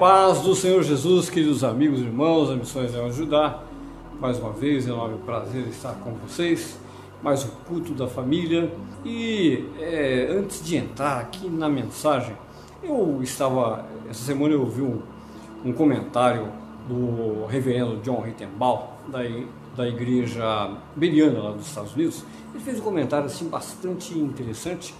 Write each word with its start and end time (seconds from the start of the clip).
paz 0.00 0.40
do 0.40 0.54
Senhor 0.54 0.82
Jesus, 0.82 1.28
queridos 1.28 1.62
amigos 1.62 2.00
e 2.00 2.04
irmãos, 2.04 2.50
a 2.50 2.56
Missões 2.56 2.94
é 2.94 3.04
ajudar. 3.04 3.62
Mais 4.18 4.38
uma 4.38 4.50
vez, 4.50 4.88
é 4.88 4.92
um 4.92 4.94
enorme 4.94 5.18
prazer 5.26 5.68
estar 5.68 5.92
com 5.92 6.12
vocês. 6.26 6.78
Mais 7.22 7.44
um 7.44 7.50
culto 7.68 7.92
da 7.92 8.08
família. 8.08 8.72
E 9.04 9.62
é, 9.78 10.26
antes 10.30 10.64
de 10.64 10.76
entrar 10.78 11.20
aqui 11.20 11.50
na 11.50 11.68
mensagem, 11.68 12.34
eu 12.82 13.20
estava, 13.22 13.84
essa 14.08 14.24
semana 14.24 14.54
eu 14.54 14.62
ouvi 14.62 14.80
um, 14.80 15.02
um 15.66 15.70
comentário 15.74 16.48
do 16.88 17.44
reverendo 17.44 17.98
John 17.98 18.22
Rittenbaugh, 18.22 18.92
da, 19.06 19.18
da 19.76 19.86
igreja 19.86 20.78
beriana 20.96 21.40
lá 21.40 21.50
dos 21.50 21.66
Estados 21.66 21.94
Unidos. 21.94 22.24
Ele 22.54 22.64
fez 22.64 22.80
um 22.80 22.82
comentário 22.82 23.26
assim 23.26 23.50
bastante 23.50 24.18
interessante. 24.18 24.94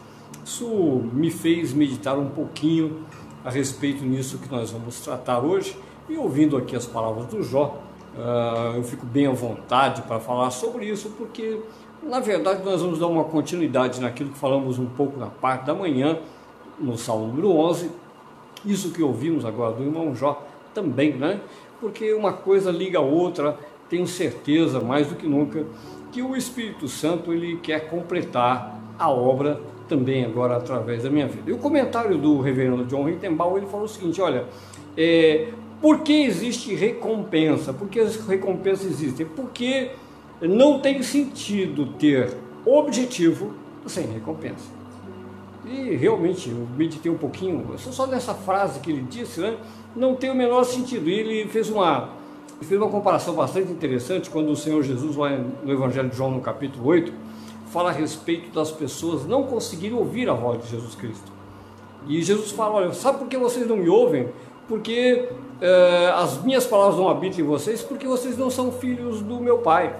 Isso 0.44 0.68
me 1.10 1.30
fez 1.30 1.72
meditar 1.72 2.18
um 2.18 2.28
pouquinho 2.28 3.06
a 3.44 3.50
respeito 3.50 4.04
nisso 4.04 4.38
que 4.38 4.50
nós 4.50 4.70
vamos 4.70 5.00
tratar 5.00 5.40
hoje. 5.40 5.76
E 6.08 6.16
ouvindo 6.16 6.56
aqui 6.56 6.74
as 6.74 6.86
palavras 6.86 7.26
do 7.26 7.42
Jó, 7.42 7.78
uh, 8.16 8.76
eu 8.76 8.82
fico 8.82 9.06
bem 9.06 9.26
à 9.26 9.32
vontade 9.32 10.02
para 10.02 10.18
falar 10.18 10.50
sobre 10.50 10.86
isso, 10.86 11.10
porque 11.16 11.60
na 12.02 12.20
verdade 12.20 12.64
nós 12.64 12.82
vamos 12.82 12.98
dar 12.98 13.06
uma 13.06 13.24
continuidade 13.24 14.00
naquilo 14.00 14.30
que 14.30 14.38
falamos 14.38 14.78
um 14.78 14.86
pouco 14.86 15.18
na 15.18 15.26
parte 15.26 15.66
da 15.66 15.74
manhã, 15.74 16.18
no 16.78 16.96
Salmo 16.96 17.26
número 17.28 17.50
11, 17.50 17.90
isso 18.64 18.90
que 18.90 19.02
ouvimos 19.02 19.44
agora 19.44 19.74
do 19.74 19.84
irmão 19.84 20.14
Jó 20.14 20.42
também, 20.74 21.14
né? 21.14 21.40
Porque 21.80 22.12
uma 22.12 22.32
coisa 22.32 22.70
liga 22.70 22.98
a 22.98 23.02
outra, 23.02 23.58
tenho 23.88 24.06
certeza 24.06 24.80
mais 24.80 25.08
do 25.08 25.14
que 25.14 25.26
nunca 25.26 25.64
que 26.12 26.22
o 26.22 26.36
Espírito 26.36 26.88
Santo 26.88 27.32
ele 27.32 27.56
quer 27.58 27.88
completar 27.88 28.80
a 28.98 29.10
obra 29.10 29.60
também 29.90 30.24
agora 30.24 30.56
através 30.56 31.02
da 31.02 31.10
minha 31.10 31.26
vida. 31.26 31.50
E 31.50 31.52
o 31.52 31.58
comentário 31.58 32.16
do 32.16 32.40
reverendo 32.40 32.84
John 32.84 33.04
Rittenbaugh, 33.04 33.58
ele 33.58 33.66
falou 33.66 33.86
o 33.86 33.88
seguinte, 33.88 34.22
olha, 34.22 34.44
é, 34.96 35.48
por 35.82 36.00
que 36.00 36.22
existe 36.22 36.74
recompensa? 36.74 37.72
Por 37.72 37.88
que 37.88 37.98
as 37.98 38.16
recompensas 38.24 38.86
existem? 38.86 39.26
Porque 39.26 39.90
não 40.40 40.78
tem 40.78 41.02
sentido 41.02 41.86
ter 41.98 42.32
objetivo 42.64 43.52
sem 43.86 44.06
recompensa. 44.06 44.80
E 45.66 45.96
realmente, 45.96 46.50
eu 46.50 46.66
meditei 46.76 47.10
um 47.10 47.18
pouquinho, 47.18 47.66
só 47.76 48.06
nessa 48.06 48.32
frase 48.32 48.80
que 48.80 48.90
ele 48.90 49.02
disse, 49.02 49.40
né? 49.40 49.56
Não 49.94 50.14
tem 50.14 50.30
o 50.30 50.34
menor 50.34 50.64
sentido. 50.64 51.10
E 51.10 51.14
ele 51.14 51.48
fez 51.48 51.68
uma, 51.68 52.10
fez 52.62 52.80
uma 52.80 52.90
comparação 52.90 53.34
bastante 53.34 53.70
interessante 53.70 54.30
quando 54.30 54.50
o 54.50 54.56
Senhor 54.56 54.82
Jesus, 54.82 55.16
lá 55.16 55.30
no 55.30 55.72
Evangelho 55.72 56.08
de 56.08 56.16
João, 56.16 56.30
no 56.30 56.40
capítulo 56.40 56.86
8, 56.86 57.12
fala 57.70 57.90
a 57.90 57.92
respeito 57.92 58.50
das 58.52 58.70
pessoas 58.70 59.26
não 59.26 59.44
conseguirem 59.44 59.96
ouvir 59.96 60.28
a 60.28 60.34
voz 60.34 60.62
de 60.62 60.70
Jesus 60.70 60.94
Cristo. 60.94 61.32
E 62.06 62.22
Jesus 62.22 62.50
fala: 62.50 62.76
Olha, 62.76 62.92
sabe 62.92 63.18
por 63.18 63.28
que 63.28 63.36
vocês 63.36 63.66
não 63.66 63.76
me 63.76 63.88
ouvem? 63.88 64.28
Porque 64.68 65.28
eh, 65.60 66.12
as 66.14 66.42
minhas 66.42 66.66
palavras 66.66 66.96
não 66.96 67.08
habitam 67.08 67.40
em 67.40 67.42
vocês, 67.42 67.82
porque 67.82 68.06
vocês 68.06 68.38
não 68.38 68.50
são 68.50 68.70
filhos 68.70 69.20
do 69.20 69.40
meu 69.40 69.58
Pai. 69.58 69.94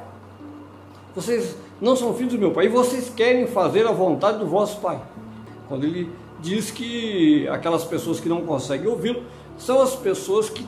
Vocês 1.15 1.57
não 1.81 1.97
são 1.97 2.15
filhos 2.15 2.35
do 2.35 2.39
meu 2.39 2.53
Pai 2.53 2.67
e 2.67 2.69
vocês 2.69 3.11
querem 3.11 3.47
fazer 3.47 3.87
a 3.87 3.93
vontade 3.93 4.39
do 4.39 4.47
vosso 4.47 4.81
Pai. 4.81 5.01
Quando 5.69 5.85
ele 5.85 6.11
diz 6.41 6.71
que 6.71 7.49
aquelas 7.49 7.85
pessoas 7.85 8.21
que 8.21 8.29
não 8.29 8.43
conseguem 8.43 8.89
ouvi-lo 8.89 9.23
são 9.59 9.83
as 9.83 9.95
pessoas 9.95 10.49
que 10.49 10.67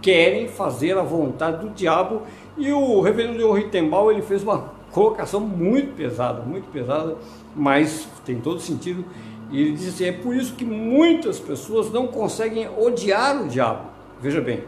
querem 0.00 0.48
fazer 0.48 0.96
a 0.96 1.02
vontade 1.02 1.64
do 1.64 1.70
diabo. 1.70 2.22
E 2.56 2.72
o 2.72 3.00
reverendo 3.00 3.52
Rittenbaugh 3.52 4.10
ele 4.10 4.22
fez 4.22 4.42
uma 4.42 4.75
colocação 4.96 5.40
muito 5.40 5.94
pesada, 5.94 6.40
muito 6.40 6.70
pesada, 6.72 7.18
mas 7.54 8.08
tem 8.24 8.40
todo 8.40 8.60
sentido. 8.60 9.04
E 9.50 9.60
ele 9.60 9.72
diz 9.72 9.88
assim: 9.88 10.06
é 10.06 10.12
por 10.12 10.34
isso 10.34 10.54
que 10.54 10.64
muitas 10.64 11.38
pessoas 11.38 11.92
não 11.92 12.06
conseguem 12.06 12.66
odiar 12.78 13.42
o 13.42 13.46
diabo. 13.46 13.90
Veja 14.22 14.40
bem, 14.40 14.64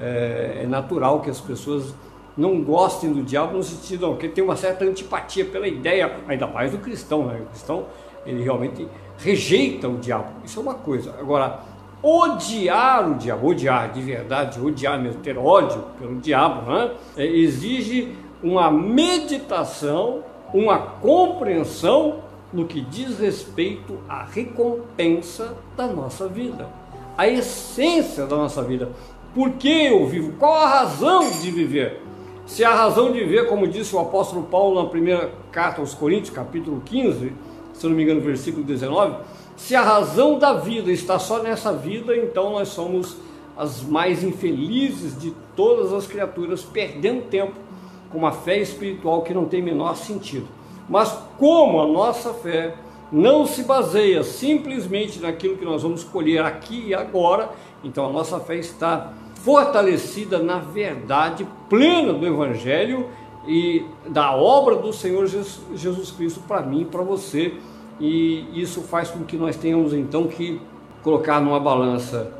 é, 0.00 0.60
é 0.62 0.66
natural 0.66 1.20
que 1.20 1.28
as 1.28 1.38
pessoas 1.38 1.94
não 2.34 2.62
gostem 2.62 3.12
do 3.12 3.22
diabo 3.22 3.58
no 3.58 3.62
sentido 3.62 4.16
que 4.16 4.28
tem 4.28 4.42
uma 4.42 4.56
certa 4.56 4.86
antipatia 4.86 5.44
pela 5.44 5.68
ideia, 5.68 6.16
ainda 6.26 6.46
mais 6.46 6.72
do 6.72 6.78
cristão, 6.78 7.26
né? 7.26 7.38
O 7.42 7.46
cristão 7.50 7.84
ele 8.24 8.42
realmente 8.42 8.88
rejeita 9.18 9.86
o 9.86 9.98
diabo. 9.98 10.28
Isso 10.44 10.58
é 10.58 10.62
uma 10.62 10.74
coisa. 10.74 11.14
Agora, 11.20 11.60
odiar 12.02 13.10
o 13.10 13.16
diabo, 13.16 13.48
odiar 13.48 13.92
de 13.92 14.00
verdade, 14.00 14.58
odiar 14.60 14.98
mesmo, 14.98 15.20
ter 15.20 15.36
ódio 15.36 15.84
pelo 15.98 16.14
diabo, 16.20 16.70
né? 16.72 16.92
É, 17.18 17.26
exige 17.26 18.16
uma 18.42 18.70
meditação, 18.70 20.22
uma 20.52 20.78
compreensão 20.78 22.20
no 22.52 22.66
que 22.66 22.80
diz 22.80 23.18
respeito 23.18 23.98
à 24.08 24.24
recompensa 24.24 25.56
da 25.76 25.86
nossa 25.86 26.28
vida, 26.28 26.68
a 27.16 27.28
essência 27.28 28.26
da 28.26 28.36
nossa 28.36 28.62
vida. 28.62 28.90
Por 29.34 29.52
que 29.52 29.86
eu 29.86 30.06
vivo? 30.06 30.32
Qual 30.38 30.54
a 30.54 30.66
razão 30.66 31.30
de 31.30 31.50
viver? 31.50 32.02
Se 32.46 32.64
a 32.64 32.74
razão 32.74 33.12
de 33.12 33.20
viver, 33.20 33.46
como 33.46 33.68
disse 33.68 33.94
o 33.94 33.98
apóstolo 33.98 34.44
Paulo 34.44 34.82
na 34.82 34.88
primeira 34.88 35.30
carta 35.52 35.82
aos 35.82 35.92
Coríntios, 35.92 36.30
capítulo 36.30 36.80
15, 36.84 37.32
se 37.74 37.86
não 37.86 37.94
me 37.94 38.02
engano, 38.02 38.20
versículo 38.22 38.64
19, 38.64 39.16
se 39.54 39.74
a 39.76 39.82
razão 39.82 40.38
da 40.38 40.54
vida 40.54 40.90
está 40.90 41.18
só 41.18 41.42
nessa 41.42 41.72
vida, 41.72 42.16
então 42.16 42.52
nós 42.52 42.68
somos 42.68 43.16
as 43.56 43.82
mais 43.82 44.24
infelizes 44.24 45.20
de 45.20 45.34
todas 45.54 45.92
as 45.92 46.06
criaturas, 46.06 46.62
perdendo 46.62 47.26
tempo 47.26 47.67
com 48.10 48.18
uma 48.18 48.32
fé 48.32 48.58
espiritual 48.58 49.22
que 49.22 49.34
não 49.34 49.44
tem 49.44 49.62
menor 49.62 49.96
sentido. 49.96 50.46
Mas 50.88 51.16
como 51.38 51.80
a 51.80 51.86
nossa 51.86 52.32
fé 52.32 52.74
não 53.10 53.46
se 53.46 53.64
baseia 53.64 54.22
simplesmente 54.22 55.20
naquilo 55.20 55.56
que 55.56 55.64
nós 55.64 55.82
vamos 55.82 56.04
colher 56.04 56.44
aqui 56.44 56.88
e 56.88 56.94
agora, 56.94 57.50
então 57.82 58.06
a 58.06 58.12
nossa 58.12 58.38
fé 58.40 58.56
está 58.56 59.12
fortalecida 59.42 60.38
na 60.38 60.58
verdade 60.58 61.46
plena 61.68 62.12
do 62.12 62.26
Evangelho 62.26 63.08
e 63.46 63.84
da 64.08 64.34
obra 64.34 64.76
do 64.76 64.92
Senhor 64.92 65.26
Jesus 65.26 66.10
Cristo 66.10 66.40
para 66.46 66.60
mim 66.60 66.82
e 66.82 66.84
para 66.84 67.02
você. 67.02 67.54
E 68.00 68.46
isso 68.52 68.82
faz 68.82 69.10
com 69.10 69.24
que 69.24 69.36
nós 69.36 69.56
tenhamos 69.56 69.92
então 69.92 70.26
que 70.26 70.60
colocar 71.02 71.40
numa 71.40 71.58
balança 71.58 72.32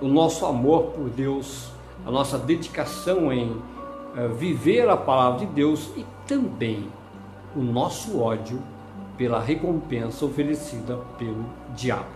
o 0.00 0.08
nosso 0.08 0.46
amor 0.46 0.84
por 0.84 1.08
Deus, 1.08 1.68
a 2.06 2.10
nossa 2.10 2.38
dedicação 2.38 3.32
em 3.32 3.56
viver 4.36 4.88
a 4.88 4.96
palavra 4.96 5.46
de 5.46 5.46
Deus 5.46 5.90
e 5.96 6.04
também 6.26 6.86
o 7.56 7.60
nosso 7.60 8.20
ódio 8.20 8.62
pela 9.16 9.40
recompensa 9.40 10.24
oferecida 10.24 10.98
pelo 11.18 11.44
diabo. 11.74 12.06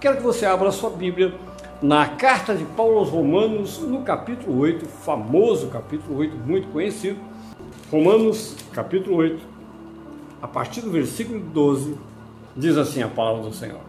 Quero 0.00 0.16
que 0.16 0.22
você 0.22 0.46
abra 0.46 0.68
a 0.68 0.72
sua 0.72 0.90
Bíblia 0.90 1.34
na 1.82 2.06
carta 2.08 2.54
de 2.54 2.64
Paulo 2.64 2.98
aos 2.98 3.08
Romanos, 3.08 3.78
no 3.78 4.02
capítulo 4.02 4.58
8, 4.58 4.86
famoso 4.86 5.68
capítulo 5.68 6.18
8, 6.18 6.36
muito 6.36 6.68
conhecido. 6.68 7.18
Romanos, 7.90 8.56
capítulo 8.72 9.16
8, 9.16 9.42
a 10.40 10.48
partir 10.48 10.80
do 10.80 10.90
versículo 10.90 11.40
12, 11.40 11.96
diz 12.56 12.76
assim 12.76 13.02
a 13.02 13.08
palavra 13.08 13.42
do 13.42 13.54
Senhor. 13.54 13.80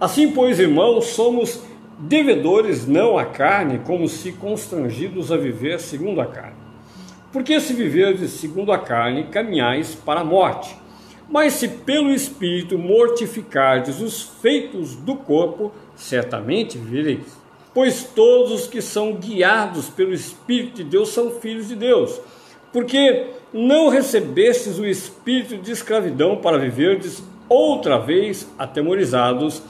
Assim, 0.00 0.32
pois, 0.32 0.58
irmãos, 0.58 1.06
somos 1.06 1.62
devedores 1.98 2.86
não 2.86 3.18
à 3.18 3.24
carne, 3.24 3.80
como 3.84 4.08
se 4.08 4.32
constrangidos 4.32 5.32
a 5.32 5.36
viver 5.36 5.80
segundo 5.80 6.20
a 6.20 6.26
carne. 6.26 6.56
Porque 7.32 7.60
se 7.60 7.72
viverdes 7.72 8.30
segundo 8.32 8.72
a 8.72 8.78
carne, 8.78 9.24
caminhais 9.24 9.94
para 9.94 10.20
a 10.20 10.24
morte. 10.24 10.76
Mas 11.28 11.54
se 11.54 11.68
pelo 11.68 12.12
Espírito 12.12 12.78
mortificardes 12.78 14.00
os 14.00 14.22
feitos 14.22 14.94
do 14.94 15.16
corpo, 15.16 15.72
certamente 15.94 16.78
vivereis. 16.78 17.36
Pois 17.74 18.04
todos 18.04 18.52
os 18.52 18.66
que 18.66 18.80
são 18.80 19.14
guiados 19.14 19.88
pelo 19.88 20.14
Espírito 20.14 20.76
de 20.76 20.84
Deus 20.84 21.10
são 21.10 21.32
filhos 21.32 21.68
de 21.68 21.76
Deus. 21.76 22.20
Porque 22.72 23.26
não 23.52 23.88
recebestes 23.88 24.78
o 24.78 24.84
espírito 24.84 25.56
de 25.56 25.72
escravidão 25.72 26.36
para 26.36 26.58
viverdes 26.58 27.22
outra 27.48 27.98
vez 27.98 28.48
atemorizados, 28.58 29.62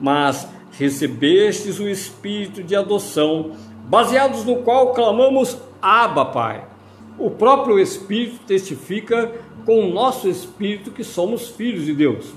mas 0.00 0.48
recebestes 0.78 1.78
o 1.78 1.88
espírito 1.88 2.62
de 2.62 2.74
adoção, 2.74 3.52
baseados 3.86 4.44
no 4.44 4.56
qual 4.56 4.92
clamamos 4.92 5.58
Abba, 5.80 6.24
Pai. 6.24 6.64
O 7.18 7.30
próprio 7.30 7.78
Espírito 7.78 8.40
testifica 8.46 9.32
com 9.64 9.84
o 9.84 9.92
nosso 9.92 10.28
espírito 10.28 10.90
que 10.90 11.04
somos 11.04 11.48
filhos 11.48 11.84
de 11.84 11.94
Deus. 11.94 12.32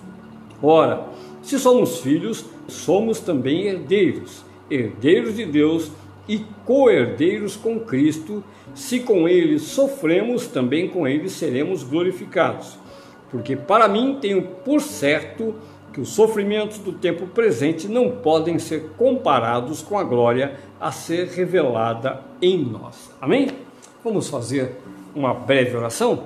Ora, 0.61 1.05
se 1.41 1.57
somos 1.57 1.99
filhos, 1.99 2.45
somos 2.67 3.19
também 3.19 3.67
herdeiros, 3.67 4.43
herdeiros 4.69 5.35
de 5.35 5.45
Deus 5.45 5.91
e 6.27 6.45
co-herdeiros 6.65 7.55
com 7.55 7.79
Cristo. 7.79 8.43
Se 8.75 8.99
com 8.99 9.27
ele 9.27 9.57
sofremos, 9.57 10.47
também 10.47 10.87
com 10.87 11.07
ele 11.07 11.29
seremos 11.29 11.83
glorificados. 11.83 12.77
Porque 13.31 13.55
para 13.55 13.87
mim 13.87 14.17
tenho 14.21 14.41
por 14.41 14.81
certo 14.81 15.55
que 15.97 16.01
os 16.01 16.09
sofrimentos 16.09 16.77
do 16.77 16.91
tempo 16.91 17.25
presente 17.25 17.87
não 17.87 18.11
podem 18.11 18.59
ser 18.59 18.91
comparados 18.99 19.81
com 19.81 19.97
a 19.97 20.03
glória 20.03 20.55
a 20.79 20.91
ser 20.91 21.27
revelada 21.29 22.21
em 22.39 22.63
nós. 22.63 23.09
Amém? 23.19 23.49
Vamos 24.03 24.29
fazer 24.29 24.77
uma 25.15 25.33
breve 25.33 25.75
oração? 25.75 26.25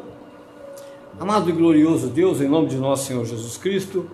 Amado 1.17 1.49
e 1.49 1.53
glorioso 1.53 2.09
Deus, 2.09 2.41
em 2.41 2.49
nome 2.49 2.67
de 2.67 2.75
nosso 2.75 3.05
Senhor 3.05 3.23
Jesus 3.23 3.55
Cristo, 3.55 4.09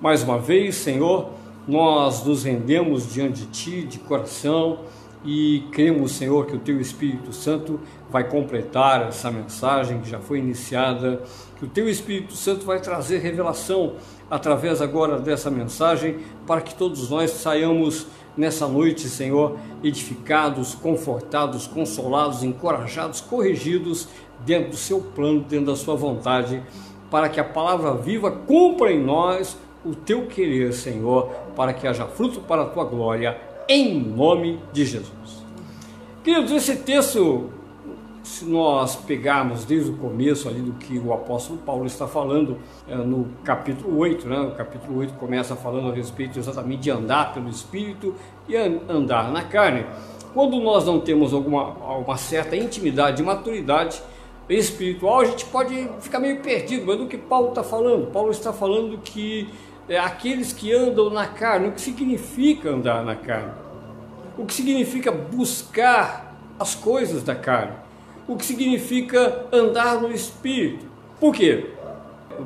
mais 0.00 0.24
uma 0.24 0.40
vez, 0.40 0.74
Senhor, 0.74 1.28
nós 1.68 2.24
nos 2.24 2.42
rendemos 2.42 3.12
diante 3.12 3.42
de 3.42 3.46
Ti 3.46 3.82
de 3.82 4.00
coração 4.00 4.80
e 5.26 5.64
cremos, 5.72 6.12
Senhor, 6.12 6.46
que 6.46 6.54
o 6.54 6.58
Teu 6.60 6.80
Espírito 6.80 7.32
Santo 7.32 7.80
vai 8.08 8.22
completar 8.28 9.08
essa 9.08 9.28
mensagem 9.28 10.00
que 10.00 10.08
já 10.08 10.20
foi 10.20 10.38
iniciada, 10.38 11.20
que 11.58 11.64
o 11.64 11.68
Teu 11.68 11.88
Espírito 11.88 12.34
Santo 12.36 12.64
vai 12.64 12.80
trazer 12.80 13.18
revelação 13.18 13.94
através 14.30 14.80
agora 14.80 15.18
dessa 15.18 15.50
mensagem, 15.50 16.18
para 16.46 16.60
que 16.60 16.76
todos 16.76 17.10
nós 17.10 17.32
saiamos 17.32 18.06
nessa 18.36 18.68
noite, 18.68 19.08
Senhor, 19.08 19.58
edificados, 19.82 20.76
confortados, 20.76 21.66
consolados, 21.66 22.44
encorajados, 22.44 23.20
corrigidos 23.20 24.08
dentro 24.44 24.70
do 24.70 24.76
Seu 24.76 25.00
plano, 25.00 25.40
dentro 25.40 25.66
da 25.66 25.76
Sua 25.76 25.96
vontade, 25.96 26.62
para 27.10 27.28
que 27.28 27.40
a 27.40 27.44
palavra 27.44 27.94
viva 27.94 28.30
cumpra 28.30 28.92
em 28.92 29.02
nós 29.02 29.56
o 29.84 29.92
Teu 29.92 30.26
querer, 30.26 30.72
Senhor, 30.72 31.30
para 31.56 31.72
que 31.72 31.84
haja 31.88 32.06
fruto 32.06 32.40
para 32.40 32.62
a 32.62 32.66
Tua 32.66 32.84
glória 32.84 33.55
em 33.68 34.00
nome 34.00 34.60
de 34.72 34.84
Jesus. 34.84 35.44
Queridos, 36.22 36.50
esse 36.52 36.76
texto, 36.76 37.50
se 38.22 38.44
nós 38.44 38.96
pegarmos 38.96 39.64
desde 39.64 39.90
o 39.90 39.96
começo 39.96 40.48
ali 40.48 40.60
do 40.60 40.72
que 40.72 40.98
o 40.98 41.12
apóstolo 41.12 41.58
Paulo 41.60 41.86
está 41.86 42.06
falando 42.06 42.58
é, 42.88 42.96
no 42.96 43.28
capítulo 43.44 43.98
8, 43.98 44.28
né? 44.28 44.40
o 44.40 44.50
capítulo 44.52 44.98
8 44.98 45.14
começa 45.14 45.54
falando 45.54 45.90
a 45.90 45.94
respeito 45.94 46.38
exatamente 46.38 46.82
de 46.82 46.90
andar 46.90 47.32
pelo 47.32 47.48
Espírito 47.48 48.14
e 48.48 48.56
andar 48.56 49.30
na 49.32 49.42
carne. 49.42 49.86
Quando 50.34 50.60
nós 50.60 50.84
não 50.84 51.00
temos 51.00 51.32
alguma 51.32 51.68
uma 51.98 52.16
certa 52.16 52.56
intimidade 52.56 53.22
e 53.22 53.24
maturidade 53.24 54.02
espiritual, 54.48 55.20
a 55.20 55.24
gente 55.24 55.44
pode 55.46 55.88
ficar 56.00 56.20
meio 56.20 56.40
perdido, 56.40 56.84
mas 56.86 56.98
do 56.98 57.06
que 57.06 57.16
Paulo 57.16 57.48
está 57.48 57.62
falando? 57.62 58.10
Paulo 58.12 58.30
está 58.30 58.52
falando 58.52 58.98
que 58.98 59.48
é, 59.88 59.98
aqueles 59.98 60.52
que 60.52 60.72
andam 60.72 61.10
na 61.10 61.26
carne. 61.26 61.68
O 61.68 61.72
que 61.72 61.80
significa 61.80 62.70
andar 62.70 63.04
na 63.04 63.14
carne? 63.14 63.52
O 64.36 64.44
que 64.44 64.54
significa 64.54 65.10
buscar 65.10 66.36
as 66.58 66.74
coisas 66.74 67.22
da 67.22 67.34
carne? 67.34 67.72
O 68.28 68.36
que 68.36 68.44
significa 68.44 69.46
andar 69.52 70.00
no 70.00 70.10
espírito? 70.10 70.84
Por 71.20 71.34
quê? 71.34 71.70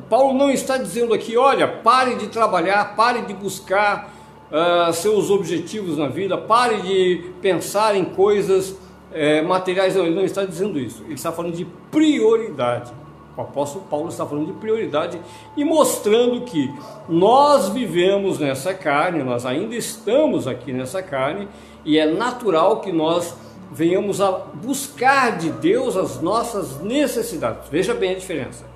Paulo 0.08 0.38
não 0.38 0.50
está 0.50 0.76
dizendo 0.76 1.12
aqui, 1.12 1.36
olha, 1.36 1.66
pare 1.66 2.14
de 2.14 2.28
trabalhar, 2.28 2.94
pare 2.94 3.22
de 3.22 3.34
buscar 3.34 4.12
uh, 4.50 4.92
seus 4.92 5.30
objetivos 5.30 5.96
na 5.96 6.06
vida, 6.06 6.38
pare 6.38 6.82
de 6.82 7.32
pensar 7.40 7.96
em 7.96 8.04
coisas 8.04 8.70
uh, 8.70 9.46
materiais. 9.48 9.96
Não, 9.96 10.04
ele 10.04 10.14
não 10.14 10.24
está 10.24 10.44
dizendo 10.44 10.78
isso. 10.78 11.02
Ele 11.04 11.14
está 11.14 11.32
falando 11.32 11.54
de 11.54 11.64
prioridade. 11.90 12.92
O 13.40 13.42
apóstolo 13.42 13.86
Paulo 13.88 14.08
está 14.08 14.26
falando 14.26 14.48
de 14.48 14.52
prioridade 14.52 15.18
e 15.56 15.64
mostrando 15.64 16.42
que 16.42 16.70
nós 17.08 17.70
vivemos 17.70 18.38
nessa 18.38 18.74
carne, 18.74 19.22
nós 19.22 19.46
ainda 19.46 19.74
estamos 19.74 20.46
aqui 20.46 20.74
nessa 20.74 21.02
carne 21.02 21.48
e 21.82 21.98
é 21.98 22.04
natural 22.04 22.80
que 22.80 22.92
nós 22.92 23.34
venhamos 23.72 24.20
a 24.20 24.30
buscar 24.30 25.38
de 25.38 25.48
Deus 25.50 25.96
as 25.96 26.20
nossas 26.20 26.82
necessidades. 26.82 27.68
Veja 27.70 27.94
bem 27.94 28.10
a 28.10 28.18
diferença. 28.18 28.66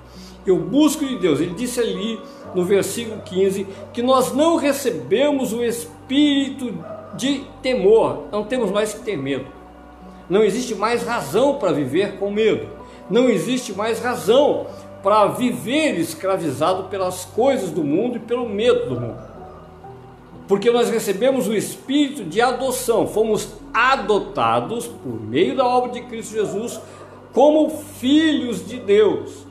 Eu 0.47 0.57
busco 0.57 1.05
de 1.05 1.17
Deus. 1.19 1.39
Ele 1.39 1.53
disse 1.53 1.79
ali 1.79 2.19
no 2.55 2.65
versículo 2.65 3.21
15 3.21 3.67
que 3.93 4.01
nós 4.01 4.33
não 4.33 4.55
recebemos 4.55 5.53
o 5.53 5.63
espírito 5.63 6.73
de 7.15 7.43
temor, 7.61 8.23
não 8.31 8.43
temos 8.43 8.71
mais 8.71 8.93
que 8.95 9.01
ter 9.01 9.15
medo. 9.15 9.45
Não 10.27 10.43
existe 10.43 10.73
mais 10.73 11.03
razão 11.03 11.59
para 11.59 11.71
viver 11.71 12.17
com 12.17 12.31
medo 12.31 12.84
não 13.09 13.29
existe 13.29 13.73
mais 13.73 13.99
razão 13.99 14.67
para 15.03 15.27
viver 15.27 15.99
escravizado 15.99 16.85
pelas 16.85 17.25
coisas 17.25 17.69
do 17.69 17.83
mundo 17.83 18.17
e 18.17 18.19
pelo 18.19 18.49
medo 18.49 18.89
do 18.89 18.99
mundo. 18.99 19.35
Porque 20.47 20.71
nós 20.71 20.89
recebemos 20.89 21.47
o 21.47 21.53
espírito 21.53 22.23
de 22.23 22.41
adoção, 22.41 23.07
fomos 23.07 23.49
adotados 23.73 24.87
por 24.87 25.19
meio 25.21 25.55
da 25.55 25.65
obra 25.65 25.91
de 25.91 26.01
Cristo 26.01 26.33
Jesus 26.33 26.79
como 27.33 27.69
filhos 27.69 28.65
de 28.65 28.77
Deus. 28.77 29.45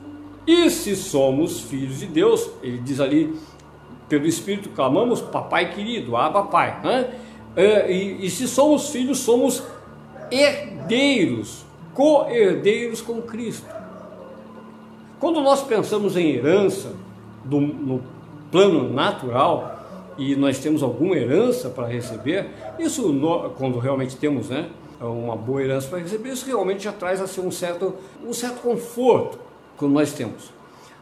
E 0.47 0.69
se 0.69 0.95
somos 0.95 1.61
filhos 1.61 1.99
de 1.99 2.07
Deus, 2.07 2.49
ele 2.61 2.77
diz 2.79 2.99
ali, 2.99 3.37
pelo 4.07 4.25
Espírito 4.25 4.69
clamamos, 4.69 5.21
papai 5.21 5.73
querido, 5.73 6.15
aba 6.15 6.43
pai. 6.43 6.79
Né? 6.83 7.13
E, 7.87 8.25
e 8.25 8.29
se 8.29 8.47
somos 8.47 8.89
filhos, 8.89 9.19
somos 9.19 9.63
herdeiros 10.31 11.64
co-herdeiros 11.95 13.01
com 13.01 13.21
Cristo. 13.23 13.65
Quando 15.19 15.41
nós 15.41 15.63
pensamos 15.63 16.15
em 16.15 16.29
herança 16.29 16.93
do, 17.43 17.59
no 17.59 18.03
plano 18.51 18.93
natural, 18.93 19.75
e 20.17 20.35
nós 20.35 20.59
temos 20.59 20.83
alguma 20.83 21.15
herança 21.15 21.69
para 21.69 21.87
receber, 21.87 22.49
isso 22.79 23.09
no, 23.09 23.49
quando 23.51 23.79
realmente 23.79 24.15
temos 24.15 24.49
né, 24.49 24.69
uma 24.99 25.35
boa 25.35 25.61
herança 25.61 25.87
para 25.87 25.99
receber, 25.99 26.29
isso 26.29 26.45
realmente 26.45 26.83
já 26.83 26.91
traz 26.91 27.19
assim, 27.21 27.41
um, 27.41 27.51
certo, 27.51 27.93
um 28.23 28.33
certo 28.33 28.61
conforto 28.61 29.39
quando 29.77 29.93
nós 29.93 30.13
temos. 30.13 30.51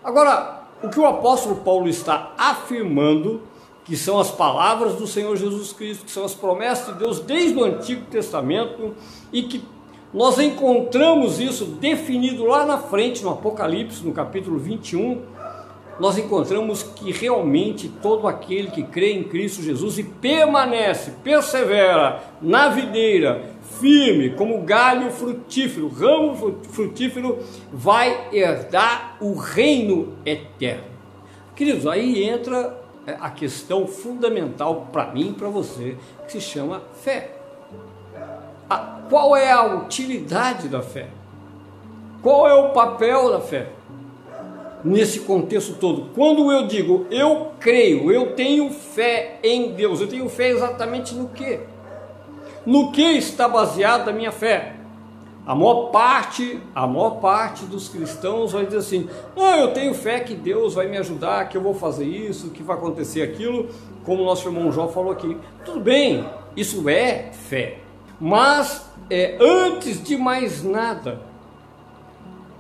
Agora, 0.03 0.63
o 0.81 0.89
que 0.89 1.00
o 1.00 1.05
apóstolo 1.05 1.57
Paulo 1.57 1.88
está 1.88 2.33
afirmando, 2.38 3.41
que 3.85 3.95
são 3.95 4.19
as 4.19 4.31
palavras 4.31 4.95
do 4.95 5.05
Senhor 5.05 5.35
Jesus 5.35 5.73
Cristo, 5.73 6.05
que 6.05 6.12
são 6.12 6.23
as 6.23 6.33
promessas 6.33 6.93
de 6.93 7.00
Deus 7.00 7.19
desde 7.19 7.57
o 7.57 7.63
Antigo 7.63 8.05
Testamento 8.05 8.95
e 9.31 9.43
que 9.43 9.63
nós 10.13 10.38
encontramos 10.38 11.39
isso 11.39 11.65
definido 11.65 12.46
lá 12.46 12.67
na 12.67 12.77
frente, 12.77 13.24
no 13.24 13.32
Apocalipse, 13.32 14.05
no 14.05 14.13
capítulo 14.13 14.60
21. 14.60 15.24
Nós 16.00 16.20
encontramos 16.20 16.84
que 16.84 17.12
realmente 17.12 17.89
todo 17.89 18.27
aquele 18.27 18.70
que 18.70 18.84
crê 18.84 19.13
em 19.13 19.24
Cristo 19.24 19.63
Jesus 19.63 19.98
e 19.98 20.03
permanece, 20.03 21.13
persevera 21.24 22.22
na 22.39 22.70
videira, 22.70 23.43
firme, 23.79 24.32
como 24.32 24.62
galho 24.62 25.10
frutífero, 25.10 25.88
ramo 25.88 26.60
frutífero, 26.70 27.39
vai 27.72 28.29
herdar 28.32 29.17
o 29.20 29.34
reino 29.34 30.13
eterno. 30.24 30.93
Queridos, 31.55 31.88
aí 31.88 32.24
entra 32.24 32.79
é, 33.08 33.15
a 33.20 33.32
questão 33.32 33.88
fundamental 33.88 34.89
para 34.91 35.12
mim 35.12 35.29
e 35.29 35.34
para 35.34 35.50
você, 35.50 35.98
que 36.25 36.34
se 36.34 36.41
chama 36.41 36.84
fé 37.01 37.42
qual 39.13 39.38
é 39.38 39.51
a 39.51 39.63
utilidade 39.75 40.67
da 40.67 40.82
fé? 40.82 41.05
Qual 42.24 42.48
é 42.48 42.53
o 42.55 42.70
papel 42.70 43.29
da 43.29 43.39
fé? 43.39 43.67
Nesse 44.84 45.20
contexto 45.20 45.75
todo, 45.75 46.10
quando 46.15 46.51
eu 46.51 46.65
digo 46.65 47.05
eu 47.12 47.51
creio, 47.60 48.12
eu 48.12 48.34
tenho 48.34 48.72
fé 48.72 49.38
em 49.43 49.74
Deus, 49.74 50.01
eu 50.01 50.08
tenho 50.08 50.27
fé 50.27 50.50
exatamente 50.50 51.13
no 51.13 51.27
que? 51.27 51.60
No 52.65 52.91
que 52.91 53.03
está 53.03 53.48
baseada 53.48 54.10
a 54.10 54.13
minha 54.15 54.32
fé? 54.32 54.77
A 55.46 55.53
maior 55.53 55.91
parte, 55.91 56.60
a 56.74 56.88
maior 56.88 57.20
parte 57.20 57.65
dos 57.65 57.88
cristãos 57.89 58.53
vai 58.53 58.65
dizer 58.65 58.79
assim: 58.79 59.08
"Não, 59.36 59.55
eu 59.58 59.74
tenho 59.74 59.93
fé 59.93 60.22
que 60.22 60.34
Deus 60.34 60.74
vai 60.74 60.88
me 60.88 60.98
ajudar, 60.98 61.50
que 61.50 61.55
eu 61.55 61.62
vou 61.62 61.75
fazer 61.75 62.05
isso, 62.05 62.50
que 62.50 62.63
vai 62.63 62.75
acontecer 62.75 63.22
aquilo", 63.22 63.70
como 64.03 64.25
nosso 64.25 64.48
irmão 64.48 64.72
João 64.72 64.88
falou 64.88 65.12
aqui. 65.12 65.38
Tudo 65.63 65.82
bem, 65.82 66.27
isso 66.58 66.89
é 66.89 67.29
fé. 67.32 67.82
Mas 68.20 68.86
é, 69.10 69.38
antes 69.39 70.03
de 70.03 70.17
mais 70.17 70.63
nada, 70.63 71.22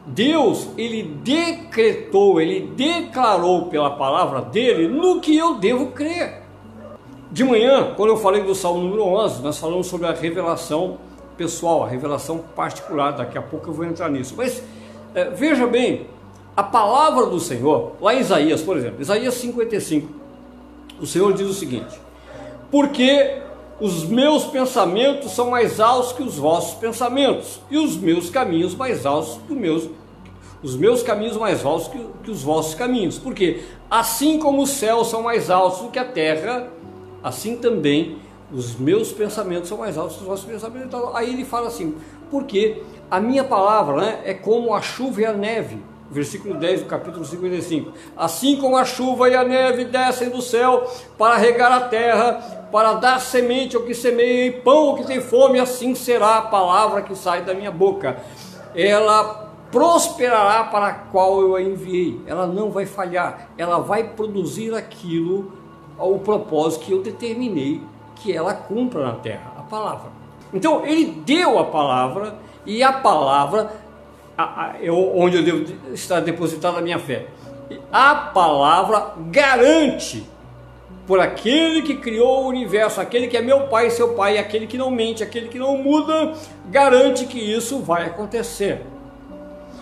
Deus 0.05 0.69
ele 0.77 1.03
decretou, 1.23 2.41
ele 2.41 2.71
declarou 2.75 3.67
pela 3.67 3.91
palavra 3.91 4.41
dele 4.41 4.87
no 4.87 5.21
que 5.21 5.37
eu 5.37 5.55
devo 5.55 5.87
crer. 5.87 6.41
De 7.31 7.43
manhã, 7.43 7.93
quando 7.95 8.09
eu 8.09 8.17
falei 8.17 8.43
do 8.43 8.53
Salmo 8.53 8.81
número 8.81 9.03
11, 9.03 9.41
nós 9.41 9.57
falamos 9.57 9.87
sobre 9.87 10.07
a 10.07 10.11
revelação 10.11 10.97
pessoal, 11.35 11.83
a 11.83 11.87
revelação 11.87 12.39
particular. 12.55 13.11
Daqui 13.11 13.37
a 13.37 13.41
pouco 13.41 13.69
eu 13.69 13.73
vou 13.73 13.85
entrar 13.85 14.09
nisso. 14.09 14.35
Mas 14.37 14.61
é, 15.15 15.29
veja 15.31 15.65
bem, 15.65 16.07
a 16.55 16.61
palavra 16.61 17.25
do 17.25 17.39
Senhor, 17.39 17.93
lá 17.99 18.13
em 18.13 18.19
Isaías, 18.19 18.61
por 18.61 18.77
exemplo, 18.77 19.01
Isaías 19.01 19.33
55, 19.35 20.07
o 20.99 21.07
Senhor 21.07 21.33
diz 21.33 21.47
o 21.47 21.53
seguinte: 21.53 21.99
Porque 22.69 23.41
os 23.79 24.03
meus 24.05 24.45
pensamentos 24.45 25.31
são 25.31 25.49
mais 25.49 25.79
altos 25.79 26.13
que 26.13 26.23
os 26.23 26.37
vossos 26.37 26.75
pensamentos, 26.75 27.59
e 27.69 27.77
os 27.77 27.97
meus 27.97 28.29
caminhos 28.29 28.75
mais 28.75 29.05
altos 29.05 29.39
que 29.47 29.53
os 29.53 29.59
meus 29.59 29.89
os 30.63 30.77
meus 30.77 31.03
caminhos 31.03 31.35
mais 31.35 31.65
altos 31.65 31.89
que, 31.89 31.99
que 32.23 32.31
os 32.31 32.41
vossos 32.41 32.73
caminhos. 32.73 33.19
Porque 33.19 33.63
assim 33.91 34.39
como 34.39 34.61
os 34.61 34.69
céus 34.69 35.09
são 35.09 35.21
mais 35.21 35.49
altos 35.49 35.81
do 35.81 35.89
que 35.89 35.99
a 35.99 36.05
terra, 36.05 36.69
assim 37.21 37.57
também 37.57 38.17
os 38.49 38.73
meus 38.77 39.11
pensamentos 39.11 39.67
são 39.67 39.79
mais 39.79 39.97
altos 39.97 40.15
que 40.15 40.21
os 40.21 40.27
vossos 40.27 40.45
pensamentos. 40.45 40.87
Então, 40.87 41.13
aí 41.13 41.33
ele 41.33 41.43
fala 41.43 41.67
assim, 41.67 41.95
porque 42.31 42.81
a 43.11 43.19
minha 43.19 43.43
palavra 43.43 43.97
né, 43.97 44.21
é 44.23 44.33
como 44.33 44.73
a 44.73 44.81
chuva 44.81 45.21
e 45.21 45.25
a 45.25 45.33
neve 45.33 45.77
versículo 46.13 46.53
10 46.55 46.81
do 46.81 46.85
capítulo 46.85 47.25
55. 47.25 47.91
Assim 48.15 48.55
como 48.57 48.77
a 48.77 48.85
chuva 48.85 49.29
e 49.29 49.35
a 49.35 49.43
neve 49.43 49.85
descem 49.85 50.29
do 50.29 50.41
céu 50.41 50.89
para 51.17 51.35
regar 51.35 51.71
a 51.71 51.81
terra, 51.81 52.67
para 52.71 52.93
dar 52.93 53.19
semente 53.19 53.75
ao 53.75 53.83
que 53.83 53.93
semeia 53.93 54.47
e 54.47 54.51
pão 54.51 54.89
ao 54.89 54.95
que 54.95 55.05
tem 55.05 55.19
fome, 55.19 55.59
assim 55.59 55.93
será 55.95 56.37
a 56.37 56.41
palavra 56.43 57.01
que 57.01 57.15
sai 57.15 57.41
da 57.41 57.53
minha 57.53 57.71
boca. 57.71 58.17
Ela 58.75 59.51
prosperará 59.71 60.65
para 60.65 60.87
a 60.87 60.93
qual 60.93 61.41
eu 61.41 61.55
a 61.55 61.61
enviei. 61.61 62.21
Ela 62.27 62.45
não 62.45 62.69
vai 62.69 62.85
falhar, 62.85 63.49
ela 63.57 63.79
vai 63.79 64.03
produzir 64.03 64.73
aquilo 64.73 65.51
ao 65.97 66.19
propósito 66.19 66.85
que 66.85 66.91
eu 66.91 67.01
determinei 67.01 67.81
que 68.15 68.31
ela 68.31 68.53
cumpra 68.53 69.03
na 69.03 69.13
terra, 69.13 69.53
a 69.57 69.61
palavra. 69.63 70.11
Então 70.53 70.85
ele 70.85 71.05
deu 71.25 71.57
a 71.57 71.65
palavra 71.65 72.35
e 72.65 72.83
a 72.83 72.93
palavra 72.93 73.71
a, 74.37 74.43
a, 74.43 74.75
eu, 74.81 75.15
onde 75.15 75.37
eu 75.37 75.43
devo 75.43 75.93
estar 75.93 76.19
depositada 76.19 76.79
a 76.79 76.81
minha 76.81 76.99
fé. 76.99 77.27
A 77.91 78.15
palavra 78.15 79.13
garante 79.31 80.27
por 81.05 81.19
aquele 81.19 81.81
que 81.81 81.95
criou 81.95 82.45
o 82.45 82.47
universo, 82.47 83.01
aquele 83.01 83.27
que 83.27 83.35
é 83.35 83.41
meu 83.41 83.67
pai 83.67 83.87
e 83.87 83.91
seu 83.91 84.13
pai, 84.13 84.37
aquele 84.37 84.67
que 84.67 84.77
não 84.77 84.89
mente, 84.89 85.21
aquele 85.21 85.49
que 85.49 85.59
não 85.59 85.77
muda, 85.77 86.33
garante 86.69 87.25
que 87.25 87.39
isso 87.39 87.79
vai 87.79 88.05
acontecer. 88.05 88.81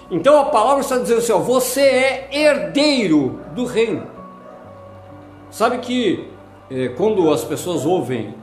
Então 0.09 0.39
a 0.39 0.45
palavra 0.45 0.81
está 0.81 0.97
dizendo 0.97 1.19
assim: 1.19 1.31
ó, 1.31 1.39
você 1.39 1.81
é 1.81 2.29
herdeiro 2.31 3.39
do 3.55 3.65
reino. 3.65 4.07
Sabe 5.49 5.77
que 5.79 6.27
é, 6.69 6.89
quando 6.89 7.31
as 7.31 7.43
pessoas 7.43 7.85
ouvem 7.85 8.33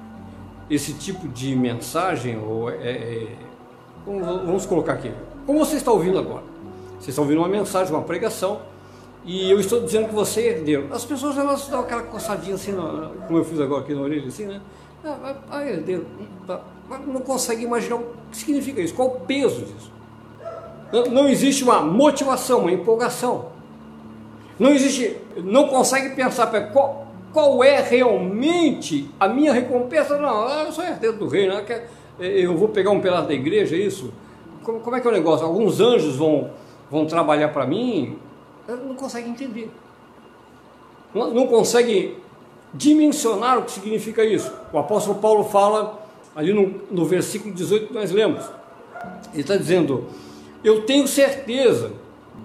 esse 0.71 0.95
tipo 0.95 1.27
de 1.29 1.57
mensagem, 1.57 2.39
ou 2.39 2.71
é, 2.71 2.75
é, 2.75 3.27
vamos 4.07 4.67
colocar 4.67 4.95
aqui, 4.95 5.11
como 5.49 5.65
você 5.65 5.77
está 5.77 5.91
ouvindo 5.91 6.19
agora, 6.19 6.45
você 7.01 7.09
está 7.09 7.23
ouvindo 7.23 7.39
uma 7.39 7.49
mensagem, 7.49 7.91
uma 7.91 8.03
pregação, 8.03 8.61
e 9.25 9.51
eu 9.51 9.59
estou 9.59 9.81
dizendo 9.81 10.07
que 10.07 10.15
você 10.15 10.43
é 10.43 10.47
herdeiro. 10.49 10.89
As 10.91 11.07
pessoas 11.07 11.39
elas 11.39 11.67
dão 11.69 11.81
aquela 11.81 12.03
coçadinha 12.03 12.55
assim, 12.55 12.75
como 13.27 13.39
eu 13.39 13.45
fiz 13.47 13.59
agora 13.59 13.81
aqui 13.81 13.95
na 13.95 14.03
orelha, 14.03 14.29
assim, 14.29 14.45
né? 14.45 14.61
Ah, 15.03 15.37
ah 15.51 15.67
herdeiro, 15.67 16.05
tá. 16.47 16.61
não 17.07 17.23
consegue 17.23 17.65
imaginar 17.65 17.97
o 17.97 18.05
que 18.31 18.37
significa 18.37 18.83
isso, 18.83 18.93
qual 18.93 19.09
o 19.09 19.21
peso 19.21 19.63
disso. 19.63 19.91
Não, 21.11 21.27
existe 21.27 21.65
uma 21.65 21.81
motivação, 21.81 22.61
uma 22.61 22.73
empolgação. 22.73 23.47
Não 24.59 24.71
existe, 24.73 25.17
não 25.43 25.69
consegue 25.69 26.15
pensar 26.15 26.47
qual, 26.73 27.07
qual 27.33 27.65
é 27.65 27.81
realmente 27.81 29.11
a 29.19 29.27
minha 29.27 29.55
recompensa. 29.55 30.19
Não, 30.19 30.47
eu 30.65 30.73
sou 30.73 30.85
herdeiro 30.85 31.17
do 31.17 31.27
reino, 31.27 31.55
eu 32.21 32.55
vou 32.55 32.69
pegar 32.69 32.91
um 32.91 33.01
pedaço 33.01 33.29
da 33.29 33.35
igreja, 33.35 33.75
é 33.75 33.79
isso? 33.79 34.13
Como, 34.69 34.81
como 34.81 34.97
é 34.97 35.01
que 35.01 35.07
é 35.07 35.11
o 35.11 35.15
negócio? 35.15 35.47
Alguns 35.47 35.81
anjos 35.81 36.17
vão, 36.17 36.51
vão 36.91 37.07
trabalhar 37.07 37.49
para 37.55 37.67
mim? 37.67 38.19
não 38.69 38.95
consegue 38.95 39.31
entender. 39.31 39.71
Não, 41.15 41.33
não 41.33 41.47
consegue 41.47 42.19
dimensionar 42.75 43.59
o 43.59 43.63
que 43.63 43.71
significa 43.71 44.23
isso. 44.23 44.53
O 44.71 44.77
apóstolo 44.77 45.21
Paulo 45.21 45.45
fala 45.45 46.07
ali 46.37 46.53
no, 46.53 46.83
no 46.91 47.07
versículo 47.07 47.55
18 47.55 47.87
que 47.87 47.95
nós 47.95 48.11
lemos. 48.11 48.45
Ele 49.33 49.41
está 49.41 49.57
dizendo: 49.57 50.05
Eu 50.63 50.83
tenho 50.83 51.09
certeza, 51.09 51.93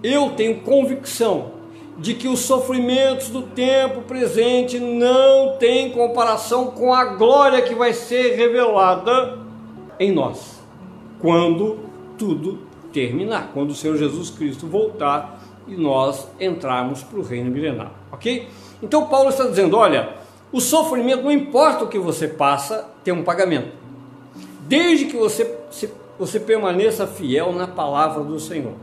eu 0.02 0.30
tenho 0.30 0.62
convicção 0.62 1.52
de 1.98 2.14
que 2.14 2.30
os 2.30 2.40
sofrimentos 2.40 3.28
do 3.32 3.42
tempo 3.42 4.02
presente 4.04 4.80
não 4.80 5.58
têm 5.58 5.92
comparação 5.92 6.68
com 6.68 6.94
a 6.94 7.04
glória 7.04 7.62
que 7.62 7.76
vai 7.76 7.92
ser 7.92 8.38
revelada 8.38 9.40
em 10.00 10.14
nós, 10.14 10.62
quando 11.20 11.83
tudo 12.18 12.60
terminar, 12.92 13.52
quando 13.54 13.72
o 13.72 13.76
Senhor 13.76 13.98
Jesus 13.98 14.30
Cristo 14.30 14.68
voltar 14.68 15.42
e 15.68 15.76
nós 15.76 16.28
entrarmos 16.40 17.04
para 17.04 17.20
o 17.20 17.24
reino 17.24 17.50
milenar, 17.50 17.92
ok? 18.12 18.48
Então 18.82 19.08
Paulo 19.08 19.30
está 19.30 19.46
dizendo: 19.46 19.78
olha, 19.78 20.18
o 20.52 20.62
sofrimento, 20.62 21.24
não 21.24 21.32
importa 21.32 21.86
o 21.86 21.88
que 21.88 21.98
você 21.98 22.28
passa, 22.28 22.90
tem 23.04 23.14
um 23.14 23.24
pagamento, 23.24 23.72
desde 24.68 25.06
que 25.06 25.18
você, 25.18 25.58
você 26.20 26.40
permaneça 26.40 27.08
fiel 27.08 27.52
na 27.54 27.68
palavra 27.68 28.24
do 28.24 28.40
Senhor, 28.40 28.74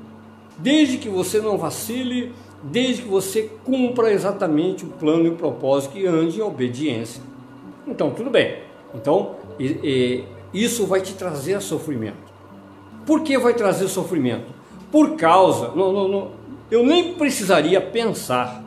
desde 0.58 0.98
que 0.98 1.08
você 1.08 1.40
não 1.40 1.56
vacile, 1.56 2.32
desde 2.62 3.02
que 3.02 3.08
você 3.08 3.50
cumpra 3.64 4.12
exatamente 4.12 4.84
o 4.84 4.88
plano 4.88 5.26
e 5.26 5.30
o 5.30 5.36
propósito 5.36 5.92
que 5.92 6.06
ande 6.06 6.38
em 6.38 6.42
obediência. 6.42 7.22
Então, 7.86 8.10
tudo 8.10 8.30
bem. 8.30 8.58
Então, 8.94 9.36
e, 9.58 9.66
e, 9.66 10.24
isso 10.52 10.86
vai 10.86 11.00
te 11.00 11.14
trazer 11.14 11.60
sofrimento. 11.60 12.29
Por 13.06 13.22
que 13.22 13.38
vai 13.38 13.54
trazer 13.54 13.88
sofrimento? 13.88 14.52
Por 14.90 15.16
causa, 15.16 15.68
não, 15.74 15.92
não, 15.92 16.08
não, 16.08 16.30
eu 16.70 16.84
nem 16.84 17.14
precisaria 17.14 17.80
pensar, 17.80 18.62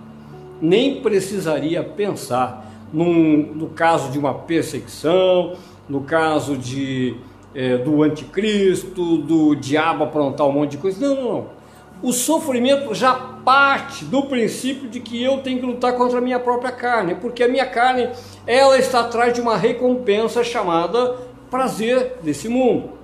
nem 0.61 1.01
precisaria 1.01 1.83
pensar 1.83 2.65
num, 2.91 3.53
no 3.55 3.69
caso 3.69 4.11
de 4.11 4.19
uma 4.19 4.33
perseguição, 4.33 5.53
no 5.87 6.01
caso 6.01 6.57
de, 6.57 7.15
é, 7.53 7.77
do 7.77 8.03
anticristo, 8.03 9.17
do 9.17 9.55
diabo 9.55 10.03
aprontar 10.03 10.47
um 10.47 10.51
monte 10.51 10.71
de 10.71 10.77
coisa. 10.77 11.05
Não, 11.05 11.15
não, 11.15 11.33
não. 11.33 11.45
O 12.01 12.11
sofrimento 12.11 12.93
já 12.93 13.13
parte 13.13 14.03
do 14.03 14.23
princípio 14.23 14.89
de 14.89 14.99
que 14.99 15.21
eu 15.23 15.37
tenho 15.37 15.59
que 15.59 15.65
lutar 15.65 15.93
contra 15.93 16.17
a 16.17 16.21
minha 16.21 16.39
própria 16.39 16.71
carne, 16.71 17.15
porque 17.15 17.43
a 17.43 17.47
minha 17.47 17.65
carne 17.65 18.09
ela 18.45 18.77
está 18.77 19.01
atrás 19.01 19.33
de 19.33 19.39
uma 19.39 19.55
recompensa 19.55 20.43
chamada 20.43 21.15
prazer 21.49 22.17
desse 22.21 22.49
mundo. 22.49 23.02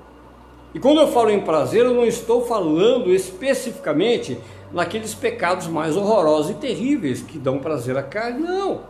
E 0.73 0.79
quando 0.79 1.01
eu 1.01 1.07
falo 1.07 1.31
em 1.31 1.41
prazer, 1.41 1.85
eu 1.85 1.93
não 1.93 2.05
estou 2.05 2.45
falando 2.45 3.11
especificamente 3.13 4.39
naqueles 4.71 5.15
pecados 5.15 5.67
mais 5.67 5.97
horrorosos 5.97 6.51
e 6.51 6.53
terríveis 6.55 7.21
que 7.21 7.39
dão 7.39 7.59
prazer 7.59 7.97
à 7.97 8.03
carne. 8.03 8.39
Não. 8.39 8.81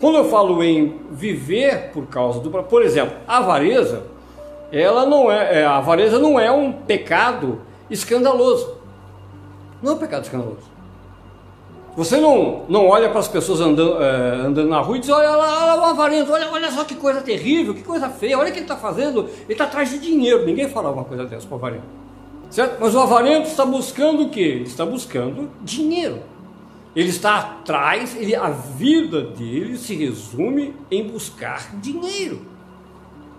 Quando 0.00 0.16
eu 0.16 0.24
falo 0.24 0.62
em 0.64 1.00
viver 1.10 1.90
por 1.92 2.06
causa 2.06 2.40
do, 2.40 2.50
por 2.50 2.82
exemplo, 2.82 3.14
a 3.28 3.38
avareza, 3.38 4.04
ela 4.72 5.04
não 5.04 5.30
é, 5.30 5.60
é, 5.60 5.64
a 5.64 5.76
avareza 5.76 6.18
não 6.18 6.40
é 6.40 6.50
um 6.50 6.72
pecado 6.72 7.60
escandaloso. 7.90 8.78
Não 9.82 9.92
é 9.92 9.94
um 9.94 9.98
pecado 9.98 10.24
escandaloso. 10.24 10.71
Você 11.94 12.16
não, 12.16 12.62
não 12.68 12.86
olha 12.86 13.10
para 13.10 13.20
as 13.20 13.28
pessoas 13.28 13.60
andando, 13.60 14.02
é, 14.02 14.46
andando 14.46 14.68
na 14.68 14.80
rua 14.80 14.96
e 14.96 15.00
diz: 15.00 15.10
olha 15.10 15.30
lá, 15.30 15.74
olha 15.74 15.82
o 15.82 15.84
avarento, 15.84 16.32
olha, 16.32 16.50
olha 16.50 16.70
só 16.70 16.84
que 16.84 16.94
coisa 16.94 17.20
terrível, 17.20 17.74
que 17.74 17.82
coisa 17.82 18.08
feia, 18.08 18.38
olha 18.38 18.48
o 18.48 18.52
que 18.52 18.58
ele 18.58 18.64
está 18.64 18.76
fazendo. 18.76 19.28
Ele 19.44 19.52
está 19.52 19.64
atrás 19.64 19.90
de 19.90 19.98
dinheiro. 19.98 20.46
Ninguém 20.46 20.68
fala 20.68 20.90
uma 20.90 21.04
coisa 21.04 21.24
dessa 21.26 21.46
para 21.46 21.54
o 21.54 21.58
avarento. 21.58 21.84
Certo? 22.48 22.78
Mas 22.80 22.94
o 22.94 23.00
avarento 23.00 23.48
está 23.48 23.64
buscando 23.66 24.24
o 24.24 24.30
quê? 24.30 24.40
Ele 24.40 24.64
está 24.64 24.86
buscando 24.86 25.50
dinheiro. 25.62 26.20
Ele 26.94 27.08
está 27.08 27.38
atrás, 27.38 28.14
ele, 28.16 28.34
a 28.34 28.50
vida 28.50 29.22
dele 29.22 29.78
se 29.78 29.94
resume 29.94 30.74
em 30.90 31.06
buscar 31.08 31.74
dinheiro. 31.76 32.42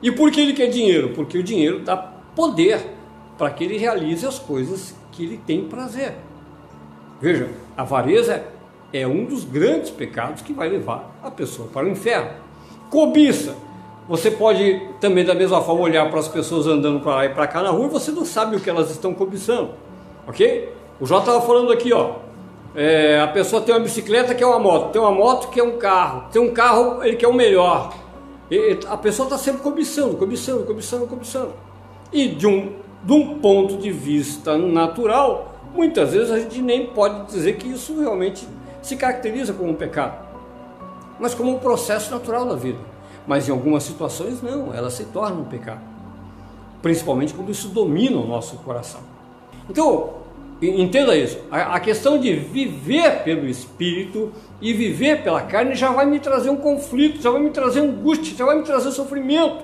E 0.02 0.12
por 0.12 0.32
que 0.32 0.42
ele 0.42 0.54
quer 0.54 0.68
dinheiro? 0.68 1.10
Porque 1.10 1.38
o 1.38 1.44
dinheiro 1.44 1.80
dá 1.80 1.96
poder 1.96 2.84
para 3.38 3.52
que 3.52 3.64
ele 3.64 3.78
realize 3.78 4.26
as 4.26 4.40
coisas 4.40 4.96
que 5.12 5.24
ele 5.24 5.40
tem 5.46 5.66
prazer. 5.66 6.16
Veja, 7.22 7.50
a 7.76 7.82
avareza 7.82 8.44
é 8.92 9.08
um 9.08 9.26
dos 9.26 9.44
grandes 9.44 9.90
pecados 9.90 10.42
que 10.42 10.54
vai 10.54 10.70
levar 10.70 11.18
a 11.24 11.32
pessoa 11.32 11.68
para 11.68 11.86
o 11.86 11.90
inferno. 11.90 12.32
Cobiça 12.90 13.56
você 14.08 14.30
pode 14.30 14.82
também, 15.00 15.24
da 15.24 15.34
mesma 15.34 15.62
forma, 15.62 15.82
olhar 15.82 16.10
para 16.10 16.20
as 16.20 16.28
pessoas 16.28 16.68
andando 16.68 17.00
para 17.00 17.16
lá 17.16 17.26
e 17.26 17.30
para 17.30 17.48
cá 17.48 17.62
na 17.62 17.70
rua 17.70 17.86
e 17.86 17.90
você 17.90 18.12
não 18.12 18.26
sabe 18.26 18.58
o 18.58 18.60
que 18.60 18.70
elas 18.70 18.92
estão 18.92 19.14
cobiçando, 19.14 19.72
ok? 20.28 20.74
O 21.00 21.06
Jó 21.06 21.20
estava 21.20 21.42
falando 21.42 21.72
aqui, 21.72 21.94
ó. 21.94 22.16
É, 22.76 23.22
a 23.22 23.28
pessoa 23.28 23.62
tem 23.62 23.74
uma 23.74 23.80
bicicleta 23.80 24.34
que 24.36 24.44
é 24.44 24.48
uma 24.48 24.60
moto, 24.60 24.92
tem 24.92 25.02
uma 25.02 25.12
moto 25.12 25.50
que 25.50 25.60
é 25.60 25.64
um 25.64 25.78
carro, 25.78 26.26
tem 26.32 26.42
um 26.42 26.52
carro 26.54 27.04
ele 27.04 27.16
quer 27.16 27.28
o 27.28 27.34
melhor. 27.34 27.94
E, 28.52 28.80
a 28.88 28.98
pessoa 28.98 29.26
está 29.28 29.38
sempre 29.38 29.62
cobiçando, 29.62 30.18
cobiçando, 30.18 30.66
cobiçando, 30.66 31.08
cobiçando. 31.08 31.54
E 32.12 32.28
de 32.28 32.46
um, 32.46 32.74
de 33.04 33.14
um 33.14 33.40
ponto 33.40 33.78
de 33.78 33.90
vista 33.90 34.58
natural, 34.58 35.53
muitas 35.74 36.14
vezes 36.14 36.32
a 36.32 36.40
gente 36.40 36.62
nem 36.62 36.88
pode 36.88 37.26
dizer 37.28 37.58
que 37.58 37.68
isso 37.68 38.00
realmente 38.00 38.48
se 38.82 38.96
caracteriza 38.96 39.54
como 39.54 39.72
um 39.72 39.76
pecado, 39.76 40.18
mas 41.20 41.34
como 41.34 41.56
um 41.56 41.60
processo 41.60 42.12
natural 42.12 42.46
da 42.46 42.56
vida. 42.56 42.80
Mas 43.26 43.48
em 43.48 43.52
algumas 43.52 43.84
situações 43.84 44.42
não, 44.42 44.74
ela 44.74 44.90
se 44.90 45.06
torna 45.06 45.40
um 45.40 45.46
pecado. 45.46 45.82
Principalmente 46.82 47.34
quando 47.34 47.52
isso 47.52 47.70
domina 47.70 48.18
o 48.18 48.28
nosso 48.28 48.58
coração. 48.58 49.00
Então, 49.70 50.16
entenda 50.62 51.16
isso. 51.16 51.40
A, 51.50 51.80
questão 51.80 52.18
de 52.18 52.36
viver 52.36 53.24
pelo 53.24 53.48
Espírito 53.48 54.34
e 54.62 54.74
viver 54.74 55.24
pela 55.24 55.42
carne 55.42 55.76
já 55.76 55.92
vai 55.92 56.06
me 56.06 56.20
trazer 56.20 56.50
um 56.50 56.58
conflito, 56.58 57.22
já 57.22 57.30
vai 57.30 57.42
me 57.42 57.52
trazer 57.52 57.80
angústia, 57.80 58.36
já 58.36 58.46
vai 58.46 58.58
me 58.58 58.64
trazer 58.64 58.92
sofrimento. 58.92 59.64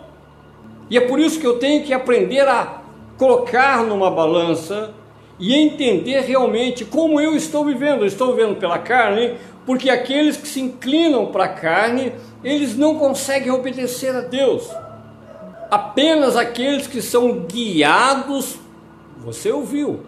E 0.90 0.98
é 0.98 1.02
por 1.02 1.20
isso 1.20 1.40
que 1.40 1.46
eu 1.46 1.60
tenho 1.60 1.84
que 1.84 1.94
aprender 1.94 2.48
a 2.48 2.82
colocar 3.18 3.84
numa 3.84 4.10
balança 4.10 4.94
e 5.40 5.56
entender 5.56 6.22
realmente 6.22 6.84
como 6.84 7.20
eu 7.20 7.36
estou 7.36 7.64
vivendo. 7.66 8.02
Eu 8.02 8.08
estou 8.08 8.36
vivendo 8.36 8.58
pela 8.58 8.78
carne, 8.78 9.36
porque 9.66 9.90
aqueles 9.90 10.36
que 10.36 10.48
se 10.48 10.60
inclinam 10.60 11.28
para 11.28 11.46
a 11.46 11.50
carne 11.50 12.12
eles 12.44 12.78
não 12.78 12.98
conseguem 12.98 13.52
obedecer 13.52 14.16
a 14.16 14.22
Deus. 14.22 14.70
Apenas 15.70 16.36
aqueles 16.36 16.88
que 16.88 17.02
são 17.02 17.42
guiados, 17.42 18.58
você 19.18 19.52
ouviu, 19.52 20.02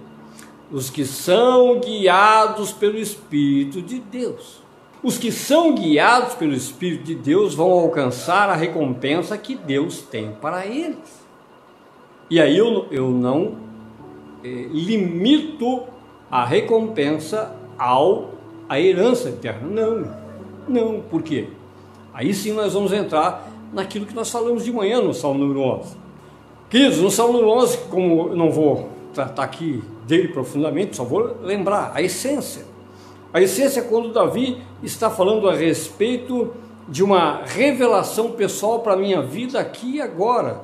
os 0.71 0.89
que 0.89 1.05
são 1.05 1.79
guiados 1.79 2.71
pelo 2.71 2.97
Espírito 2.97 3.81
de 3.81 3.99
Deus. 3.99 4.61
Os 5.03 5.17
que 5.17 5.31
são 5.31 5.75
guiados 5.75 6.35
pelo 6.35 6.53
Espírito 6.53 7.03
de 7.03 7.15
Deus 7.15 7.53
vão 7.53 7.71
alcançar 7.71 8.49
a 8.49 8.55
recompensa 8.55 9.37
que 9.37 9.55
Deus 9.55 10.01
tem 10.01 10.31
para 10.39 10.65
eles. 10.65 11.21
E 12.29 12.39
aí 12.39 12.57
eu, 12.57 12.87
eu 12.91 13.09
não 13.09 13.57
é, 14.43 14.47
limito 14.71 15.83
a 16.29 16.45
recompensa 16.45 17.55
ao 17.77 18.31
a 18.69 18.79
herança 18.79 19.29
eterna, 19.29 19.67
não. 19.67 20.21
Não, 20.67 21.01
por 21.01 21.21
quê? 21.21 21.49
Aí 22.13 22.33
sim 22.33 22.53
nós 22.53 22.73
vamos 22.73 22.93
entrar 22.93 23.49
naquilo 23.73 24.05
que 24.05 24.15
nós 24.15 24.29
falamos 24.29 24.63
de 24.63 24.71
manhã 24.71 25.01
no 25.01 25.13
Salmo 25.13 25.39
número 25.39 25.59
11. 25.59 25.95
Queridos, 26.69 26.99
no 26.99 27.11
Salmo 27.11 27.33
número 27.33 27.51
11, 27.51 27.77
como 27.89 28.33
não 28.33 28.49
vou 28.49 28.89
tratar 29.13 29.43
aqui 29.43 29.83
dele 30.07 30.29
profundamente, 30.29 30.95
só 30.95 31.03
vou 31.03 31.37
lembrar 31.41 31.91
a 31.93 32.01
essência. 32.01 32.65
A 33.33 33.41
essência 33.41 33.81
é 33.81 33.83
quando 33.83 34.13
Davi 34.13 34.61
está 34.81 35.09
falando 35.09 35.49
a 35.49 35.53
respeito 35.53 36.53
de 36.87 37.03
uma 37.03 37.41
revelação 37.45 38.31
pessoal 38.31 38.79
para 38.79 38.93
a 38.93 38.97
minha 38.97 39.21
vida 39.21 39.59
aqui 39.59 39.95
e 39.97 40.01
agora. 40.01 40.61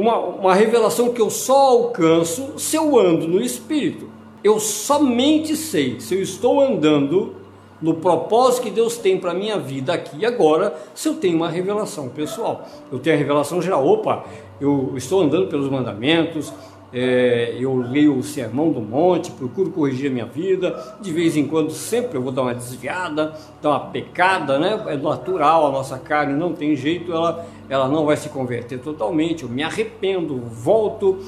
Uma, 0.00 0.18
uma 0.18 0.54
revelação 0.54 1.12
que 1.12 1.20
eu 1.20 1.28
só 1.28 1.52
alcanço 1.52 2.58
se 2.58 2.74
eu 2.74 2.98
ando 2.98 3.28
no 3.28 3.38
Espírito. 3.38 4.08
Eu 4.42 4.58
somente 4.58 5.54
sei 5.54 6.00
se 6.00 6.14
eu 6.14 6.22
estou 6.22 6.58
andando 6.58 7.34
no 7.82 7.92
propósito 7.92 8.62
que 8.62 8.70
Deus 8.70 8.96
tem 8.96 9.18
para 9.18 9.32
a 9.32 9.34
minha 9.34 9.58
vida 9.58 9.92
aqui 9.92 10.20
e 10.20 10.24
agora, 10.24 10.74
se 10.94 11.06
eu 11.06 11.16
tenho 11.16 11.36
uma 11.36 11.50
revelação 11.50 12.08
pessoal. 12.08 12.66
Eu 12.90 12.98
tenho 12.98 13.14
a 13.14 13.18
revelação 13.18 13.60
geral, 13.60 13.86
opa, 13.86 14.24
eu 14.58 14.94
estou 14.96 15.20
andando 15.20 15.48
pelos 15.48 15.68
mandamentos, 15.68 16.50
é, 16.92 17.56
eu 17.58 17.76
leio 17.76 18.16
o 18.16 18.22
Sermão 18.22 18.72
do 18.72 18.80
Monte, 18.80 19.30
procuro 19.30 19.70
corrigir 19.70 20.10
a 20.10 20.12
minha 20.12 20.26
vida, 20.26 20.96
de 21.00 21.12
vez 21.12 21.36
em 21.36 21.46
quando 21.46 21.70
sempre 21.70 22.18
eu 22.18 22.22
vou 22.22 22.32
dar 22.32 22.42
uma 22.42 22.54
desviada, 22.54 23.32
dar 23.62 23.70
uma 23.70 23.80
pecada, 23.80 24.58
né? 24.58 24.82
É 24.88 24.96
natural, 24.96 25.66
a 25.66 25.70
nossa 25.70 25.98
carne 25.98 26.34
não 26.34 26.52
tem 26.52 26.74
jeito, 26.74 27.12
ela, 27.12 27.46
ela 27.68 27.88
não 27.88 28.04
vai 28.04 28.16
se 28.16 28.28
converter 28.28 28.80
totalmente, 28.80 29.44
eu 29.44 29.48
me 29.48 29.62
arrependo, 29.62 30.36
volto, 30.38 31.18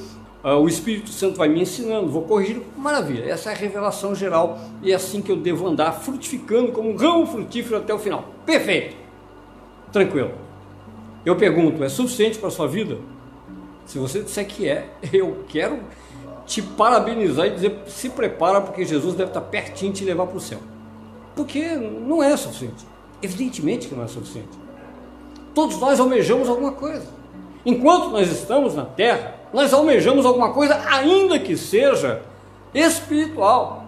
uh, 0.43 0.49
o 0.59 0.67
Espírito 0.67 1.09
Santo 1.09 1.37
vai 1.37 1.47
me 1.47 1.61
ensinando, 1.61 2.09
vou 2.09 2.23
corrigir, 2.23 2.61
maravilha, 2.75 3.23
essa 3.23 3.51
é 3.51 3.53
a 3.53 3.57
revelação 3.57 4.13
geral 4.13 4.59
e 4.81 4.91
é 4.91 4.95
assim 4.95 5.21
que 5.21 5.31
eu 5.31 5.37
devo 5.37 5.67
andar, 5.67 5.93
frutificando 5.93 6.73
como 6.73 6.89
um 6.89 6.97
ramo 6.97 7.25
frutífero 7.25 7.77
até 7.77 7.93
o 7.93 7.99
final. 7.99 8.25
Perfeito, 8.45 8.95
tranquilo. 9.91 10.31
Eu 11.25 11.37
pergunto, 11.37 11.81
é 11.81 11.87
suficiente 11.87 12.37
para 12.37 12.49
a 12.49 12.51
sua 12.51 12.67
vida? 12.67 12.97
Se 13.85 13.97
você 13.97 14.21
disser 14.21 14.47
que 14.47 14.67
é, 14.67 14.89
eu 15.11 15.43
quero 15.47 15.79
te 16.45 16.61
parabenizar 16.61 17.47
e 17.47 17.51
dizer 17.51 17.83
se 17.87 18.09
prepara 18.09 18.61
porque 18.61 18.85
Jesus 18.85 19.15
deve 19.15 19.29
estar 19.29 19.41
pertinho 19.41 19.93
de 19.93 19.99
te 19.99 20.05
levar 20.05 20.27
para 20.27 20.37
o 20.37 20.41
céu. 20.41 20.59
Porque 21.35 21.75
não 21.75 22.21
é 22.21 22.35
suficiente. 22.37 22.85
Evidentemente 23.21 23.87
que 23.87 23.95
não 23.95 24.03
é 24.03 24.07
suficiente. 24.07 24.49
Todos 25.53 25.79
nós 25.79 25.99
almejamos 25.99 26.49
alguma 26.49 26.73
coisa. 26.73 27.05
Enquanto 27.65 28.09
nós 28.09 28.29
estamos 28.29 28.75
na 28.75 28.83
terra, 28.83 29.35
nós 29.53 29.73
almejamos 29.73 30.25
alguma 30.25 30.51
coisa, 30.51 30.81
ainda 30.89 31.39
que 31.39 31.55
seja 31.55 32.21
espiritual. 32.73 33.85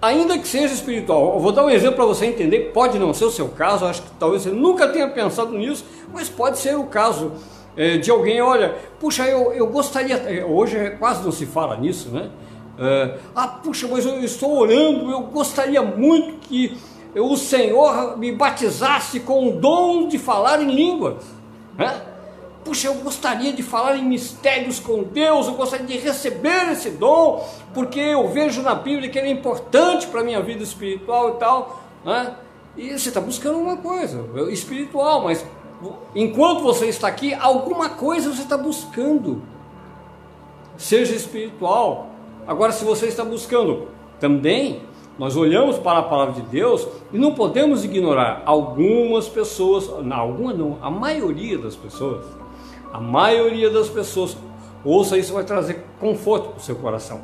Ainda 0.00 0.38
que 0.38 0.48
seja 0.48 0.72
espiritual. 0.72 1.34
Eu 1.34 1.40
vou 1.40 1.52
dar 1.52 1.64
um 1.64 1.70
exemplo 1.70 1.96
para 1.96 2.06
você 2.06 2.26
entender. 2.26 2.70
Pode 2.72 2.98
não 2.98 3.12
ser 3.12 3.26
o 3.26 3.30
seu 3.30 3.48
caso, 3.48 3.84
acho 3.84 4.02
que 4.02 4.10
talvez 4.18 4.42
você 4.42 4.50
nunca 4.50 4.88
tenha 4.88 5.08
pensado 5.08 5.52
nisso, 5.52 5.84
mas 6.12 6.28
pode 6.28 6.58
ser 6.58 6.76
o 6.76 6.84
caso 6.84 7.32
é, 7.76 7.98
de 7.98 8.10
alguém, 8.10 8.40
olha, 8.40 8.76
puxa, 8.98 9.24
eu, 9.26 9.52
eu 9.52 9.66
gostaria, 9.66 10.16
é, 10.16 10.44
hoje 10.44 10.90
quase 10.98 11.22
não 11.22 11.32
se 11.32 11.46
fala 11.46 11.76
nisso, 11.76 12.10
né? 12.10 12.30
É, 12.78 13.18
ah, 13.34 13.46
puxa, 13.46 13.86
mas 13.88 14.06
eu 14.06 14.22
estou 14.24 14.58
orando, 14.58 15.10
eu 15.10 15.20
gostaria 15.22 15.82
muito 15.82 16.38
que 16.40 16.76
o 17.14 17.36
Senhor 17.36 18.16
me 18.16 18.32
batizasse 18.32 19.20
com 19.20 19.48
o 19.48 19.52
dom 19.60 20.08
de 20.08 20.18
falar 20.18 20.62
em 20.62 20.70
línguas, 20.70 21.24
né? 21.76 22.02
Puxa, 22.64 22.88
eu 22.88 22.94
gostaria 22.94 23.52
de 23.52 23.62
falar 23.62 23.96
em 23.96 24.04
mistérios 24.04 24.78
com 24.78 25.02
Deus, 25.02 25.46
eu 25.46 25.54
gostaria 25.54 25.86
de 25.86 25.96
receber 25.96 26.70
esse 26.70 26.90
dom, 26.90 27.46
porque 27.72 27.98
eu 27.98 28.28
vejo 28.28 28.62
na 28.62 28.74
Bíblia 28.74 29.08
que 29.08 29.18
ele 29.18 29.28
é 29.28 29.30
importante 29.30 30.06
para 30.06 30.20
a 30.20 30.24
minha 30.24 30.42
vida 30.42 30.62
espiritual 30.62 31.30
e 31.30 31.38
tal, 31.38 31.82
né? 32.04 32.34
E 32.76 32.98
você 32.98 33.08
está 33.08 33.20
buscando 33.20 33.58
uma 33.58 33.76
coisa 33.76 34.24
espiritual, 34.50 35.24
mas 35.24 35.44
enquanto 36.14 36.62
você 36.62 36.86
está 36.86 37.08
aqui, 37.08 37.32
alguma 37.34 37.90
coisa 37.90 38.32
você 38.32 38.42
está 38.42 38.56
buscando, 38.56 39.42
seja 40.76 41.14
espiritual. 41.14 42.08
Agora, 42.46 42.72
se 42.72 42.84
você 42.84 43.06
está 43.06 43.24
buscando 43.24 43.88
também, 44.18 44.82
nós 45.18 45.36
olhamos 45.36 45.78
para 45.78 46.00
a 46.00 46.02
palavra 46.02 46.34
de 46.34 46.42
Deus 46.42 46.86
e 47.12 47.18
não 47.18 47.34
podemos 47.34 47.84
ignorar 47.84 48.42
algumas 48.44 49.28
pessoas, 49.28 49.88
não, 50.04 50.16
alguma 50.16 50.52
não, 50.52 50.78
a 50.82 50.90
maioria 50.90 51.58
das 51.58 51.76
pessoas, 51.76 52.24
a 52.92 53.00
maioria 53.00 53.70
das 53.70 53.88
pessoas, 53.88 54.36
ouça 54.84 55.16
isso 55.18 55.32
vai 55.32 55.44
trazer 55.44 55.84
conforto 55.98 56.50
para 56.50 56.58
o 56.58 56.62
seu 56.62 56.76
coração. 56.76 57.20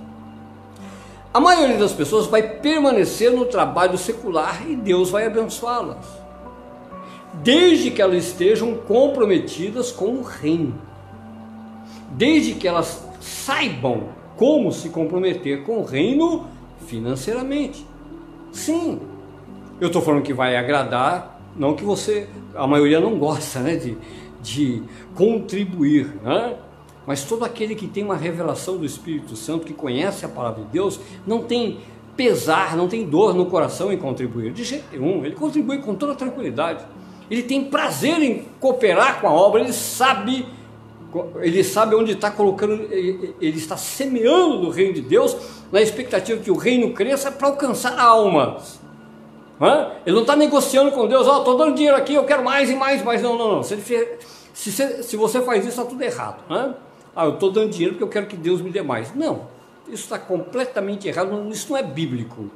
A 1.33 1.40
maioria 1.40 1.77
das 1.77 1.92
pessoas 1.92 2.27
vai 2.27 2.42
permanecer 2.42 3.31
no 3.31 3.45
trabalho 3.45 3.99
secular 3.99 4.66
e 4.66 4.75
Deus 4.75 5.11
vai 5.11 5.27
abençoá-las 5.27 6.15
desde 7.42 7.90
que 7.90 8.01
elas 8.01 8.25
estejam 8.25 8.75
comprometidas 8.75 9.92
com 9.92 10.16
o 10.16 10.22
reino, 10.22 10.75
desde 12.12 12.55
que 12.55 12.66
elas 12.66 13.07
saibam 13.20 14.09
como 14.37 14.72
se 14.72 14.88
comprometer 14.90 15.62
com 15.64 15.79
o 15.79 15.85
reino 15.85 16.46
financeiramente. 16.87 17.87
Sim, 18.53 19.01
eu 19.81 19.88
estou 19.88 20.03
falando 20.03 20.22
que 20.22 20.33
vai 20.33 20.57
agradar, 20.57 21.40
não 21.57 21.75
que 21.75 21.85
você, 21.85 22.29
a 22.55 22.66
maioria 22.66 23.01
não 23.01 23.18
gosta 23.18 23.61
né, 23.61 23.77
de, 23.77 23.96
de 24.42 24.83
contribuir, 25.14 26.14
né? 26.22 26.57
mas 27.07 27.25
todo 27.25 27.44
aquele 27.44 27.75
que 27.75 27.87
tem 27.87 28.05
uma 28.05 28.16
revelação 28.16 28.77
do 28.77 28.85
Espírito 28.85 29.37
Santo, 29.37 29.64
que 29.64 29.72
conhece 29.72 30.25
a 30.25 30.29
palavra 30.29 30.64
de 30.64 30.70
Deus, 30.70 31.01
não 31.27 31.42
tem 31.42 31.79
pesar, 32.16 32.77
não 32.77 32.88
tem 32.88 33.07
dor 33.07 33.35
no 33.35 33.46
coração 33.46 33.92
em 33.92 33.96
contribuir. 33.96 34.53
De 34.53 34.64
jeito 34.64 34.87
nenhum, 34.90 35.25
ele 35.25 35.35
contribui 35.35 35.79
com 35.79 35.94
toda 35.94 36.14
tranquilidade 36.14 36.85
ele 37.30 37.42
tem 37.42 37.64
prazer 37.64 38.22
em 38.22 38.46
cooperar 38.60 39.20
com 39.20 39.28
a 39.28 39.32
obra, 39.32 39.60
ele 39.60 39.72
sabe, 39.72 40.46
ele 41.40 41.64
sabe 41.64 41.94
onde 41.94 42.12
está 42.12 42.30
colocando, 42.30 42.88
ele 42.92 43.58
está 43.58 43.76
semeando 43.76 44.60
no 44.60 44.70
reino 44.70 44.94
de 44.94 45.00
Deus, 45.00 45.36
na 45.72 45.80
expectativa 45.80 46.40
que 46.40 46.50
o 46.50 46.56
reino 46.56 46.92
cresça 46.92 47.30
para 47.30 47.48
alcançar 47.48 47.98
almas. 47.98 48.80
Ele 50.04 50.14
não 50.14 50.22
está 50.22 50.36
negociando 50.36 50.92
com 50.92 51.08
Deus, 51.08 51.26
ó, 51.26 51.36
oh, 51.36 51.38
estou 51.38 51.56
dando 51.56 51.74
dinheiro 51.74 51.96
aqui, 51.96 52.14
eu 52.14 52.24
quero 52.24 52.44
mais 52.44 52.70
e 52.70 52.74
mais, 52.74 53.02
mais. 53.02 53.22
Não, 53.22 53.36
não, 53.36 53.56
não. 53.56 53.62
Se, 53.62 53.80
se, 54.52 55.02
se 55.02 55.16
você 55.16 55.40
faz 55.40 55.60
isso, 55.60 55.80
está 55.80 55.84
tudo 55.84 56.02
errado. 56.02 56.44
Ah, 57.14 57.24
eu 57.24 57.34
estou 57.34 57.50
dando 57.50 57.70
dinheiro 57.70 57.94
porque 57.94 58.04
eu 58.04 58.08
quero 58.08 58.26
que 58.26 58.36
Deus 58.36 58.60
me 58.60 58.70
dê 58.70 58.82
mais. 58.82 59.14
Não, 59.14 59.48
isso 59.88 60.04
está 60.04 60.18
completamente 60.18 61.08
errado, 61.08 61.48
isso 61.50 61.70
não 61.70 61.78
é 61.78 61.82
bíblico. 61.82 62.50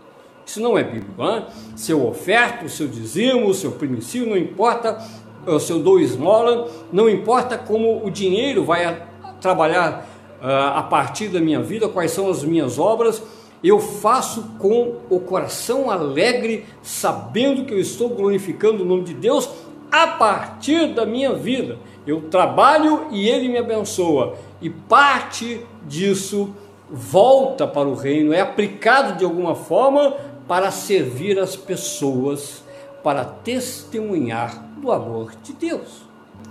Isso 0.45 0.61
não 0.61 0.77
é 0.77 0.83
bíblico. 0.83 1.23
Hein? 1.23 1.45
Seu 1.77 2.07
oferta, 2.07 2.65
o 2.65 2.69
seu 2.69 2.89
dizimo, 2.89 3.49
o 3.49 3.55
seu 3.55 3.73
primicídio, 3.73 4.29
não 4.29 4.37
importa, 4.37 4.99
o 5.47 5.59
seu 5.59 5.79
dou 5.79 6.01
esmola, 6.01 6.69
não 6.93 7.09
importa 7.09 7.57
como 7.57 8.05
o 8.05 8.11
dinheiro 8.11 8.65
vai 8.65 8.85
a, 8.85 8.93
trabalhar 9.41 10.07
uh, 10.41 10.79
a 10.79 10.83
partir 10.83 11.29
da 11.29 11.41
minha 11.41 11.61
vida, 11.61 11.89
quais 11.89 12.11
são 12.11 12.29
as 12.29 12.45
minhas 12.45 12.79
obras, 12.79 13.23
eu 13.63 13.79
faço 13.79 14.55
com 14.59 14.97
o 15.11 15.21
coração 15.21 15.91
alegre, 15.91 16.65
sabendo 16.83 17.65
que 17.65 17.75
eu 17.75 17.79
estou 17.79 18.09
glorificando 18.09 18.83
o 18.83 18.87
nome 18.87 19.05
de 19.05 19.15
Deus 19.15 19.51
a 19.93 20.07
partir 20.07 20.95
da 20.95 21.05
minha 21.05 21.35
vida. 21.35 21.79
Eu 22.07 22.23
trabalho 22.23 23.09
e 23.11 23.29
Ele 23.29 23.49
me 23.49 23.59
abençoa, 23.59 24.35
e 24.63 24.71
parte 24.71 25.61
disso 25.87 26.55
volta 26.91 27.67
para 27.67 27.89
o 27.89 27.95
reino, 27.95 28.33
é 28.33 28.41
aplicado 28.41 29.17
de 29.17 29.25
alguma 29.25 29.55
forma 29.55 30.15
para 30.51 30.73
servir 30.73 31.39
as 31.39 31.55
pessoas, 31.55 32.65
para 33.05 33.25
testemunhar 33.25 34.61
do 34.79 34.91
amor 34.91 35.33
de 35.45 35.53
Deus. 35.53 36.03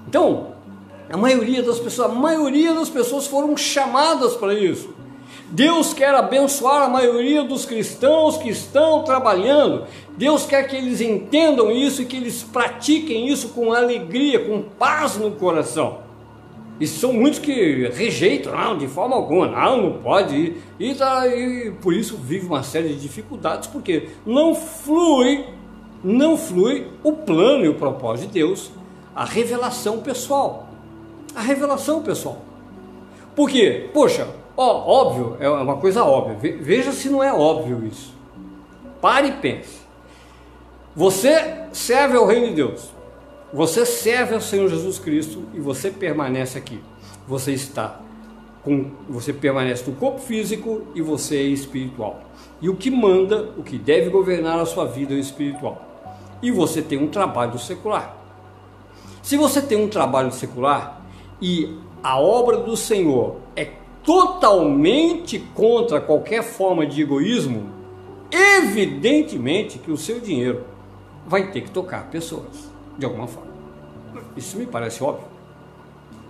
Então, 0.08 0.54
a 1.12 1.18
maioria 1.18 1.62
das 1.62 1.80
pessoas, 1.80 2.10
a 2.10 2.14
maioria 2.14 2.74
das 2.74 2.88
pessoas 2.90 3.28
foram 3.28 3.58
chamadas 3.58 4.38
para 4.38 4.54
isso. 4.54 4.96
Deus 5.50 5.94
quer 5.94 6.16
abençoar 6.16 6.84
a 6.84 6.88
maioria 6.88 7.44
dos 7.44 7.66
cristãos 7.66 8.38
que 8.38 8.48
estão 8.48 9.04
trabalhando. 9.04 9.86
Deus 10.16 10.46
quer 10.46 10.64
que 10.64 10.78
eles 10.78 11.02
entendam 11.02 11.70
isso 11.70 12.02
e 12.02 12.06
que 12.06 12.16
eles 12.16 12.42
pratiquem 12.42 13.28
isso 13.28 13.50
com 13.50 13.74
alegria, 13.74 14.46
com 14.46 14.62
paz 14.62 15.18
no 15.18 15.32
coração. 15.32 16.09
E 16.80 16.88
são 16.88 17.12
muitos 17.12 17.39
que 17.39 17.89
rejeitam, 17.89 18.56
não, 18.56 18.78
de 18.78 18.88
forma 18.88 19.15
alguma, 19.15 19.48
não, 19.48 19.82
não 19.82 19.94
pode 20.02 20.36
ir. 20.36 20.63
E, 20.80 20.96
tá, 20.96 21.28
e 21.28 21.72
por 21.82 21.94
isso 21.94 22.15
vive 22.15 22.48
uma 22.48 22.63
série 22.63 22.89
de 22.89 22.96
dificuldades, 22.96 23.68
porque 23.68 24.10
não 24.26 24.56
flui, 24.56 25.46
não 26.02 26.38
flui 26.38 26.88
o 27.04 27.12
plano 27.12 27.65
e 27.65 27.68
o 27.68 27.76
propósito 27.76 28.28
de 28.28 28.34
Deus, 28.34 28.72
a 29.13 29.26
revelação 29.26 30.00
pessoal. 30.00 30.70
A 31.36 31.42
revelação 31.42 32.02
pessoal. 32.02 32.38
Por 33.36 33.50
quê? 33.50 33.89
Poxa, 33.94 34.28
ó, 34.56 34.65
óbvio, 34.65 35.36
é 35.39 35.50
uma 35.50 35.78
coisa 35.78 36.04
óbvia. 36.06 36.58
Veja 36.62 36.94
se 36.94 37.10
não 37.10 37.22
é 37.22 37.34
óbvio 37.34 37.86
isso. 37.86 38.13
Pare 39.02 39.28
e 39.28 39.32
pense. 39.34 39.80
Você 40.96 41.65
serve 41.72 42.18
ao 42.18 42.26
reino 42.26 42.48
de 42.48 42.56
Deus. 42.56 42.89
Você 43.52 43.86
serve 43.86 44.36
ao 44.36 44.42
Senhor 44.42 44.68
Jesus 44.70 45.00
Cristo 45.00 45.44
e 45.54 45.60
você 45.60 45.90
permanece 45.90 46.58
aqui. 46.58 46.80
Você 47.28 47.52
está 47.52 48.00
com, 48.64 48.92
você 49.08 49.34
permanece 49.34 49.90
no 49.90 49.96
corpo 49.96 50.20
físico 50.20 50.84
e 50.94 51.02
você 51.02 51.38
é 51.38 51.44
espiritual. 51.44 52.22
E 52.62 52.70
o 52.70 52.76
que 52.76 52.92
manda, 52.92 53.50
o 53.58 53.64
que 53.64 53.78
deve 53.78 54.10
governar 54.10 54.60
a 54.60 54.66
sua 54.66 54.86
vida 54.86 55.14
é 55.14 55.18
espiritual. 55.18 55.86
e 56.42 56.52
você 56.52 56.82
tem 56.82 56.98
um 56.98 57.08
trabalho 57.08 57.60
secular. 57.60 58.16
Se 59.22 59.36
você 59.36 59.62
tem 59.62 59.78
um 59.78 59.90
trabalho 59.90 60.32
secular 60.32 61.02
e 61.42 61.78
a 62.02 62.20
obra 62.20 62.58
do 62.58 62.78
Senhor 62.78 63.38
é 63.56 63.72
totalmente 64.04 65.40
contra 65.54 66.00
qualquer 66.00 66.44
forma 66.44 66.86
de 66.86 67.02
egoísmo, 67.02 67.70
evidentemente 68.32 69.80
que 69.80 69.92
o 69.92 69.98
seu 69.98 70.20
dinheiro 70.20 70.64
vai 71.28 71.52
ter 71.52 71.62
que 71.62 71.72
tocar 71.72 72.10
pessoas, 72.10 72.68
de 73.00 73.06
alguma 73.06 73.28
forma. 73.28 73.50
Isso 74.36 74.58
me 74.58 74.66
parece 74.66 75.04
óbvio. 75.04 75.28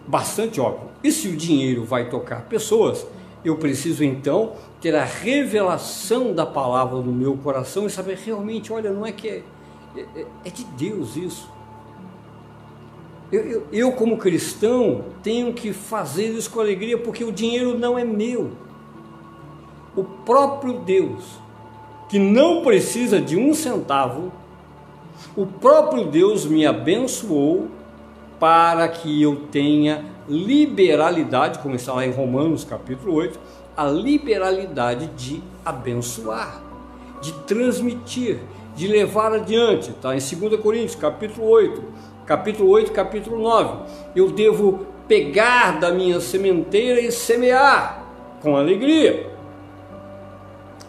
Bastante 0.08 0.62
óbvio. 0.62 0.90
E 1.04 1.12
se 1.12 1.28
o 1.28 1.36
dinheiro 1.36 1.84
vai 1.84 2.10
tocar 2.10 2.44
pessoas, 2.44 3.06
eu 3.44 3.58
preciso 3.58 4.04
então 4.04 4.54
ter 4.80 4.96
a 4.96 5.04
revelação 5.04 6.34
da 6.34 6.46
palavra 6.46 6.98
no 7.00 7.12
meu 7.12 7.36
coração 7.38 7.86
e 7.86 7.90
saber 7.90 8.18
realmente, 8.18 8.72
olha, 8.72 8.92
não 8.92 9.06
é 9.06 9.12
que 9.12 9.28
é, 9.28 9.44
é, 9.98 10.26
é 10.46 10.50
de 10.50 10.64
Deus 10.64 11.16
isso. 11.16 11.50
Eu, 13.32 13.44
eu, 13.44 13.68
eu, 13.72 13.92
como 13.92 14.18
cristão, 14.18 15.06
tenho 15.22 15.54
que 15.54 15.72
fazer 15.72 16.28
isso 16.28 16.50
com 16.50 16.60
alegria, 16.60 16.98
porque 16.98 17.24
o 17.24 17.32
dinheiro 17.32 17.78
não 17.78 17.98
é 17.98 18.04
meu. 18.04 18.52
O 19.96 20.04
próprio 20.04 20.80
Deus, 20.80 21.24
que 22.10 22.18
não 22.18 22.64
precisa 22.64 23.22
de 23.22 23.38
um 23.38 23.54
centavo, 23.54 24.32
o 25.36 25.46
próprio 25.46 26.06
Deus 26.06 26.46
me 26.46 26.66
abençoou 26.66 27.68
para 28.40 28.88
que 28.88 29.22
eu 29.22 29.48
tenha 29.52 30.06
liberalidade, 30.28 31.60
como 31.60 31.76
está 31.76 31.94
lá 31.94 32.06
em 32.06 32.12
Romanos 32.12 32.64
capítulo 32.64 33.16
8, 33.16 33.40
a 33.76 33.86
liberalidade 33.86 35.08
de 35.18 35.42
abençoar, 35.66 36.62
de 37.22 37.34
transmitir, 37.44 38.40
de 38.76 38.88
levar 38.88 39.34
adiante. 39.34 39.90
Está 39.90 40.16
em 40.16 40.20
2 40.20 40.62
Coríntios 40.62 40.96
capítulo 40.96 41.48
8, 41.48 41.84
capítulo 42.26 42.70
8, 42.70 42.92
capítulo 42.92 43.40
9. 43.42 43.90
Eu 44.16 44.32
devo 44.32 44.86
pegar 45.08 45.80
da 45.80 45.92
minha 45.92 46.20
sementeira 46.20 47.02
e 47.02 47.12
semear 47.12 48.06
com 48.42 48.56
alegria. 48.56 49.29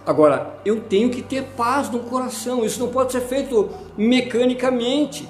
Agora, 0.04 0.54
eu 0.64 0.80
tenho 0.80 1.10
que 1.10 1.22
ter 1.22 1.44
paz 1.56 1.90
no 1.90 2.00
coração, 2.00 2.64
isso 2.64 2.80
não 2.80 2.88
pode 2.88 3.12
ser 3.12 3.20
feito 3.20 3.68
mecanicamente. 3.96 5.28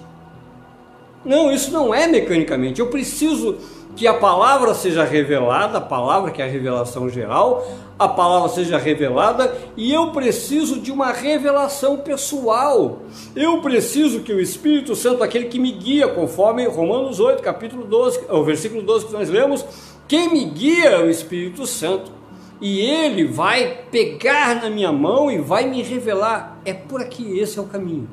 Não, 1.24 1.52
isso 1.52 1.70
não 1.70 1.94
é 1.94 2.06
mecanicamente. 2.06 2.80
Eu 2.80 2.86
preciso 2.86 3.58
que 3.96 4.06
a 4.06 4.14
palavra 4.14 4.72
seja 4.72 5.04
revelada, 5.04 5.78
a 5.78 5.80
palavra 5.80 6.30
que 6.30 6.40
é 6.40 6.44
a 6.44 6.48
revelação 6.48 7.08
geral, 7.08 7.66
a 7.98 8.08
palavra 8.08 8.48
seja 8.48 8.78
revelada 8.78 9.54
e 9.76 9.92
eu 9.92 10.10
preciso 10.12 10.80
de 10.80 10.90
uma 10.90 11.12
revelação 11.12 11.98
pessoal. 11.98 13.02
Eu 13.36 13.60
preciso 13.60 14.20
que 14.20 14.32
o 14.32 14.40
Espírito 14.40 14.94
Santo, 14.94 15.22
aquele 15.22 15.46
que 15.46 15.58
me 15.58 15.72
guia, 15.72 16.08
conforme 16.08 16.66
Romanos 16.66 17.20
8, 17.20 17.42
capítulo 17.42 17.84
12, 17.84 18.20
o 18.30 18.42
versículo 18.42 18.82
12 18.82 19.06
que 19.06 19.12
nós 19.12 19.28
lemos, 19.28 19.64
quem 20.08 20.32
me 20.32 20.44
guia 20.46 20.90
é 20.90 21.02
o 21.02 21.10
Espírito 21.10 21.66
Santo. 21.66 22.19
E 22.60 22.80
ele 22.80 23.24
vai 23.24 23.84
pegar 23.90 24.62
na 24.62 24.68
minha 24.68 24.92
mão 24.92 25.30
e 25.30 25.38
vai 25.38 25.68
me 25.68 25.82
revelar. 25.82 26.58
É 26.64 26.74
por 26.74 27.00
aqui, 27.00 27.38
esse 27.38 27.58
é 27.58 27.62
o 27.62 27.66
caminho. 27.66 28.08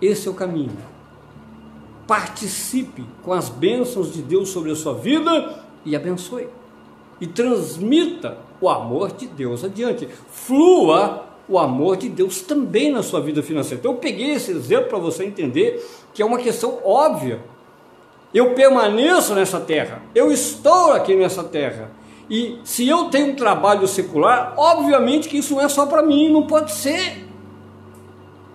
Esse 0.00 0.28
é 0.28 0.30
o 0.30 0.34
caminho 0.34 0.90
participe 2.10 3.04
com 3.22 3.32
as 3.32 3.48
bênçãos 3.48 4.12
de 4.12 4.20
Deus 4.20 4.48
sobre 4.48 4.72
a 4.72 4.74
sua 4.74 4.94
vida 4.94 5.62
e 5.86 5.94
abençoe. 5.94 6.48
E 7.20 7.26
transmita 7.28 8.36
o 8.60 8.68
amor 8.68 9.12
de 9.12 9.28
Deus 9.28 9.62
adiante. 9.62 10.08
Flua 10.28 11.26
o 11.48 11.56
amor 11.56 11.96
de 11.96 12.08
Deus 12.08 12.42
também 12.42 12.90
na 12.90 13.04
sua 13.04 13.20
vida 13.20 13.44
financeira. 13.44 13.78
Então 13.78 13.92
eu 13.92 13.98
peguei 13.98 14.32
esse 14.32 14.50
exemplo 14.50 14.88
para 14.88 14.98
você 14.98 15.24
entender 15.24 15.88
que 16.12 16.20
é 16.20 16.26
uma 16.26 16.38
questão 16.38 16.80
óbvia. 16.84 17.38
Eu 18.34 18.54
permaneço 18.54 19.32
nessa 19.32 19.60
terra, 19.60 20.02
eu 20.12 20.32
estou 20.32 20.92
aqui 20.92 21.14
nessa 21.14 21.44
terra. 21.44 21.92
E 22.30 22.60
se 22.62 22.88
eu 22.88 23.06
tenho 23.06 23.32
um 23.32 23.34
trabalho 23.34 23.86
secular, 23.88 24.54
obviamente 24.56 25.28
que 25.28 25.38
isso 25.38 25.54
não 25.54 25.62
é 25.62 25.68
só 25.68 25.84
para 25.86 26.02
mim, 26.02 26.30
não 26.30 26.46
pode 26.46 26.72
ser. 26.72 27.26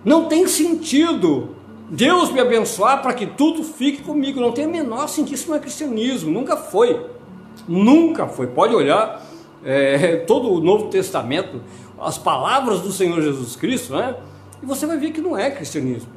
Não 0.03 0.25
tem 0.25 0.47
sentido 0.47 1.55
Deus 1.89 2.31
me 2.31 2.39
abençoar 2.39 3.01
para 3.01 3.13
que 3.13 3.27
tudo 3.27 3.63
fique 3.63 4.01
comigo. 4.01 4.39
Não 4.39 4.51
tem 4.51 4.65
o 4.65 4.71
menor 4.71 5.07
sentido, 5.07 5.35
isso 5.35 5.49
não 5.49 5.55
é 5.55 5.59
cristianismo, 5.59 6.31
nunca 6.31 6.57
foi. 6.57 7.05
Nunca 7.67 8.27
foi. 8.27 8.47
Pode 8.47 8.75
olhar 8.75 9.23
é, 9.63 10.17
todo 10.17 10.51
o 10.51 10.59
Novo 10.59 10.87
Testamento, 10.87 11.61
as 11.99 12.17
palavras 12.17 12.81
do 12.81 12.91
Senhor 12.91 13.21
Jesus 13.21 13.55
Cristo, 13.55 13.93
né? 13.93 14.15
E 14.61 14.65
você 14.65 14.85
vai 14.85 14.97
ver 14.97 15.11
que 15.11 15.21
não 15.21 15.37
é 15.37 15.51
cristianismo. 15.51 16.09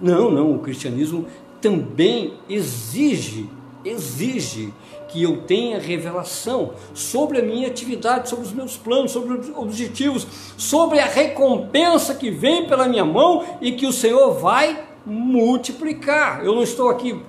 Não, 0.00 0.30
não, 0.30 0.54
o 0.54 0.58
cristianismo 0.58 1.26
também 1.60 2.34
exige, 2.48 3.48
exige 3.84 4.72
que 5.08 5.22
eu 5.22 5.38
tenha 5.38 5.78
revelação 5.78 6.72
sobre 6.94 7.38
a 7.38 7.42
minha 7.42 7.66
atividade, 7.66 8.28
sobre 8.28 8.44
os 8.44 8.52
meus 8.52 8.76
planos, 8.76 9.10
sobre 9.10 9.34
os 9.34 9.48
objetivos, 9.56 10.26
sobre 10.56 11.00
a 11.00 11.06
recompensa 11.06 12.14
que 12.14 12.30
vem 12.30 12.66
pela 12.66 12.86
minha 12.86 13.04
mão 13.04 13.44
e 13.60 13.72
que 13.72 13.86
o 13.86 13.92
Senhor 13.92 14.34
vai 14.34 14.84
multiplicar. 15.04 16.44
Eu 16.44 16.54
não 16.54 16.62
estou 16.62 16.90
aqui 16.90 17.20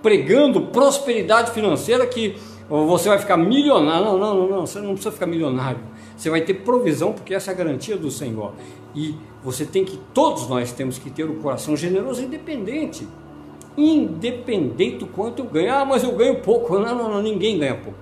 pregando 0.00 0.60
prosperidade 0.62 1.50
financeira 1.50 2.06
que 2.06 2.36
você 2.68 3.08
vai 3.08 3.18
ficar 3.18 3.36
milionário. 3.36 4.04
Não, 4.04 4.18
não, 4.18 4.34
não, 4.34 4.48
não, 4.48 4.66
você 4.66 4.78
não 4.78 4.92
precisa 4.92 5.12
ficar 5.12 5.26
milionário. 5.26 5.80
Você 6.16 6.30
vai 6.30 6.40
ter 6.42 6.54
provisão 6.54 7.12
porque 7.12 7.34
essa 7.34 7.50
é 7.50 7.54
a 7.54 7.56
garantia 7.56 7.96
do 7.96 8.10
Senhor. 8.10 8.52
E 8.94 9.14
você 9.42 9.64
tem 9.64 9.84
que, 9.84 9.98
todos 10.12 10.48
nós 10.48 10.72
temos 10.72 10.98
que 10.98 11.10
ter 11.10 11.24
o 11.24 11.34
coração 11.36 11.76
generoso 11.76 12.22
e 12.22 12.26
independente. 12.26 13.06
Independente 13.76 14.98
do 14.98 15.06
quanto 15.06 15.40
eu 15.40 15.46
ganho. 15.46 15.72
Ah, 15.74 15.84
mas 15.84 16.02
eu 16.02 16.12
ganho 16.12 16.40
pouco. 16.40 16.78
Não, 16.78 16.94
não, 16.94 17.10
não, 17.10 17.22
ninguém 17.22 17.58
ganha 17.58 17.74
pouco. 17.74 17.98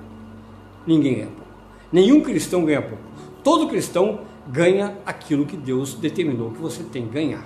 Ninguém 0.87 1.14
ganha 1.14 1.26
pouco. 1.26 1.42
Nenhum 1.90 2.20
cristão 2.20 2.64
ganha 2.64 2.82
pouco. 2.82 3.02
Todo 3.42 3.68
cristão 3.68 4.20
ganha 4.46 4.96
aquilo 5.06 5.46
que 5.46 5.56
Deus 5.56 5.94
determinou 5.94 6.50
que 6.50 6.58
você 6.58 6.82
tem 6.82 7.06
que 7.06 7.12
ganhar. 7.12 7.44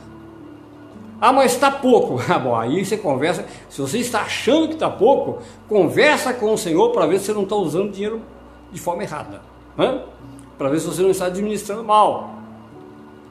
Ah, 1.21 1.33
mas 1.33 1.53
está 1.53 1.71
pouco. 1.71 2.21
Ah, 2.29 2.39
bom, 2.39 2.55
aí 2.55 2.85
você 2.85 2.97
conversa. 2.97 3.47
Se 3.69 3.81
você 3.81 3.99
está 3.99 4.23
achando 4.23 4.69
que 4.69 4.75
está 4.75 4.91
pouco, 4.91 5.43
conversa 5.69 6.33
com 6.35 6.53
o 6.53 6.59
Senhor 6.59 6.91
para 6.91 7.07
ver 7.07 7.19
se 7.19 7.27
você 7.27 7.33
não 7.33 7.45
está 7.45 7.57
usando 7.57 7.93
dinheiro 7.93 8.21
de 8.73 8.81
forma 8.81 9.03
errada. 9.03 9.41
Para 10.59 10.69
ver 10.69 10.81
se 10.81 10.87
você 10.87 11.03
não 11.03 11.11
está 11.11 11.27
administrando 11.27 11.85
mal. 11.85 12.37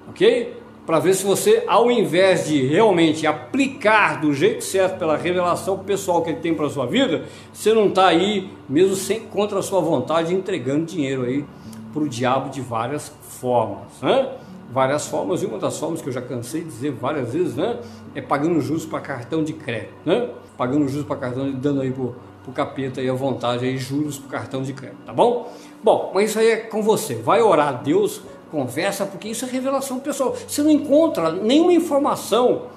Ok? 0.10 0.65
Para 0.86 1.00
ver 1.00 1.16
se 1.16 1.26
você, 1.26 1.64
ao 1.68 1.90
invés 1.90 2.48
de 2.48 2.62
realmente 2.66 3.26
aplicar 3.26 4.22
do 4.22 4.34
jeito 4.34 4.64
certo 4.64 5.00
pela 5.00 5.18
revelação 5.18 5.80
pessoal 5.80 6.22
que 6.22 6.30
ele 6.30 6.40
tem 6.40 6.54
para 6.54 6.70
sua 6.70 6.86
vida, 6.86 7.26
você 7.52 7.74
não 7.74 7.88
está 7.88 8.08
aí, 8.08 8.52
mesmo 8.70 8.96
sem 8.96 9.22
contra 9.22 9.60
a 9.60 9.64
sua 9.64 9.82
vontade, 9.82 10.34
entregando 10.34 10.86
dinheiro 10.86 11.24
aí 11.24 11.44
para 11.92 12.04
o 12.04 12.10
diabo 12.10 12.50
de 12.50 12.62
várias 12.62 13.12
formas. 13.22 14.00
Né? 14.02 14.30
várias 14.72 15.08
formas, 15.08 15.42
e 15.42 15.46
uma 15.46 15.58
das 15.58 15.78
formas 15.78 16.02
que 16.02 16.10
eu 16.10 16.14
já 16.14 16.22
cansei 16.22 16.62
de 16.62 16.68
dizer 16.68 16.92
várias 16.92 17.34
vezes, 17.34 17.56
né, 17.56 17.80
é 18.14 18.22
pagando 18.22 18.60
juros 18.62 18.86
para 18.86 19.00
cartão 19.00 19.44
de 19.44 19.54
crédito, 19.54 19.94
né? 20.06 20.30
Pagando 20.58 20.88
juros 20.88 21.06
para 21.06 21.18
cartão, 21.18 21.52
dando 21.52 21.82
aí 21.82 21.92
pro, 21.92 22.16
pro 22.44 22.52
capeta 22.52 23.02
aí 23.02 23.10
a 23.10 23.14
vontade 23.14 23.66
aí 23.66 23.78
juros 23.78 24.18
para 24.18 24.40
cartão 24.40 24.62
de 24.64 24.74
crédito, 24.74 25.00
tá 25.06 25.14
bom? 25.14 25.52
Bom, 25.84 26.12
mas 26.14 26.30
isso 26.30 26.40
aí 26.40 26.50
é 26.50 26.58
com 26.58 26.82
você. 26.82 27.16
Vai 27.16 27.42
orar 27.42 27.68
a 27.68 27.72
Deus, 27.74 28.22
conversa, 28.56 29.06
porque 29.06 29.28
isso 29.28 29.44
é 29.44 29.50
revelação 29.50 30.00
pessoal. 30.00 30.34
Você 30.48 30.64
não 30.64 30.72
encontra 30.72 31.30
nenhuma 31.32 31.74
informação 31.74 32.68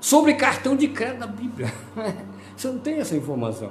sobre 0.00 0.34
cartão 0.34 0.76
de 0.76 0.86
crédito 0.86 1.18
na 1.18 1.26
Bíblia. 1.26 1.72
Você 2.56 2.68
não 2.68 2.78
tem 2.78 2.98
essa 3.00 3.16
informação. 3.16 3.70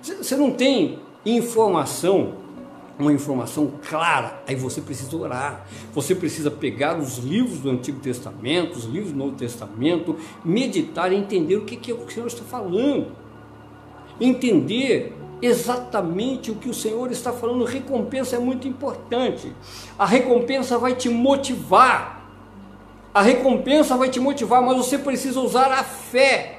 Você 0.00 0.36
não 0.36 0.52
tem 0.52 1.00
informação 1.26 2.34
uma 2.98 3.12
informação 3.12 3.72
clara, 3.88 4.42
aí 4.44 4.56
você 4.56 4.80
precisa 4.80 5.16
orar, 5.16 5.64
você 5.94 6.16
precisa 6.16 6.50
pegar 6.50 6.98
os 6.98 7.18
livros 7.18 7.60
do 7.60 7.70
Antigo 7.70 8.00
Testamento, 8.00 8.76
os 8.76 8.86
livros 8.86 9.12
do 9.12 9.18
Novo 9.18 9.36
Testamento, 9.36 10.16
meditar 10.44 11.12
e 11.12 11.16
entender 11.16 11.54
o 11.56 11.64
que, 11.64 11.76
que 11.76 11.92
o 11.92 12.10
Senhor 12.10 12.26
está 12.26 12.42
falando, 12.42 13.12
entender 14.20 15.16
exatamente 15.40 16.50
o 16.50 16.56
que 16.56 16.68
o 16.68 16.74
Senhor 16.74 17.10
está 17.10 17.32
falando. 17.32 17.64
Recompensa 17.64 18.36
é 18.36 18.38
muito 18.38 18.66
importante, 18.66 19.52
a 19.98 20.06
recompensa 20.06 20.78
vai 20.78 20.94
te 20.94 21.08
motivar, 21.08 22.22
a 23.12 23.22
recompensa 23.22 23.96
vai 23.96 24.08
te 24.08 24.20
motivar, 24.20 24.62
mas 24.62 24.76
você 24.76 24.98
precisa 24.98 25.40
usar 25.40 25.72
a 25.72 25.82
fé 25.82 26.58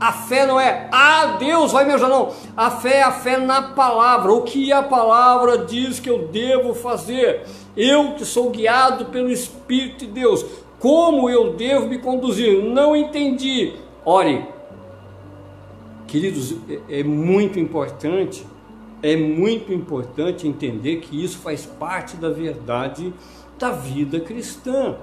a 0.00 0.12
fé 0.12 0.46
não 0.46 0.60
é, 0.60 0.88
ah, 0.92 1.36
Deus 1.38 1.72
vai 1.72 1.84
me 1.84 1.92
ajudar, 1.92 2.08
não. 2.08 2.32
A 2.56 2.70
fé 2.70 2.98
é 2.98 3.02
a 3.02 3.10
fé 3.10 3.36
na 3.36 3.62
palavra. 3.62 4.32
O 4.32 4.42
que 4.42 4.72
a 4.72 4.82
palavra 4.82 5.58
diz 5.58 5.98
que 5.98 6.08
eu 6.08 6.28
devo 6.28 6.72
fazer? 6.72 7.44
Eu 7.76 8.12
que 8.12 8.24
sou 8.24 8.50
guiado 8.50 9.06
pelo 9.06 9.30
Espírito 9.30 10.06
de 10.06 10.12
Deus. 10.12 10.44
Como 10.78 11.28
eu 11.28 11.54
devo 11.54 11.88
me 11.88 11.98
conduzir? 11.98 12.62
Não 12.62 12.94
entendi. 12.94 13.74
Ore, 14.04 14.46
queridos, 16.08 16.56
é, 16.68 17.00
é 17.00 17.04
muito 17.04 17.60
importante, 17.60 18.44
é 19.02 19.16
muito 19.16 19.72
importante 19.72 20.48
entender 20.48 20.96
que 20.96 21.22
isso 21.22 21.38
faz 21.38 21.64
parte 21.64 22.16
da 22.16 22.30
verdade 22.30 23.12
da 23.58 23.70
vida 23.70 24.18
cristã. 24.18 24.96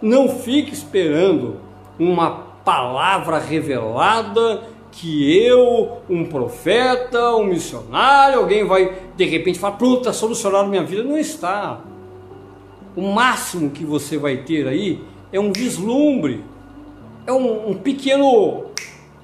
Não 0.00 0.28
fique 0.28 0.72
esperando 0.72 1.56
uma 1.98 2.30
palavra 2.64 3.38
revelada 3.38 4.62
que 4.92 5.36
eu, 5.44 5.98
um 6.08 6.24
profeta, 6.26 7.34
um 7.34 7.46
missionário, 7.46 8.38
alguém 8.38 8.64
vai 8.64 8.96
de 9.16 9.24
repente 9.24 9.58
falar, 9.58 9.76
pronto, 9.76 9.98
está 9.98 10.12
solucionado 10.12 10.68
minha 10.68 10.84
vida. 10.84 11.02
Não 11.02 11.18
está. 11.18 11.80
O 12.94 13.12
máximo 13.12 13.70
que 13.70 13.84
você 13.84 14.16
vai 14.16 14.38
ter 14.38 14.68
aí 14.68 15.02
é 15.32 15.40
um 15.40 15.52
vislumbre, 15.52 16.44
é 17.26 17.32
um, 17.32 17.70
um 17.70 17.74
pequeno 17.74 18.66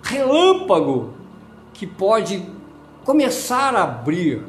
relâmpago 0.03 1.19
que 1.81 1.87
pode 1.87 2.45
começar 3.07 3.75
a 3.75 3.85
abrir 3.85 4.43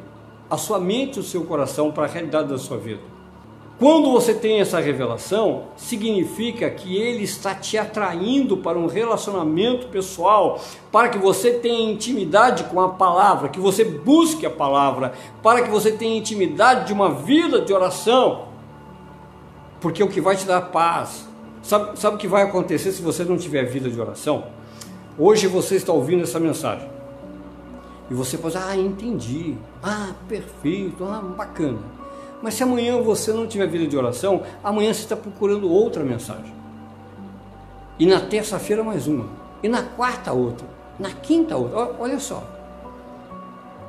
a 0.49 0.57
sua 0.57 0.77
mente 0.81 1.15
e 1.15 1.19
o 1.21 1.23
seu 1.23 1.45
coração 1.45 1.89
para 1.89 2.03
a 2.03 2.07
realidade 2.07 2.49
da 2.49 2.57
sua 2.57 2.77
vida. 2.77 2.99
Quando 3.79 4.11
você 4.11 4.33
tem 4.33 4.59
essa 4.59 4.81
revelação, 4.81 5.67
significa 5.77 6.69
que 6.69 6.97
ele 6.97 7.23
está 7.23 7.55
te 7.55 7.77
atraindo 7.77 8.57
para 8.57 8.77
um 8.77 8.85
relacionamento 8.85 9.87
pessoal, 9.87 10.59
para 10.91 11.07
que 11.07 11.17
você 11.17 11.53
tenha 11.53 11.89
intimidade 11.89 12.65
com 12.65 12.81
a 12.81 12.89
palavra, 12.89 13.47
que 13.47 13.61
você 13.61 13.85
busque 13.85 14.45
a 14.45 14.49
palavra, 14.49 15.13
para 15.41 15.61
que 15.61 15.69
você 15.69 15.89
tenha 15.89 16.17
intimidade 16.17 16.87
de 16.87 16.91
uma 16.91 17.13
vida 17.13 17.61
de 17.61 17.71
oração. 17.71 18.49
Porque 19.79 20.01
é 20.01 20.05
o 20.05 20.09
que 20.09 20.19
vai 20.19 20.35
te 20.35 20.45
dar 20.45 20.59
paz. 20.63 21.29
Sabe, 21.63 21.97
sabe 21.97 22.17
o 22.17 22.19
que 22.19 22.27
vai 22.27 22.43
acontecer 22.43 22.91
se 22.91 23.01
você 23.01 23.23
não 23.23 23.37
tiver 23.37 23.63
vida 23.63 23.89
de 23.89 24.01
oração? 24.01 24.47
Hoje 25.17 25.47
você 25.47 25.77
está 25.77 25.93
ouvindo 25.93 26.23
essa 26.23 26.37
mensagem. 26.37 26.99
E 28.11 28.13
você 28.13 28.37
pode, 28.37 28.57
ah, 28.57 28.75
entendi. 28.75 29.55
Ah, 29.81 30.09
perfeito. 30.27 31.05
Ah, 31.05 31.21
bacana. 31.21 31.79
Mas 32.41 32.55
se 32.55 32.61
amanhã 32.61 33.01
você 33.01 33.31
não 33.31 33.47
tiver 33.47 33.65
vida 33.67 33.87
de 33.87 33.95
oração, 33.95 34.43
amanhã 34.61 34.93
você 34.93 35.03
está 35.03 35.15
procurando 35.15 35.71
outra 35.71 36.03
mensagem. 36.03 36.53
E 37.97 38.05
na 38.05 38.19
terça-feira 38.19 38.83
mais 38.83 39.07
uma. 39.07 39.27
E 39.63 39.69
na 39.69 39.81
quarta 39.81 40.33
outra. 40.33 40.67
Na 40.99 41.11
quinta 41.11 41.55
outra. 41.55 41.95
Olha 41.97 42.19
só. 42.19 42.43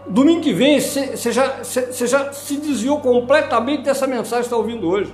Domingo 0.06 0.40
que 0.40 0.52
vem 0.52 0.78
você 0.78 1.16
já, 1.32 1.61
já 1.64 2.32
se 2.32 2.58
desviou 2.58 3.00
completamente 3.00 3.82
dessa 3.82 4.06
mensagem 4.06 4.42
que 4.42 4.46
está 4.46 4.56
ouvindo 4.56 4.88
hoje. 4.88 5.12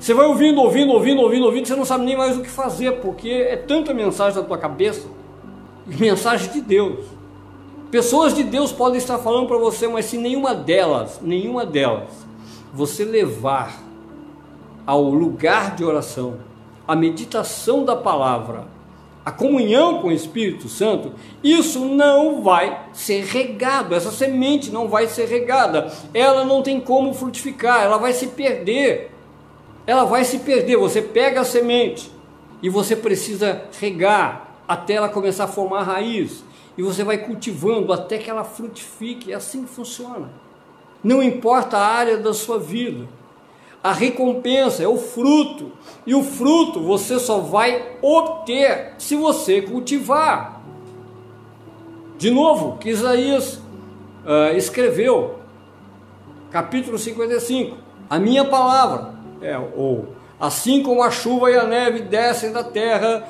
Você 0.00 0.14
vai 0.14 0.24
ouvindo, 0.24 0.58
ouvindo, 0.62 0.92
ouvindo, 0.92 1.20
ouvindo, 1.20 1.44
ouvindo, 1.44 1.68
você 1.68 1.76
não 1.76 1.84
sabe 1.84 2.06
nem 2.06 2.16
mais 2.16 2.34
o 2.38 2.40
que 2.40 2.48
fazer, 2.48 2.92
porque 3.02 3.28
é 3.28 3.56
tanta 3.56 3.92
mensagem 3.92 4.40
na 4.40 4.46
tua 4.46 4.56
cabeça, 4.56 5.06
mensagem 5.86 6.50
de 6.50 6.62
Deus. 6.62 7.17
Pessoas 7.90 8.34
de 8.34 8.42
Deus 8.42 8.70
podem 8.70 8.98
estar 8.98 9.16
falando 9.16 9.46
para 9.46 9.56
você, 9.56 9.88
mas 9.88 10.04
se 10.04 10.18
nenhuma 10.18 10.54
delas, 10.54 11.20
nenhuma 11.22 11.64
delas, 11.64 12.10
você 12.72 13.02
levar 13.02 13.82
ao 14.86 15.04
lugar 15.04 15.74
de 15.74 15.84
oração, 15.84 16.36
a 16.86 16.94
meditação 16.94 17.86
da 17.86 17.96
palavra, 17.96 18.66
a 19.24 19.30
comunhão 19.30 20.02
com 20.02 20.08
o 20.08 20.12
Espírito 20.12 20.68
Santo, 20.68 21.12
isso 21.42 21.80
não 21.86 22.42
vai 22.42 22.88
ser 22.92 23.24
regado, 23.24 23.94
essa 23.94 24.10
semente 24.10 24.70
não 24.70 24.86
vai 24.86 25.06
ser 25.06 25.26
regada, 25.26 25.90
ela 26.12 26.44
não 26.44 26.62
tem 26.62 26.78
como 26.78 27.14
frutificar, 27.14 27.82
ela 27.82 27.96
vai 27.96 28.12
se 28.12 28.28
perder. 28.28 29.12
Ela 29.86 30.04
vai 30.04 30.24
se 30.24 30.40
perder. 30.40 30.76
Você 30.76 31.00
pega 31.00 31.40
a 31.40 31.44
semente 31.44 32.10
e 32.62 32.68
você 32.68 32.94
precisa 32.94 33.62
regar 33.80 34.60
até 34.68 34.94
ela 34.94 35.08
começar 35.08 35.44
a 35.44 35.48
formar 35.48 35.84
raiz 35.84 36.44
e 36.78 36.82
você 36.82 37.02
vai 37.02 37.18
cultivando 37.18 37.92
até 37.92 38.18
que 38.18 38.30
ela 38.30 38.44
frutifique. 38.44 39.32
É 39.32 39.34
assim 39.34 39.64
que 39.64 39.68
funciona. 39.68 40.30
Não 41.02 41.20
importa 41.20 41.76
a 41.76 41.84
área 41.84 42.16
da 42.16 42.32
sua 42.32 42.56
vida. 42.56 43.08
A 43.82 43.92
recompensa 43.92 44.84
é 44.84 44.86
o 44.86 44.96
fruto. 44.96 45.72
E 46.06 46.14
o 46.14 46.22
fruto 46.22 46.80
você 46.80 47.18
só 47.18 47.38
vai 47.38 47.96
obter 48.00 48.94
se 48.96 49.16
você 49.16 49.60
cultivar. 49.60 50.62
De 52.16 52.30
novo, 52.30 52.78
que 52.78 52.90
Isaías 52.90 53.54
uh, 54.24 54.56
escreveu, 54.56 55.40
capítulo 56.48 56.96
55. 56.96 57.76
A 58.08 58.20
minha 58.20 58.44
palavra, 58.44 59.14
é, 59.42 59.58
ou 59.58 60.10
assim 60.38 60.80
como 60.84 61.02
a 61.02 61.10
chuva 61.10 61.50
e 61.50 61.56
a 61.56 61.64
neve 61.64 62.02
descem 62.02 62.52
da 62.52 62.62
terra 62.62 63.28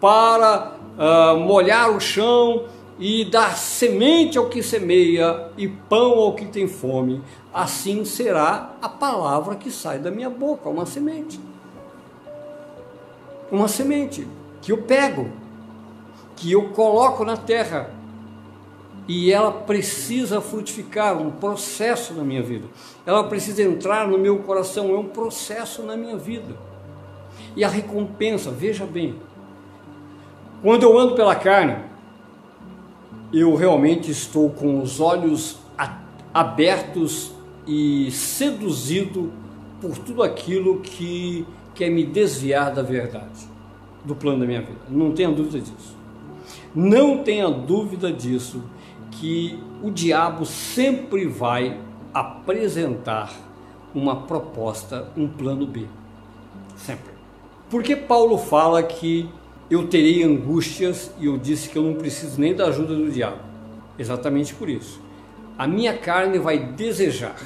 para 0.00 0.72
uh, 0.98 1.38
molhar 1.38 1.90
o 1.90 2.00
chão 2.00 2.64
e 2.98 3.24
dar 3.24 3.56
semente 3.56 4.36
ao 4.36 4.48
que 4.48 4.62
semeia 4.62 5.48
e 5.56 5.68
pão 5.68 6.18
ao 6.18 6.34
que 6.34 6.46
tem 6.46 6.66
fome, 6.66 7.22
assim 7.54 8.04
será 8.04 8.72
a 8.82 8.88
palavra 8.88 9.54
que 9.54 9.70
sai 9.70 9.98
da 9.98 10.10
minha 10.10 10.28
boca, 10.28 10.68
uma 10.68 10.84
semente. 10.84 11.38
Uma 13.50 13.68
semente 13.68 14.26
que 14.60 14.72
eu 14.72 14.78
pego, 14.78 15.30
que 16.36 16.50
eu 16.52 16.70
coloco 16.70 17.24
na 17.24 17.36
terra 17.36 17.90
e 19.06 19.32
ela 19.32 19.50
precisa 19.50 20.40
frutificar, 20.40 21.16
um 21.16 21.30
processo 21.30 22.12
na 22.12 22.22
minha 22.22 22.42
vida. 22.42 22.66
Ela 23.06 23.24
precisa 23.24 23.62
entrar 23.62 24.06
no 24.06 24.18
meu 24.18 24.40
coração, 24.40 24.90
é 24.90 24.98
um 24.98 25.06
processo 25.06 25.82
na 25.82 25.96
minha 25.96 26.16
vida. 26.16 26.54
E 27.56 27.64
a 27.64 27.68
recompensa, 27.68 28.50
veja 28.50 28.84
bem, 28.84 29.16
quando 30.60 30.82
eu 30.82 30.98
ando 30.98 31.14
pela 31.14 31.34
carne, 31.34 31.87
eu 33.32 33.54
realmente 33.54 34.10
estou 34.10 34.50
com 34.50 34.80
os 34.82 35.00
olhos 35.00 35.58
abertos 36.32 37.32
e 37.66 38.10
seduzido 38.10 39.32
por 39.80 39.96
tudo 39.98 40.22
aquilo 40.22 40.80
que 40.80 41.46
quer 41.74 41.90
me 41.90 42.04
desviar 42.04 42.72
da 42.72 42.82
verdade, 42.82 43.46
do 44.04 44.14
plano 44.14 44.40
da 44.40 44.46
minha 44.46 44.60
vida. 44.60 44.80
Não 44.88 45.12
tenha 45.12 45.30
dúvida 45.30 45.60
disso. 45.60 45.96
Não 46.74 47.22
tenha 47.22 47.48
dúvida 47.48 48.12
disso, 48.12 48.62
que 49.10 49.58
o 49.82 49.90
diabo 49.90 50.44
sempre 50.44 51.26
vai 51.26 51.78
apresentar 52.12 53.32
uma 53.94 54.22
proposta, 54.22 55.10
um 55.16 55.28
plano 55.28 55.66
B. 55.66 55.86
Sempre. 56.76 57.12
Porque 57.70 57.96
Paulo 57.96 58.38
fala 58.38 58.82
que 58.82 59.28
eu 59.70 59.86
terei 59.86 60.22
angústias 60.22 61.10
e 61.18 61.26
eu 61.26 61.36
disse 61.36 61.68
que 61.68 61.76
eu 61.76 61.82
não 61.82 61.94
preciso 61.94 62.40
nem 62.40 62.54
da 62.54 62.66
ajuda 62.66 62.94
do 62.94 63.10
diabo. 63.10 63.38
Exatamente 63.98 64.54
por 64.54 64.68
isso. 64.68 65.00
A 65.58 65.66
minha 65.66 65.96
carne 65.96 66.38
vai 66.38 66.58
desejar, 66.58 67.36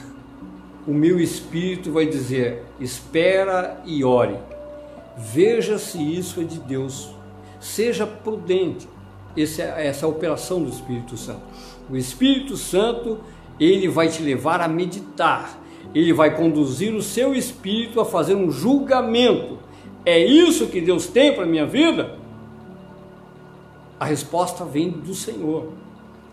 o 0.86 0.92
meu 0.92 1.18
espírito 1.18 1.90
vai 1.90 2.06
dizer: 2.06 2.62
espera 2.78 3.80
e 3.84 4.04
ore. 4.04 4.36
Veja 5.16 5.78
se 5.78 5.98
isso 5.98 6.40
é 6.40 6.44
de 6.44 6.58
Deus. 6.58 7.10
Seja 7.60 8.06
prudente. 8.06 8.88
Essa 9.36 9.62
é, 9.62 9.86
essa 9.86 10.04
é 10.04 10.06
a 10.06 10.10
operação 10.10 10.62
do 10.62 10.68
Espírito 10.68 11.16
Santo. 11.16 11.42
O 11.90 11.96
Espírito 11.96 12.56
Santo, 12.56 13.18
ele 13.58 13.88
vai 13.88 14.08
te 14.08 14.22
levar 14.22 14.60
a 14.60 14.68
meditar. 14.68 15.58
Ele 15.94 16.12
vai 16.12 16.36
conduzir 16.36 16.94
o 16.94 17.02
seu 17.02 17.34
espírito 17.34 18.00
a 18.00 18.04
fazer 18.04 18.34
um 18.34 18.50
julgamento 18.50 19.58
é 20.04 20.18
isso 20.18 20.66
que 20.66 20.80
Deus 20.80 21.06
tem 21.06 21.34
para 21.34 21.44
a 21.44 21.46
minha 21.46 21.66
vida? 21.66 22.18
A 23.98 24.04
resposta 24.04 24.64
vem 24.64 24.90
do 24.90 25.14
Senhor 25.14 25.72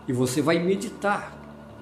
e 0.08 0.12
você 0.12 0.42
vai 0.42 0.58
meditar, 0.58 1.36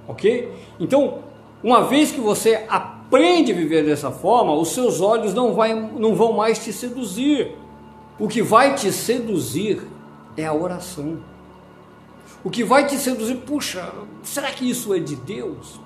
ok? 0.07 0.53
Então, 0.79 1.21
uma 1.63 1.85
vez 1.85 2.13
que 2.13 2.21
você 2.21 2.67
aprende 2.69 3.53
a 3.53 3.55
viver 3.55 3.85
dessa 3.85 4.11
forma, 4.11 4.53
os 4.53 4.69
seus 4.69 5.01
olhos 5.01 5.33
não, 5.33 5.55
vai, 5.55 5.75
não 5.75 6.15
vão 6.15 6.33
mais 6.33 6.63
te 6.63 6.73
seduzir. 6.73 7.57
O 8.19 8.29
que 8.29 8.43
vai 8.43 8.75
te 8.75 8.93
seduzir 8.93 9.83
é 10.37 10.45
a 10.45 10.53
oração. 10.53 11.19
O 12.45 12.51
que 12.51 12.63
vai 12.63 12.87
te 12.87 12.97
seduzir, 12.97 13.37
puxa, 13.37 13.93
será 14.23 14.51
que 14.51 14.69
isso 14.69 14.95
é 14.95 14.99
de 14.99 15.17
Deus? 15.17 15.81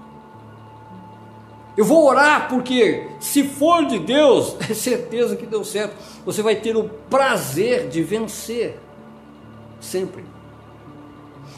Eu 1.77 1.85
vou 1.85 2.07
orar 2.07 2.49
porque, 2.49 3.09
se 3.19 3.45
for 3.45 3.87
de 3.87 3.99
Deus, 3.99 4.57
é 4.69 4.75
certeza 4.75 5.37
que 5.37 5.47
deu 5.47 5.65
certo. 5.65 5.95
Você 6.25 6.43
vai 6.43 6.57
ter 6.57 6.77
o 6.77 6.89
prazer 7.09 7.89
de 7.89 8.03
vencer, 8.03 8.79
sempre. 9.81 10.25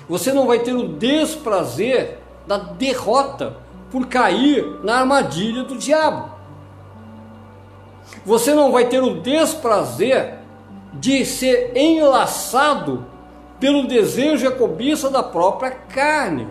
Você 0.09 0.33
não 0.33 0.47
vai 0.47 0.61
ter 0.61 0.75
o 0.75 0.89
desprazer 0.89 2.19
da 2.47 2.59
derrota 2.59 3.57
por 3.91 4.07
cair 4.07 4.81
na 4.83 5.01
armadilha 5.01 5.65
do 5.65 5.77
diabo. 5.77 6.33
Você 8.25 8.55
não 8.55 8.71
vai 8.71 8.87
ter 8.87 9.03
o 9.03 9.21
desprazer 9.21 10.39
de 10.93 11.25
ser 11.25 11.77
enlaçado 11.77 13.07
pelo 13.59 13.87
desejo 13.87 14.45
e 14.45 14.49
a 14.49 14.53
cobiça 14.53 15.11
da 15.11 15.23
própria 15.23 15.71
carne 15.71 16.49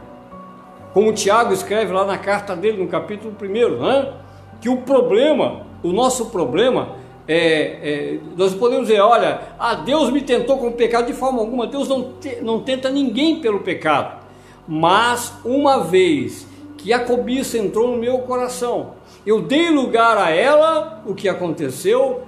como 0.93 1.09
o 1.09 1.13
Tiago 1.13 1.53
escreve 1.53 1.91
lá 1.91 2.05
na 2.05 2.17
carta 2.17 2.55
dele, 2.55 2.81
no 2.81 2.87
capítulo 2.87 3.35
1, 3.41 3.81
né? 3.81 4.13
que 4.61 4.69
o 4.69 4.77
problema, 4.77 5.63
o 5.81 5.91
nosso 5.91 6.27
problema, 6.27 6.95
é, 7.27 7.37
é, 7.37 8.19
nós 8.37 8.53
podemos 8.53 8.87
dizer, 8.87 9.01
olha, 9.01 9.41
ah, 9.59 9.75
Deus 9.75 10.09
me 10.09 10.21
tentou 10.21 10.57
com 10.57 10.67
o 10.67 10.73
pecado 10.73 11.07
de 11.07 11.13
forma 11.13 11.39
alguma, 11.39 11.67
Deus 11.67 11.87
não, 11.87 12.13
te, 12.13 12.41
não 12.41 12.59
tenta 12.59 12.89
ninguém 12.89 13.41
pelo 13.41 13.61
pecado, 13.61 14.23
mas 14.67 15.33
uma 15.43 15.79
vez 15.79 16.47
que 16.77 16.93
a 16.93 16.99
cobiça 16.99 17.57
entrou 17.57 17.89
no 17.89 17.97
meu 17.97 18.19
coração, 18.19 18.93
eu 19.25 19.41
dei 19.41 19.69
lugar 19.69 20.17
a 20.17 20.29
ela, 20.29 21.01
o 21.05 21.13
que 21.13 21.27
aconteceu? 21.27 22.23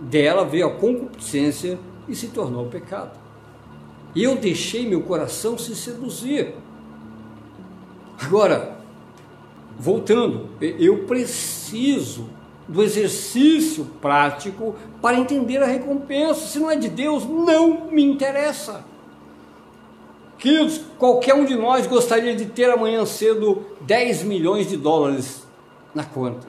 dela 0.00 0.44
veio 0.44 0.66
a 0.66 0.70
concupiscência 0.70 1.78
e 2.08 2.14
se 2.14 2.28
tornou 2.28 2.66
pecado. 2.66 3.18
Eu 4.14 4.36
deixei 4.36 4.86
meu 4.86 5.02
coração 5.02 5.58
se 5.58 5.74
seduzir. 5.74 6.54
Agora, 8.20 8.78
voltando, 9.78 10.48
eu 10.60 11.04
preciso 11.04 12.28
do 12.68 12.82
exercício 12.82 13.84
prático 14.00 14.74
para 15.00 15.18
entender 15.18 15.62
a 15.62 15.66
recompensa. 15.66 16.46
Se 16.46 16.58
não 16.58 16.70
é 16.70 16.76
de 16.76 16.88
Deus, 16.88 17.24
não 17.24 17.88
me 17.90 18.02
interessa. 18.02 18.84
Queridos, 20.38 20.80
qualquer 20.98 21.34
um 21.34 21.44
de 21.44 21.56
nós 21.56 21.86
gostaria 21.86 22.34
de 22.34 22.46
ter 22.46 22.70
amanhã 22.70 23.06
cedo 23.06 23.64
10 23.82 24.24
milhões 24.24 24.68
de 24.68 24.76
dólares 24.76 25.46
na 25.94 26.04
conta. 26.04 26.46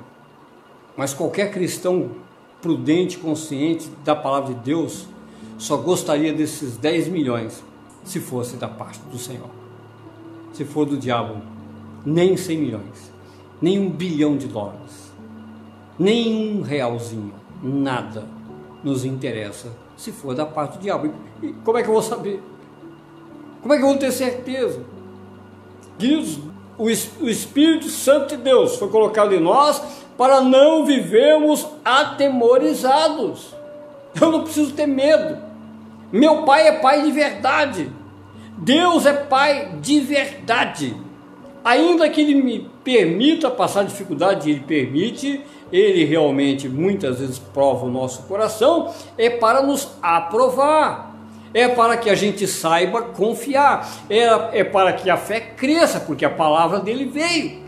Mas 0.95 1.13
qualquer 1.13 1.51
cristão 1.51 2.11
prudente, 2.61 3.17
consciente 3.17 3.89
da 4.03 4.15
palavra 4.15 4.53
de 4.53 4.59
Deus, 4.61 5.07
só 5.57 5.77
gostaria 5.77 6.33
desses 6.33 6.75
10 6.75 7.07
milhões 7.07 7.63
se 8.03 8.19
fosse 8.19 8.57
da 8.57 8.67
parte 8.67 8.99
do 9.11 9.17
Senhor. 9.17 9.49
Se 10.53 10.65
for 10.65 10.85
do 10.85 10.97
diabo, 10.97 11.41
nem 12.05 12.37
100 12.37 12.57
milhões, 12.57 13.13
nem 13.61 13.79
um 13.79 13.89
bilhão 13.89 14.37
de 14.37 14.47
dólares, 14.47 15.11
nem 15.97 16.57
um 16.57 16.61
realzinho, 16.61 17.33
nada 17.61 18.25
nos 18.83 19.03
interessa 19.03 19.71
se 19.95 20.11
for 20.11 20.35
da 20.35 20.45
parte 20.45 20.77
do 20.77 20.81
diabo. 20.81 21.11
E 21.41 21.53
como 21.63 21.77
é 21.77 21.83
que 21.83 21.89
eu 21.89 21.93
vou 21.93 22.03
saber? 22.03 22.41
Como 23.61 23.73
é 23.73 23.77
que 23.77 23.83
eu 23.83 23.87
vou 23.87 23.97
ter 23.97 24.11
certeza? 24.11 24.81
Diz 25.97 26.39
o 26.77 26.89
Espírito 26.89 27.89
Santo 27.89 28.37
de 28.37 28.43
Deus 28.43 28.75
foi 28.75 28.87
colocado 28.89 29.33
em 29.33 29.39
nós 29.39 29.81
para 30.15 30.41
não 30.41 30.85
vivermos 30.85 31.67
atemorizados. 31.83 33.55
Eu 34.19 34.31
não 34.31 34.43
preciso 34.43 34.73
ter 34.73 34.85
medo. 34.85 35.37
Meu 36.11 36.43
pai 36.43 36.67
é 36.67 36.73
pai 36.73 37.01
de 37.01 37.11
verdade. 37.11 37.91
Deus 38.57 39.05
é 39.05 39.13
pai 39.13 39.77
de 39.81 39.99
verdade. 39.99 40.95
Ainda 41.67 42.09
que 42.09 42.21
ele 42.21 42.35
me 42.35 42.71
permita 42.81 43.51
passar 43.51 43.83
dificuldade, 43.83 44.49
ele 44.49 44.61
permite, 44.61 45.41
ele 45.69 46.05
realmente 46.05 46.69
muitas 46.69 47.19
vezes 47.19 47.37
prova 47.37 47.85
o 47.85 47.89
nosso 47.91 48.21
coração, 48.23 48.89
é 49.17 49.29
para 49.29 49.61
nos 49.61 49.89
aprovar 50.01 51.13
é 51.53 51.67
para 51.67 51.97
que 51.97 52.09
a 52.09 52.15
gente 52.15 52.45
saiba 52.47 53.01
confiar, 53.01 53.89
é, 54.09 54.59
é 54.59 54.63
para 54.63 54.93
que 54.93 55.09
a 55.09 55.17
fé 55.17 55.39
cresça, 55.39 55.99
porque 55.99 56.23
a 56.23 56.29
palavra 56.29 56.79
dele 56.79 57.05
veio. 57.05 57.63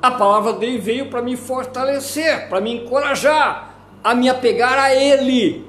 A 0.00 0.10
palavra 0.10 0.54
dele 0.54 0.78
veio 0.78 1.06
para 1.06 1.22
me 1.22 1.36
fortalecer, 1.36 2.48
para 2.48 2.60
me 2.60 2.74
encorajar, 2.74 3.74
a 4.02 4.14
me 4.14 4.28
apegar 4.28 4.78
a 4.78 4.94
ele, 4.94 5.64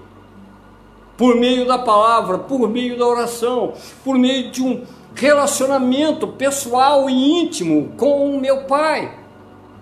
por 1.17 1.35
meio 1.35 1.67
da 1.67 1.77
palavra, 1.77 2.37
por 2.37 2.69
meio 2.69 2.97
da 2.97 3.05
oração, 3.05 3.73
por 4.03 4.17
meio 4.17 4.49
de 4.49 4.63
um 4.63 4.83
relacionamento 5.15 6.27
pessoal 6.27 7.09
e 7.09 7.41
íntimo 7.41 7.93
com 7.97 8.29
o 8.29 8.39
meu 8.39 8.63
pai. 8.63 9.17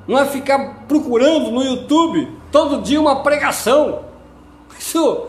Não 0.07 0.19
é 0.19 0.25
ficar 0.25 0.85
procurando 0.87 1.51
no 1.51 1.63
YouTube 1.63 2.29
todo 2.51 2.81
dia 2.81 3.01
uma 3.01 3.23
pregação. 3.23 4.05
Isso 4.77 5.27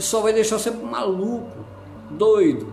e 0.00 0.02
só 0.02 0.20
vai 0.20 0.32
deixar 0.32 0.58
você 0.58 0.70
maluco, 0.70 1.58
doido, 2.10 2.72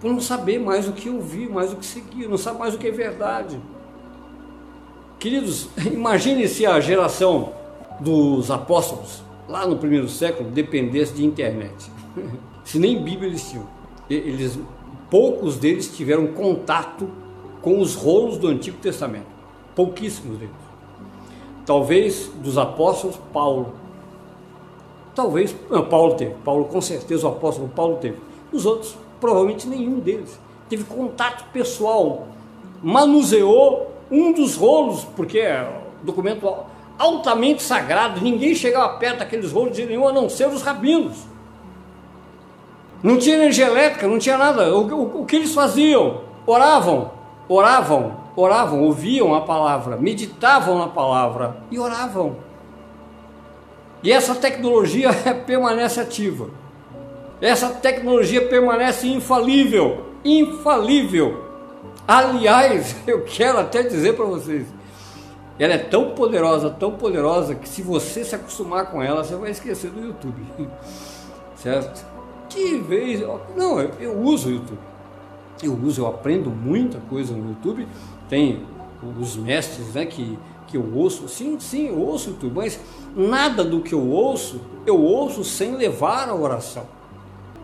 por 0.00 0.12
não 0.12 0.20
saber 0.20 0.60
mais 0.60 0.86
o 0.88 0.92
que 0.92 1.10
ouvir, 1.10 1.48
mais 1.48 1.72
o 1.72 1.76
que 1.76 1.84
seguir, 1.84 2.28
não 2.28 2.38
sabe 2.38 2.60
mais 2.60 2.72
o 2.74 2.78
que 2.78 2.86
é 2.86 2.90
verdade. 2.92 3.58
Queridos, 5.18 5.68
imagine 5.92 6.46
se 6.46 6.64
a 6.64 6.78
geração 6.78 7.52
dos 7.98 8.48
apóstolos, 8.50 9.22
lá 9.48 9.66
no 9.66 9.76
primeiro 9.76 10.08
século, 10.08 10.50
dependesse 10.50 11.14
de 11.14 11.24
internet. 11.24 11.90
se 12.64 12.78
nem 12.78 13.02
Bíblia 13.02 13.28
eles 13.28 13.50
tinham. 13.50 13.66
Eles, 14.08 14.58
poucos 15.12 15.58
deles 15.58 15.94
tiveram 15.94 16.28
contato 16.28 17.06
com 17.60 17.78
os 17.78 17.94
rolos 17.94 18.38
do 18.38 18.48
Antigo 18.48 18.78
Testamento. 18.78 19.26
Pouquíssimos 19.76 20.38
deles. 20.38 20.54
Talvez 21.66 22.30
dos 22.42 22.56
apóstolos, 22.56 23.18
Paulo, 23.30 23.74
Talvez, 25.14 25.54
não, 25.70 25.84
Paulo 25.84 26.14
teve, 26.14 26.34
Paulo 26.42 26.64
com 26.64 26.80
certeza, 26.80 27.26
o 27.26 27.30
apóstolo 27.30 27.68
Paulo 27.68 27.98
teve. 27.98 28.16
Os 28.50 28.64
outros, 28.64 28.96
provavelmente 29.20 29.68
nenhum 29.68 30.00
deles. 30.00 30.40
Teve 30.70 30.84
contato 30.84 31.44
pessoal, 31.52 32.28
manuseou 32.82 33.92
um 34.10 34.32
dos 34.32 34.56
rolos, 34.56 35.04
porque 35.14 35.40
é 35.40 35.70
documento 36.02 36.50
altamente 36.98 37.62
sagrado, 37.62 38.22
ninguém 38.22 38.54
chegava 38.54 38.96
perto 38.96 39.18
daqueles 39.18 39.52
rolos 39.52 39.76
de 39.76 39.84
nenhum, 39.84 40.08
a 40.08 40.12
não 40.14 40.30
ser 40.30 40.48
os 40.48 40.62
rabinos. 40.62 41.18
Não 43.02 43.18
tinha 43.18 43.36
energia 43.36 43.66
elétrica, 43.66 44.06
não 44.06 44.18
tinha 44.18 44.38
nada. 44.38 44.74
O, 44.74 44.86
o, 44.86 45.22
o 45.22 45.26
que 45.26 45.36
eles 45.36 45.52
faziam? 45.52 46.20
Oravam, 46.46 47.10
oravam, 47.48 48.16
oravam, 48.36 48.82
ouviam 48.82 49.34
a 49.34 49.40
palavra, 49.40 49.96
meditavam 49.96 50.78
na 50.78 50.88
palavra 50.88 51.56
e 51.70 51.78
oravam. 51.78 52.36
E 54.02 54.12
essa 54.12 54.34
tecnologia 54.34 55.10
permanece 55.46 56.00
ativa. 56.00 56.50
Essa 57.40 57.70
tecnologia 57.70 58.46
permanece 58.46 59.08
infalível. 59.08 60.06
Infalível. 60.24 61.44
Aliás, 62.06 62.96
eu 63.06 63.24
quero 63.24 63.58
até 63.58 63.82
dizer 63.82 64.14
para 64.14 64.24
vocês, 64.24 64.66
ela 65.58 65.74
é 65.74 65.78
tão 65.78 66.10
poderosa, 66.10 66.70
tão 66.70 66.92
poderosa, 66.92 67.54
que 67.54 67.68
se 67.68 67.82
você 67.82 68.24
se 68.24 68.34
acostumar 68.34 68.86
com 68.90 69.02
ela, 69.02 69.22
você 69.22 69.34
vai 69.34 69.50
esquecer 69.50 69.90
do 69.90 70.00
YouTube. 70.00 70.42
Certo? 71.56 72.11
De 72.54 72.78
vez. 72.78 73.20
Não, 73.56 73.80
eu, 73.80 73.90
eu 74.00 74.18
uso 74.18 74.48
o 74.48 74.52
YouTube. 74.52 74.80
Eu 75.62 75.78
uso, 75.84 76.02
eu 76.02 76.06
aprendo 76.06 76.50
muita 76.50 76.98
coisa 77.08 77.34
no 77.34 77.50
YouTube. 77.50 77.86
Tem 78.28 78.62
os 79.20 79.36
mestres 79.36 79.94
né, 79.94 80.06
que 80.06 80.38
que 80.72 80.78
eu 80.78 80.90
ouço, 80.94 81.28
sim, 81.28 81.60
sim, 81.60 81.88
eu 81.88 81.98
ouço 81.98 82.32
tudo, 82.40 82.54
mas 82.54 82.80
nada 83.14 83.62
do 83.62 83.80
que 83.80 83.92
eu 83.92 84.00
ouço, 84.00 84.58
eu 84.86 84.98
ouço 84.98 85.44
sem 85.44 85.76
levar 85.76 86.30
a 86.30 86.34
oração, 86.34 86.86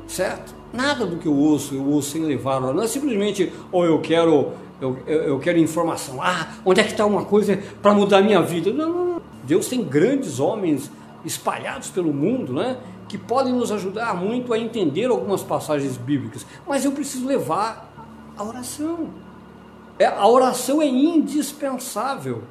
certo? 0.07 0.55
Nada 0.75 1.07
do 1.07 1.17
que 1.17 1.27
eu 1.27 1.35
ouço, 1.35 1.75
eu 1.75 1.83
ouço 1.87 2.11
sem 2.11 2.23
levar 2.23 2.57
a 2.57 2.57
oração. 2.57 2.75
Não 2.75 2.83
é 2.83 2.87
simplesmente, 2.87 3.51
ou 3.73 3.87
eu 3.87 3.99
quero, 4.01 4.53
eu, 4.79 4.99
eu 5.07 5.39
quero 5.39 5.59
informação, 5.59 6.21
ah, 6.21 6.49
onde 6.67 6.83
é 6.83 6.85
que 6.85 6.91
está 6.91 7.07
uma 7.07 7.25
coisa 7.25 7.59
para 7.81 7.95
mudar 7.95 8.19
a 8.19 8.23
minha 8.23 8.43
vida? 8.43 8.71
Não, 8.75 8.93
não, 8.93 9.05
não. 9.07 9.23
Deus 9.43 9.69
tem 9.69 9.83
grandes 9.83 10.39
homens 10.39 10.91
espalhados 11.25 11.89
pelo 11.89 12.12
mundo, 12.12 12.53
né? 12.53 12.77
Que 13.09 13.17
podem 13.17 13.53
nos 13.53 13.73
ajudar 13.73 14.15
muito 14.15 14.53
a 14.53 14.59
entender 14.59 15.07
algumas 15.07 15.43
passagens 15.43 15.97
bíblicas, 15.97 16.47
mas 16.67 16.85
eu 16.85 16.93
preciso 16.93 17.27
levar 17.27 17.91
a 18.37 18.45
oração. 18.45 19.09
É, 19.99 20.07
a 20.07 20.27
oração 20.29 20.81
é 20.81 20.87
indispensável. 20.87 22.43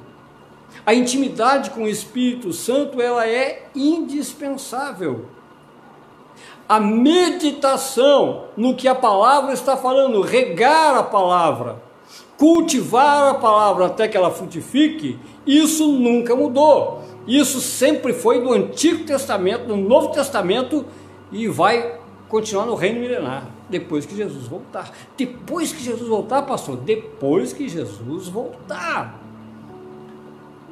A 0.86 0.94
intimidade 0.94 1.70
com 1.70 1.84
o 1.84 1.88
Espírito 1.88 2.52
Santo 2.52 3.02
ela 3.02 3.28
é 3.28 3.70
indispensável. 3.76 5.26
A 6.68 6.80
meditação 6.80 8.46
no 8.58 8.76
que 8.76 8.88
a 8.88 8.96
palavra 8.96 9.54
está 9.54 9.78
falando, 9.78 10.22
regar 10.22 10.96
a 10.98 11.04
palavra, 11.04 11.82
cultivar 12.38 13.30
a 13.30 13.34
palavra 13.36 13.86
até 13.86 14.08
que 14.08 14.18
ela 14.18 14.32
frutifique, 14.32 15.18
isso 15.46 15.88
nunca 15.88 16.36
mudou. 16.36 17.02
Isso 17.28 17.60
sempre 17.60 18.14
foi 18.14 18.42
do 18.42 18.54
Antigo 18.54 19.04
Testamento, 19.04 19.68
no 19.68 19.76
Novo 19.76 20.10
Testamento 20.10 20.86
e 21.32 21.48
vai 21.48 22.00
continuar 22.30 22.66
no 22.66 22.76
reino 22.76 23.00
milenar, 23.00 23.50
depois 23.70 24.06
que 24.06 24.16
Jesus 24.16 24.48
voltar. 24.48 24.92
Depois 25.18 25.74
que 25.74 25.84
Jesus 25.84 26.08
voltar, 26.08 26.44
pastor, 26.44 26.78
depois 26.78 27.52
que 27.52 27.68
Jesus 27.68 28.28
voltar 28.28 29.28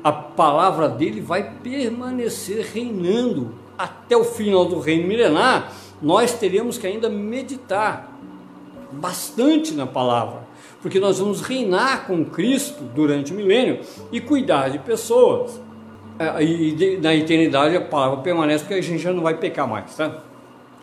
a 0.05 0.11
palavra 0.11 0.87
dele 0.87 1.19
vai 1.19 1.51
permanecer 1.63 2.63
reinando 2.71 3.55
até 3.75 4.15
o 4.15 4.23
final 4.23 4.65
do 4.65 4.77
reino 4.77 5.07
milenar. 5.07 5.73
Nós 5.99 6.33
teremos 6.33 6.77
que 6.77 6.85
ainda 6.85 7.09
meditar 7.09 8.15
bastante 8.91 9.73
na 9.73 9.87
palavra, 9.87 10.41
porque 10.79 10.99
nós 10.99 11.17
vamos 11.17 11.41
reinar 11.41 12.05
com 12.05 12.23
Cristo 12.23 12.83
durante 12.93 13.33
o 13.33 13.35
milênio 13.35 13.79
e 14.11 14.21
cuidar 14.21 14.69
de 14.69 14.77
pessoas. 14.77 15.59
É, 16.17 16.43
e 16.43 16.97
na 16.97 17.13
eternidade 17.13 17.75
a 17.75 17.81
palavra 17.81 18.17
permanece 18.21 18.63
porque 18.63 18.75
a 18.75 18.81
gente 18.81 19.01
já 19.01 19.11
não 19.11 19.21
vai 19.21 19.37
pecar 19.37 19.67
mais, 19.67 19.95
tá? 19.95 20.23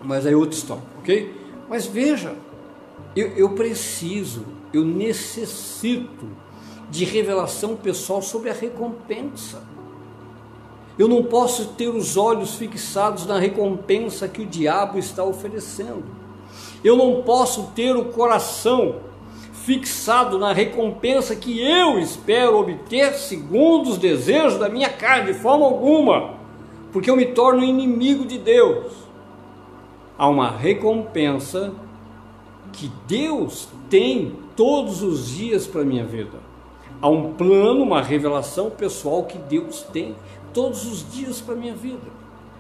Mas 0.03 0.27
é 0.27 0.37
outra 0.37 0.55
história, 0.55 0.83
ok? 0.99 1.35
Mas 1.69 1.87
veja, 1.87 2.35
eu, 3.17 3.29
eu 3.29 3.51
preciso, 3.51 4.45
eu 4.73 4.85
necessito 4.85 6.27
de 6.91 7.05
revelação 7.05 7.77
pessoal 7.77 8.21
sobre 8.21 8.51
a 8.51 8.53
recompensa. 8.53 9.63
Eu 10.99 11.09
não 11.09 11.23
posso 11.25 11.69
ter 11.69 11.89
os 11.89 12.19
olhos 12.19 12.57
fixados 12.57 13.25
na 13.25 13.39
recompensa 13.39 14.29
que 14.29 14.43
o 14.43 14.47
diabo 14.47 14.99
está 14.99 15.25
oferecendo. 15.25 16.05
Eu 16.85 16.97
não 16.97 17.23
posso 17.23 17.71
ter 17.75 17.97
o 17.97 18.07
coração 18.07 18.97
fixado 19.65 20.39
na 20.39 20.53
recompensa 20.53 21.37
que 21.37 21.61
eu 21.61 21.99
espero 21.99 22.59
obter 22.59 23.15
segundo 23.15 23.91
os 23.91 23.99
desejos 23.99 24.59
da 24.59 24.69
minha 24.69 24.89
carne, 24.89 25.33
de 25.33 25.39
forma 25.39 25.65
alguma. 25.65 26.43
porque 26.93 27.09
eu 27.09 27.17
me 27.17 27.25
torno 27.25 27.65
inimigo 27.65 28.27
de 28.27 28.37
Deus. 28.37 28.93
Há 30.19 30.29
uma 30.29 30.51
recompensa 30.51 31.73
que 32.71 32.93
Deus 33.09 33.67
tem 33.89 34.35
todos 34.55 35.03
os 35.03 35.31
dias 35.31 35.67
para 35.67 35.81
a 35.81 35.85
minha 35.87 36.05
vida. 36.05 36.39
Há 37.01 37.09
um 37.09 37.33
plano, 37.33 37.83
uma 37.83 38.03
revelação 38.03 38.69
pessoal 38.69 39.25
que 39.25 39.39
Deus 39.39 39.83
tem 39.91 40.15
todos 40.53 40.85
os 40.85 41.11
dias 41.11 41.41
para 41.41 41.55
a 41.55 41.57
minha 41.57 41.75
vida. 41.75 42.11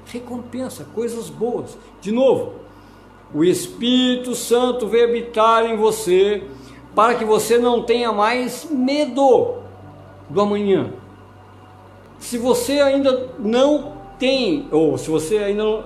Recompensa, 0.07 0.86
coisas 0.94 1.28
boas. 1.28 1.76
De 2.00 2.11
novo, 2.11 2.55
o 3.34 3.44
Espírito 3.44 4.34
Santo 4.34 4.86
veio 4.86 5.09
habitar 5.09 5.66
em 5.66 5.76
você 5.76 6.42
para 6.95 7.14
que 7.14 7.24
você 7.24 7.59
não 7.59 7.82
tenha 7.82 8.12
mais 8.12 8.66
medo 8.70 9.57
do 10.28 10.40
amanhã. 10.40 10.93
Se 12.18 12.38
você 12.38 12.80
ainda 12.80 13.30
não 13.38 13.93
tem, 14.18 14.68
ou 14.70 14.97
se 14.97 15.11
você 15.11 15.38
ainda 15.38 15.64
não, 15.64 15.84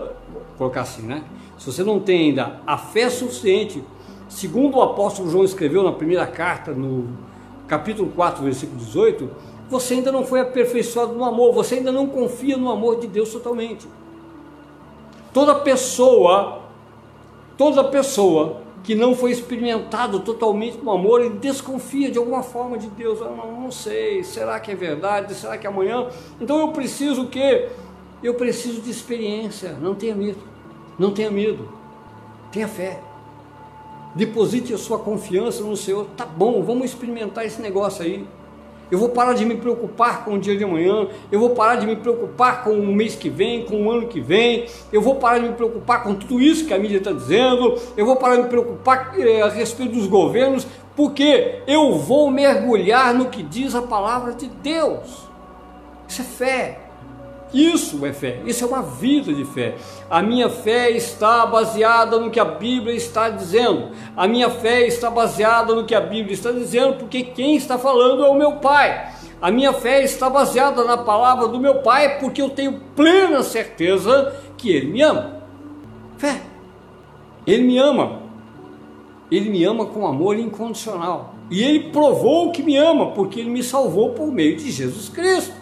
colocar 0.58 0.82
assim, 0.82 1.02
né? 1.02 1.24
Se 1.58 1.72
você 1.72 1.82
não 1.82 2.00
tem 2.00 2.28
ainda 2.28 2.60
a 2.66 2.76
fé 2.76 3.08
suficiente, 3.08 3.82
segundo 4.28 4.76
o 4.76 4.82
apóstolo 4.82 5.30
João 5.30 5.44
escreveu 5.44 5.82
na 5.82 5.92
primeira 5.92 6.26
carta, 6.26 6.72
no 6.72 7.08
capítulo 7.66 8.10
4, 8.14 8.44
versículo 8.44 8.78
18, 8.78 9.30
você 9.70 9.94
ainda 9.94 10.12
não 10.12 10.24
foi 10.24 10.40
aperfeiçoado 10.40 11.14
no 11.14 11.24
amor, 11.24 11.52
você 11.52 11.76
ainda 11.76 11.90
não 11.90 12.06
confia 12.06 12.56
no 12.56 12.70
amor 12.70 13.00
de 13.00 13.06
Deus 13.06 13.30
totalmente. 13.30 13.86
Toda 15.32 15.54
pessoa, 15.54 16.60
toda 17.56 17.84
pessoa 17.84 18.65
que 18.86 18.94
não 18.94 19.16
foi 19.16 19.32
experimentado 19.32 20.20
totalmente 20.20 20.78
no 20.78 20.92
amor, 20.92 21.20
ele 21.20 21.40
desconfia 21.40 22.08
de 22.08 22.18
alguma 22.18 22.44
forma 22.44 22.78
de 22.78 22.86
Deus. 22.86 23.20
Eu 23.20 23.34
não, 23.34 23.62
não 23.62 23.70
sei, 23.72 24.22
será 24.22 24.60
que 24.60 24.70
é 24.70 24.76
verdade? 24.76 25.34
Será 25.34 25.58
que 25.58 25.66
é 25.66 25.70
amanhã? 25.70 26.08
Então 26.40 26.60
eu 26.60 26.68
preciso 26.68 27.24
o 27.24 27.28
quê? 27.28 27.68
Eu 28.22 28.34
preciso 28.34 28.80
de 28.80 28.88
experiência. 28.88 29.72
Não 29.72 29.92
tenha 29.92 30.14
medo. 30.14 30.38
Não 30.96 31.10
tenha 31.10 31.32
medo. 31.32 31.68
Tenha 32.52 32.68
fé. 32.68 33.00
Deposite 34.14 34.72
a 34.72 34.78
sua 34.78 35.00
confiança 35.00 35.64
no 35.64 35.76
Senhor. 35.76 36.06
Tá 36.16 36.24
bom, 36.24 36.62
vamos 36.62 36.84
experimentar 36.84 37.44
esse 37.44 37.60
negócio 37.60 38.04
aí. 38.04 38.24
Eu 38.90 38.98
vou 38.98 39.08
parar 39.08 39.34
de 39.34 39.44
me 39.44 39.56
preocupar 39.56 40.24
com 40.24 40.34
o 40.34 40.38
dia 40.38 40.56
de 40.56 40.64
amanhã, 40.64 41.08
eu 41.30 41.40
vou 41.40 41.50
parar 41.50 41.76
de 41.76 41.86
me 41.86 41.96
preocupar 41.96 42.62
com 42.62 42.70
o 42.70 42.86
mês 42.86 43.16
que 43.16 43.28
vem, 43.28 43.64
com 43.64 43.86
o 43.86 43.90
ano 43.90 44.06
que 44.06 44.20
vem, 44.20 44.66
eu 44.92 45.02
vou 45.02 45.16
parar 45.16 45.38
de 45.38 45.48
me 45.48 45.54
preocupar 45.54 46.02
com 46.02 46.14
tudo 46.14 46.40
isso 46.40 46.66
que 46.66 46.74
a 46.74 46.78
mídia 46.78 46.98
está 46.98 47.12
dizendo, 47.12 47.74
eu 47.96 48.06
vou 48.06 48.16
parar 48.16 48.36
de 48.36 48.42
me 48.42 48.48
preocupar 48.48 49.18
é, 49.18 49.42
a 49.42 49.48
respeito 49.48 49.94
dos 49.94 50.06
governos, 50.06 50.66
porque 50.94 51.62
eu 51.66 51.94
vou 51.94 52.30
mergulhar 52.30 53.12
no 53.12 53.26
que 53.26 53.42
diz 53.42 53.74
a 53.74 53.82
palavra 53.82 54.32
de 54.32 54.46
Deus. 54.46 55.26
Isso 56.08 56.22
é 56.22 56.24
fé. 56.24 56.85
Isso 57.54 58.04
é 58.04 58.12
fé, 58.12 58.40
isso 58.44 58.64
é 58.64 58.66
uma 58.66 58.82
vida 58.82 59.32
de 59.32 59.44
fé. 59.44 59.76
A 60.10 60.20
minha 60.22 60.48
fé 60.48 60.90
está 60.90 61.46
baseada 61.46 62.18
no 62.18 62.30
que 62.30 62.40
a 62.40 62.44
Bíblia 62.44 62.94
está 62.94 63.30
dizendo. 63.30 63.90
A 64.16 64.26
minha 64.26 64.50
fé 64.50 64.86
está 64.86 65.08
baseada 65.08 65.74
no 65.74 65.84
que 65.84 65.94
a 65.94 66.00
Bíblia 66.00 66.34
está 66.34 66.50
dizendo, 66.50 66.94
porque 66.94 67.22
quem 67.22 67.56
está 67.56 67.78
falando 67.78 68.24
é 68.24 68.28
o 68.28 68.34
meu 68.34 68.56
Pai. 68.56 69.12
A 69.40 69.50
minha 69.50 69.72
fé 69.72 70.02
está 70.02 70.28
baseada 70.28 70.82
na 70.84 70.98
palavra 70.98 71.46
do 71.46 71.60
meu 71.60 71.76
Pai, 71.82 72.18
porque 72.18 72.42
eu 72.42 72.50
tenho 72.50 72.80
plena 72.94 73.42
certeza 73.42 74.34
que 74.56 74.70
Ele 74.70 74.92
me 74.92 75.02
ama. 75.02 75.42
Fé. 76.16 76.40
Ele 77.46 77.62
me 77.62 77.78
ama. 77.78 78.22
Ele 79.30 79.50
me 79.50 79.64
ama 79.64 79.86
com 79.86 80.06
amor 80.06 80.38
incondicional. 80.38 81.34
E 81.50 81.62
Ele 81.62 81.90
provou 81.90 82.50
que 82.50 82.62
me 82.62 82.76
ama, 82.76 83.12
porque 83.12 83.40
Ele 83.40 83.50
me 83.50 83.62
salvou 83.62 84.10
por 84.10 84.32
meio 84.32 84.56
de 84.56 84.70
Jesus 84.70 85.08
Cristo. 85.08 85.54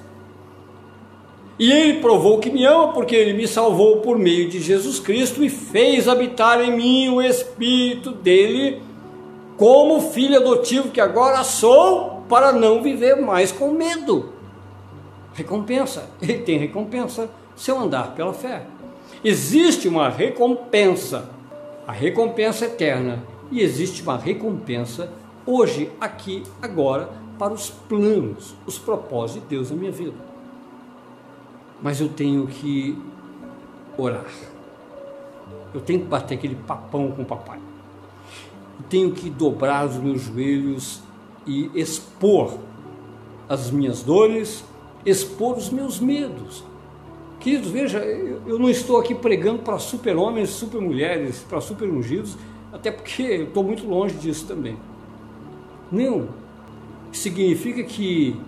E 1.59 1.70
ele 1.70 2.00
provou 2.00 2.38
que 2.38 2.50
me 2.50 2.64
ama 2.64 2.92
porque 2.92 3.14
ele 3.14 3.32
me 3.32 3.46
salvou 3.46 3.98
por 4.00 4.18
meio 4.18 4.48
de 4.48 4.61
Jesus 4.61 4.98
Cristo 4.98 5.44
e 5.44 5.48
fez 5.48 6.09
habitar 6.09 6.61
em 6.61 6.76
mim 6.76 7.09
o 7.11 7.22
Espírito 7.22 8.11
dele, 8.11 8.82
como 9.57 10.00
filho 10.00 10.36
adotivo 10.36 10.90
que 10.90 11.00
agora 11.00 11.44
sou, 11.44 12.24
para 12.28 12.52
não 12.52 12.82
viver 12.82 13.16
mais 13.20 13.52
com 13.52 13.70
medo. 13.70 14.32
Recompensa, 15.32 16.11
ele 16.20 16.38
tem 16.38 16.59
recompensa 16.59 17.30
se 17.55 17.70
eu 17.70 17.78
andar 17.78 18.14
pela 18.16 18.32
fé. 18.32 18.62
Existe 19.22 19.86
uma 19.86 20.09
recompensa, 20.09 21.30
a 21.86 21.92
recompensa 21.92 22.64
eterna, 22.64 23.22
e 23.52 23.61
existe 23.61 24.02
uma 24.02 24.16
recompensa 24.16 25.09
hoje, 25.46 25.88
aqui, 26.00 26.42
agora, 26.61 27.11
para 27.38 27.52
os 27.52 27.70
planos, 27.70 28.57
os 28.66 28.76
propósitos 28.76 29.42
de 29.42 29.48
Deus 29.55 29.70
na 29.70 29.76
minha 29.76 29.92
vida 29.92 30.34
mas 31.85 32.01
eu 32.01 32.09
tenho 32.09 32.47
que 32.47 32.99
orar. 33.99 34.24
Eu 35.74 35.82
tenho 35.82 36.01
que 36.01 36.07
bater 36.07 36.37
aquele 36.37 36.55
papão 36.55 37.11
com 37.11 37.20
o 37.20 37.24
papai. 37.26 37.59
Eu 38.78 38.87
tenho 38.89 39.12
que 39.12 39.28
dobrar 39.28 39.87
os 39.87 39.97
meus 39.99 40.22
joelhos 40.22 41.03
e 41.47 41.70
expor 41.74 42.57
as 43.47 43.70
minhas 43.70 44.03
dores, 44.03 44.64
expor 45.05 45.59
os 45.59 45.68
meus 45.68 46.01
medos. 46.01 46.64
Queridos, 47.39 47.70
veja, 47.70 47.99
eu 47.99 48.59
não 48.59 48.70
estou 48.70 48.99
aqui 48.99 49.14
pregando 49.14 49.59
para 49.59 49.78
super-homens, 49.78 50.49
super-mulheres, 50.49 51.45
para 51.47 51.61
super-ungidos, 51.61 52.39
até 52.72 52.91
porque 52.91 53.22
eu 53.22 53.45
estou 53.45 53.62
muito 53.62 53.87
longe 53.87 54.14
disso 54.14 54.47
também. 54.47 54.78
Não. 55.93 56.28
Significa 57.12 57.82
que 57.82 58.41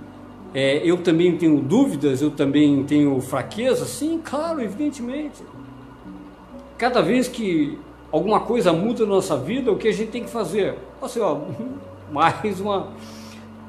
é, 0.56 0.80
eu 0.82 0.96
também 0.96 1.36
tenho 1.36 1.60
dúvidas, 1.60 2.22
eu 2.22 2.30
também 2.30 2.82
tenho 2.84 3.20
fraqueza? 3.20 3.84
Sim, 3.84 4.18
claro, 4.24 4.58
evidentemente. 4.62 5.42
Cada 6.78 7.02
vez 7.02 7.28
que 7.28 7.78
alguma 8.10 8.40
coisa 8.40 8.72
muda 8.72 9.04
na 9.04 9.16
nossa 9.16 9.36
vida, 9.36 9.70
o 9.70 9.76
que 9.76 9.86
a 9.86 9.92
gente 9.92 10.10
tem 10.10 10.24
que 10.24 10.30
fazer? 10.30 10.78
Assim, 11.02 11.20
ó, 11.20 11.40
mais 12.10 12.58
uma. 12.58 12.88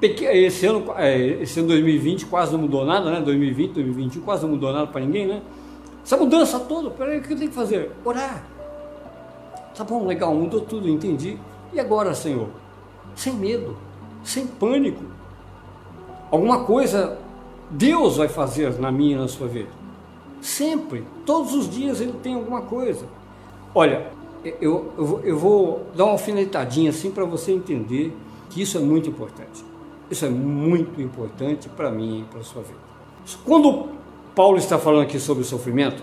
Esse 0.01 0.65
ano, 0.65 0.85
é, 0.95 1.41
esse 1.41 1.59
ano 1.59 1.67
2020 1.67 2.25
quase 2.27 2.53
não 2.53 2.59
mudou 2.59 2.85
nada, 2.85 3.11
né? 3.11 3.19
2020, 3.19 3.73
2021 3.73 4.21
quase 4.21 4.43
não 4.43 4.51
mudou 4.51 4.71
nada 4.71 4.87
para 4.87 5.01
ninguém, 5.01 5.27
né? 5.27 5.41
Essa 6.05 6.15
mudança 6.15 6.57
toda, 6.57 6.89
peraí, 6.91 7.19
o 7.19 7.21
que 7.21 7.33
eu 7.33 7.37
tenho 7.37 7.49
que 7.49 7.55
fazer? 7.55 7.91
Orar. 8.05 8.45
Tá 9.75 9.83
bom, 9.83 10.07
legal, 10.07 10.33
mudou 10.33 10.61
tudo, 10.61 10.87
entendi. 10.87 11.37
E 11.73 11.81
agora, 11.81 12.13
Senhor? 12.13 12.47
Sem 13.13 13.33
medo, 13.33 13.75
sem 14.23 14.47
pânico 14.47 15.16
Alguma 16.31 16.63
coisa 16.63 17.17
Deus 17.69 18.17
vai 18.17 18.27
fazer 18.27 18.79
na 18.79 18.91
minha 18.91 19.15
e 19.15 19.19
na 19.19 19.27
sua 19.27 19.47
vida. 19.47 19.69
Sempre, 20.41 21.03
todos 21.25 21.53
os 21.53 21.69
dias 21.69 21.99
ele 21.99 22.13
tem 22.23 22.35
alguma 22.35 22.61
coisa. 22.61 23.05
Olha, 23.73 24.07
eu, 24.43 24.91
eu, 24.97 25.21
eu 25.23 25.37
vou 25.37 25.85
dar 25.95 26.05
uma 26.05 26.13
alfinetadinha 26.13 26.89
assim 26.89 27.11
para 27.11 27.25
você 27.25 27.51
entender 27.51 28.15
que 28.49 28.61
isso 28.61 28.77
é 28.77 28.81
muito 28.81 29.09
importante. 29.09 29.65
Isso 30.09 30.25
é 30.25 30.29
muito 30.29 31.01
importante 31.01 31.67
para 31.69 31.91
mim 31.91 32.21
e 32.21 32.23
para 32.23 32.39
a 32.39 32.43
sua 32.43 32.61
vida. 32.61 32.79
Quando 33.43 33.89
Paulo 34.33 34.57
está 34.57 34.77
falando 34.77 35.01
aqui 35.01 35.19
sobre 35.19 35.43
sofrimento, 35.43 36.01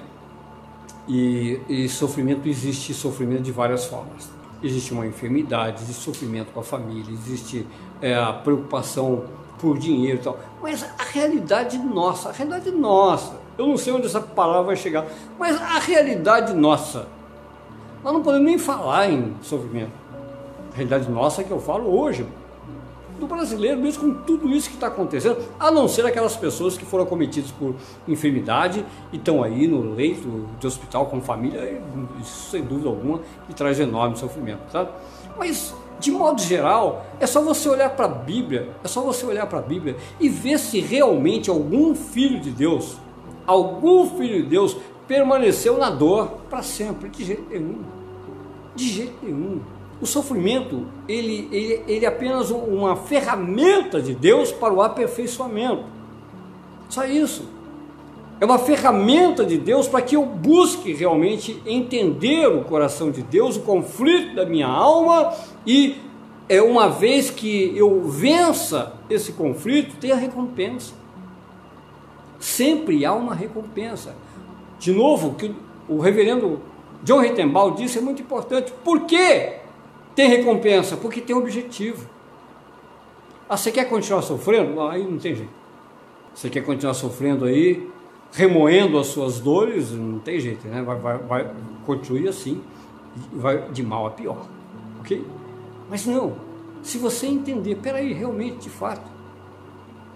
e, 1.08 1.60
e 1.68 1.88
sofrimento 1.88 2.48
existe 2.48 2.94
sofrimento 2.94 3.42
de 3.42 3.52
várias 3.52 3.84
formas. 3.86 4.30
Existe 4.62 4.92
uma 4.92 5.06
enfermidade, 5.06 5.82
existe 5.82 6.02
sofrimento 6.02 6.50
com 6.52 6.60
a 6.60 6.62
família, 6.62 7.12
existe 7.12 7.66
é, 8.00 8.14
a 8.14 8.32
preocupação 8.32 9.24
por 9.58 9.78
dinheiro 9.78 10.18
e 10.18 10.22
tal. 10.22 10.38
Mas 10.62 10.84
a 10.98 11.04
realidade 11.04 11.78
nossa, 11.78 12.30
a 12.30 12.32
realidade 12.32 12.70
nossa, 12.70 13.36
eu 13.56 13.66
não 13.66 13.76
sei 13.76 13.92
onde 13.92 14.06
essa 14.06 14.20
palavra 14.20 14.62
vai 14.62 14.76
chegar, 14.76 15.06
mas 15.38 15.60
a 15.60 15.78
realidade 15.78 16.52
nossa, 16.52 17.06
nós 18.02 18.12
não 18.12 18.22
podemos 18.22 18.46
nem 18.46 18.58
falar 18.58 19.10
em 19.10 19.34
sofrimento. 19.42 19.92
A 20.72 20.76
realidade 20.76 21.10
nossa 21.10 21.40
é 21.40 21.44
que 21.44 21.50
eu 21.50 21.60
falo 21.60 21.88
hoje, 21.88 22.26
do 23.18 23.26
brasileiro, 23.26 23.80
mesmo 23.80 24.02
com 24.02 24.22
tudo 24.24 24.48
isso 24.50 24.68
que 24.68 24.74
está 24.74 24.88
acontecendo, 24.88 25.38
a 25.58 25.70
não 25.70 25.86
ser 25.86 26.04
aquelas 26.04 26.36
pessoas 26.36 26.76
que 26.76 26.84
foram 26.84 27.06
cometidas 27.06 27.50
por 27.52 27.74
enfermidade 28.08 28.84
e 29.12 29.16
estão 29.16 29.42
aí 29.42 29.66
no 29.66 29.94
leito 29.94 30.48
de 30.58 30.66
hospital 30.66 31.06
com 31.06 31.20
família, 31.20 31.80
isso 32.20 32.50
sem 32.50 32.62
dúvida 32.62 32.88
alguma, 32.88 33.20
que 33.46 33.54
traz 33.54 33.78
enorme 33.78 34.16
sofrimento, 34.16 34.60
tá? 34.70 34.88
Mas 35.38 35.74
de 35.98 36.10
modo 36.10 36.40
geral, 36.40 37.06
é 37.20 37.26
só 37.26 37.40
você 37.40 37.68
olhar 37.68 37.90
para 37.90 38.06
a 38.06 38.08
Bíblia, 38.08 38.70
é 38.82 38.88
só 38.88 39.00
você 39.00 39.24
olhar 39.24 39.46
para 39.46 39.58
a 39.60 39.62
Bíblia 39.62 39.96
e 40.20 40.28
ver 40.28 40.58
se 40.58 40.80
realmente 40.80 41.48
algum 41.48 41.94
filho 41.94 42.40
de 42.40 42.50
Deus, 42.50 42.96
algum 43.46 44.08
filho 44.18 44.42
de 44.42 44.48
Deus 44.48 44.76
permaneceu 45.06 45.78
na 45.78 45.90
dor 45.90 46.28
para 46.50 46.62
sempre, 46.62 47.08
de 47.08 47.24
jeito 47.24 47.44
nenhum. 47.50 47.78
De 48.74 48.88
jeito 48.88 49.14
nenhum. 49.22 49.60
O 50.00 50.06
sofrimento, 50.06 50.86
ele, 51.08 51.48
ele, 51.52 51.82
ele 51.86 52.04
é 52.04 52.08
apenas 52.08 52.50
uma 52.50 52.96
ferramenta 52.96 54.02
de 54.02 54.14
Deus 54.14 54.50
para 54.50 54.72
o 54.72 54.82
aperfeiçoamento. 54.82 55.84
Só 56.88 57.04
isso. 57.04 57.44
É 58.40 58.44
uma 58.44 58.58
ferramenta 58.58 59.44
de 59.44 59.56
Deus 59.56 59.86
para 59.86 60.02
que 60.02 60.16
eu 60.16 60.26
busque 60.26 60.92
realmente 60.92 61.62
entender 61.64 62.46
o 62.48 62.64
coração 62.64 63.10
de 63.10 63.22
Deus, 63.22 63.56
o 63.56 63.60
conflito 63.60 64.34
da 64.34 64.44
minha 64.44 64.66
alma 64.66 65.32
e 65.66 65.96
é 66.48 66.60
uma 66.60 66.88
vez 66.88 67.30
que 67.30 67.76
eu 67.76 68.02
vença 68.02 68.94
esse 69.08 69.32
conflito, 69.32 69.96
tem 69.96 70.12
a 70.12 70.16
recompensa. 70.16 70.94
Sempre 72.38 73.04
há 73.04 73.12
uma 73.12 73.34
recompensa. 73.34 74.14
De 74.78 74.92
novo, 74.92 75.28
o 75.28 75.34
que 75.34 75.54
o 75.88 75.98
reverendo 75.98 76.60
John 77.02 77.20
Rittenbaugh 77.20 77.74
disse 77.74 77.98
é 77.98 78.00
muito 78.00 78.22
importante. 78.22 78.72
Por 78.84 79.02
que 79.02 79.56
tem 80.14 80.28
recompensa? 80.28 80.96
Porque 80.96 81.20
tem 81.20 81.34
objetivo. 81.34 82.08
Ah, 83.48 83.56
você 83.56 83.70
quer 83.70 83.88
continuar 83.88 84.22
sofrendo? 84.22 84.80
Aí 84.82 85.02
não 85.02 85.18
tem 85.18 85.34
jeito. 85.34 85.52
Você 86.34 86.50
quer 86.50 86.62
continuar 86.62 86.94
sofrendo 86.94 87.44
aí, 87.44 87.88
remoendo 88.32 88.98
as 88.98 89.06
suas 89.08 89.38
dores? 89.38 89.92
Não 89.92 90.18
tem 90.18 90.40
jeito, 90.40 90.66
né? 90.66 90.82
Vai, 90.82 90.98
vai, 90.98 91.18
vai 91.18 91.50
continue 91.86 92.26
assim, 92.26 92.62
vai 93.32 93.70
de 93.70 93.82
mal 93.82 94.06
a 94.06 94.10
pior, 94.10 94.46
ok? 95.00 95.24
Mas 95.88 96.06
não, 96.06 96.34
se 96.82 96.98
você 96.98 97.26
entender, 97.26 97.76
peraí, 97.76 98.12
realmente, 98.12 98.58
de 98.58 98.70
fato, 98.70 99.14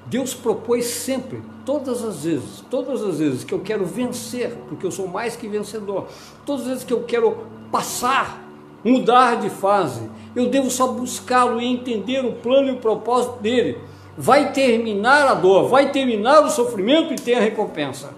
Deus 0.07 0.35
propôs 0.35 0.87
sempre, 0.87 1.43
todas 1.66 2.03
as 2.03 2.25
vezes, 2.25 2.64
todas 2.71 3.03
as 3.03 3.19
vezes 3.19 3.45
que 3.45 3.53
eu 3.53 3.61
quero 3.61 3.85
vencer, 3.85 4.57
porque 4.69 4.87
eu 4.87 4.91
sou 4.91 5.07
mais 5.07 5.37
que 5.37 5.47
vencedor, 5.47 6.07
todas 6.47 6.62
as 6.62 6.69
vezes 6.69 6.85
que 6.85 6.93
eu 6.93 7.05
quero 7.05 7.47
passar, 7.71 8.43
mudar 8.83 9.37
de 9.37 9.51
fase, 9.51 10.09
eu 10.35 10.49
devo 10.49 10.71
só 10.71 10.87
buscá-lo 10.89 11.61
e 11.61 11.66
entender 11.66 12.25
o 12.25 12.33
plano 12.33 12.69
e 12.69 12.73
o 12.73 12.77
propósito 12.79 13.39
dele. 13.41 13.79
Vai 14.16 14.53
terminar 14.53 15.29
a 15.29 15.35
dor, 15.35 15.69
vai 15.69 15.93
terminar 15.93 16.45
o 16.45 16.51
sofrimento 16.51 17.12
e 17.12 17.16
tem 17.16 17.35
a 17.35 17.41
recompensa. 17.41 18.14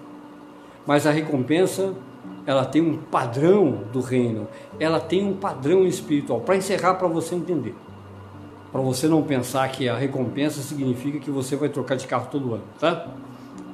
Mas 0.85 1.05
a 1.05 1.11
recompensa, 1.11 1.93
ela 2.45 2.65
tem 2.65 2.81
um 2.81 2.97
padrão 2.97 3.83
do 3.91 4.01
reino, 4.01 4.47
ela 4.79 4.99
tem 4.99 5.25
um 5.25 5.33
padrão 5.33 5.85
espiritual. 5.85 6.41
Para 6.41 6.57
encerrar, 6.57 6.95
para 6.95 7.07
você 7.07 7.35
entender 7.35 7.75
para 8.71 8.81
você 8.81 9.07
não 9.07 9.21
pensar 9.21 9.69
que 9.69 9.89
a 9.89 9.97
recompensa 9.97 10.61
significa 10.61 11.19
que 11.19 11.29
você 11.29 11.55
vai 11.55 11.67
trocar 11.67 11.95
de 11.95 12.07
carro 12.07 12.29
todo 12.31 12.53
ano, 12.53 12.63
tá? 12.79 13.07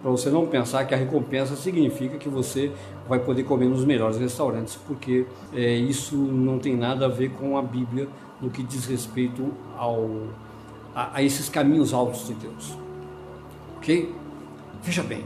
Para 0.01 0.09
você 0.09 0.29
não 0.29 0.47
pensar 0.47 0.85
que 0.85 0.93
a 0.93 0.97
recompensa 0.97 1.55
significa 1.55 2.17
que 2.17 2.27
você 2.27 2.71
vai 3.07 3.19
poder 3.19 3.43
comer 3.43 3.67
nos 3.67 3.85
melhores 3.85 4.17
restaurantes, 4.17 4.75
porque 4.87 5.25
é, 5.53 5.75
isso 5.75 6.15
não 6.15 6.57
tem 6.57 6.75
nada 6.75 7.05
a 7.05 7.09
ver 7.09 7.29
com 7.31 7.57
a 7.57 7.61
Bíblia 7.61 8.07
no 8.41 8.49
que 8.49 8.63
diz 8.63 8.85
respeito 8.85 9.51
ao, 9.77 10.09
a, 10.95 11.17
a 11.17 11.23
esses 11.23 11.47
caminhos 11.47 11.93
altos 11.93 12.27
de 12.27 12.33
Deus. 12.33 12.77
Ok? 13.77 14.13
Veja 14.81 15.03
bem, 15.03 15.25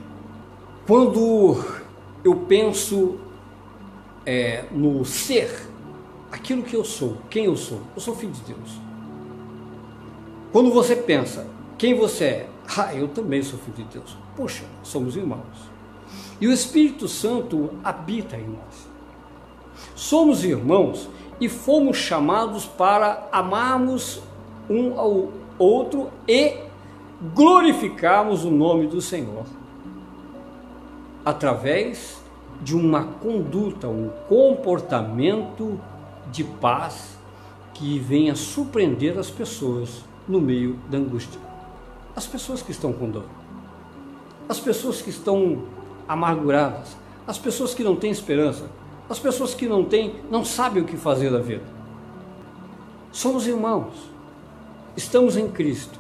quando 0.86 1.64
eu 2.24 2.36
penso 2.36 3.18
é, 4.26 4.65
no 4.72 5.03
ser, 5.05 5.67
aquilo 6.32 6.63
que 6.63 6.76
eu 6.76 6.84
sou, 6.84 7.17
quem 7.30 7.45
eu 7.45 7.55
sou, 7.55 7.82
eu 7.95 8.01
sou 8.01 8.15
filho 8.15 8.32
de 8.32 8.41
Deus. 8.41 8.80
Quando 10.51 10.72
você 10.72 10.95
pensa 10.95 11.47
quem 11.78 11.95
você 11.95 12.26
é, 12.26 12.49
ah, 12.78 12.93
eu 12.93 13.07
também 13.07 13.41
sou 13.41 13.59
filho 13.59 13.78
de 13.78 13.97
Deus. 13.97 14.15
Poxa, 14.36 14.63
somos 14.84 15.15
irmãos. 15.15 15.72
E 16.39 16.47
o 16.47 16.51
Espírito 16.51 17.07
Santo 17.07 17.72
habita 17.84 18.36
em 18.36 18.47
nós. 18.47 18.88
Somos 19.95 20.43
irmãos 20.43 21.09
e 21.39 21.49
fomos 21.49 21.97
chamados 21.97 22.65
para 22.65 23.28
amarmos 23.32 24.22
um 24.69 24.99
ao 24.99 25.30
outro 25.57 26.11
e 26.28 26.57
glorificarmos 27.34 28.45
o 28.45 28.51
nome 28.51 28.88
do 28.88 29.01
Senhor 29.01 29.45
através 31.26 32.20
de 32.62 32.76
uma 32.76 33.03
conduta, 33.03 33.88
um 33.88 34.09
comportamento 34.28 35.80
de 36.32 36.43
paz 36.43 37.18
que 37.74 37.97
venha 37.97 38.36
surpreender 38.36 39.18
as 39.18 39.30
pessoas 39.30 40.03
no 40.28 40.39
meio 40.39 40.80
da 40.89 40.97
angústia. 40.97 41.39
As 42.16 42.28
pessoas 42.28 42.62
que 42.62 42.72
estão 42.72 42.93
com 42.93 43.09
dor, 43.09 43.26
as 44.47 44.59
pessoas 44.59 45.01
que 45.01 45.09
estão 45.09 45.64
amarguradas, 46.07 46.95
as 47.26 47.38
pessoas 47.38 47.74
que 47.74 47.84
não 47.84 47.95
têm 47.95 48.12
esperança, 48.12 48.70
as 49.09 49.18
pessoas 49.18 49.53
que 49.53 49.68
não 49.68 49.84
têm, 49.84 50.16
não 50.30 50.45
sabem 50.45 50.84
o 50.84 50.86
que 50.86 50.97
fazer 50.97 51.32
da 51.32 51.39
vida. 51.39 51.64
Somos 53.12 53.47
irmãos, 53.47 53.93
estamos 54.95 55.36
em 55.36 55.49
Cristo. 55.49 55.99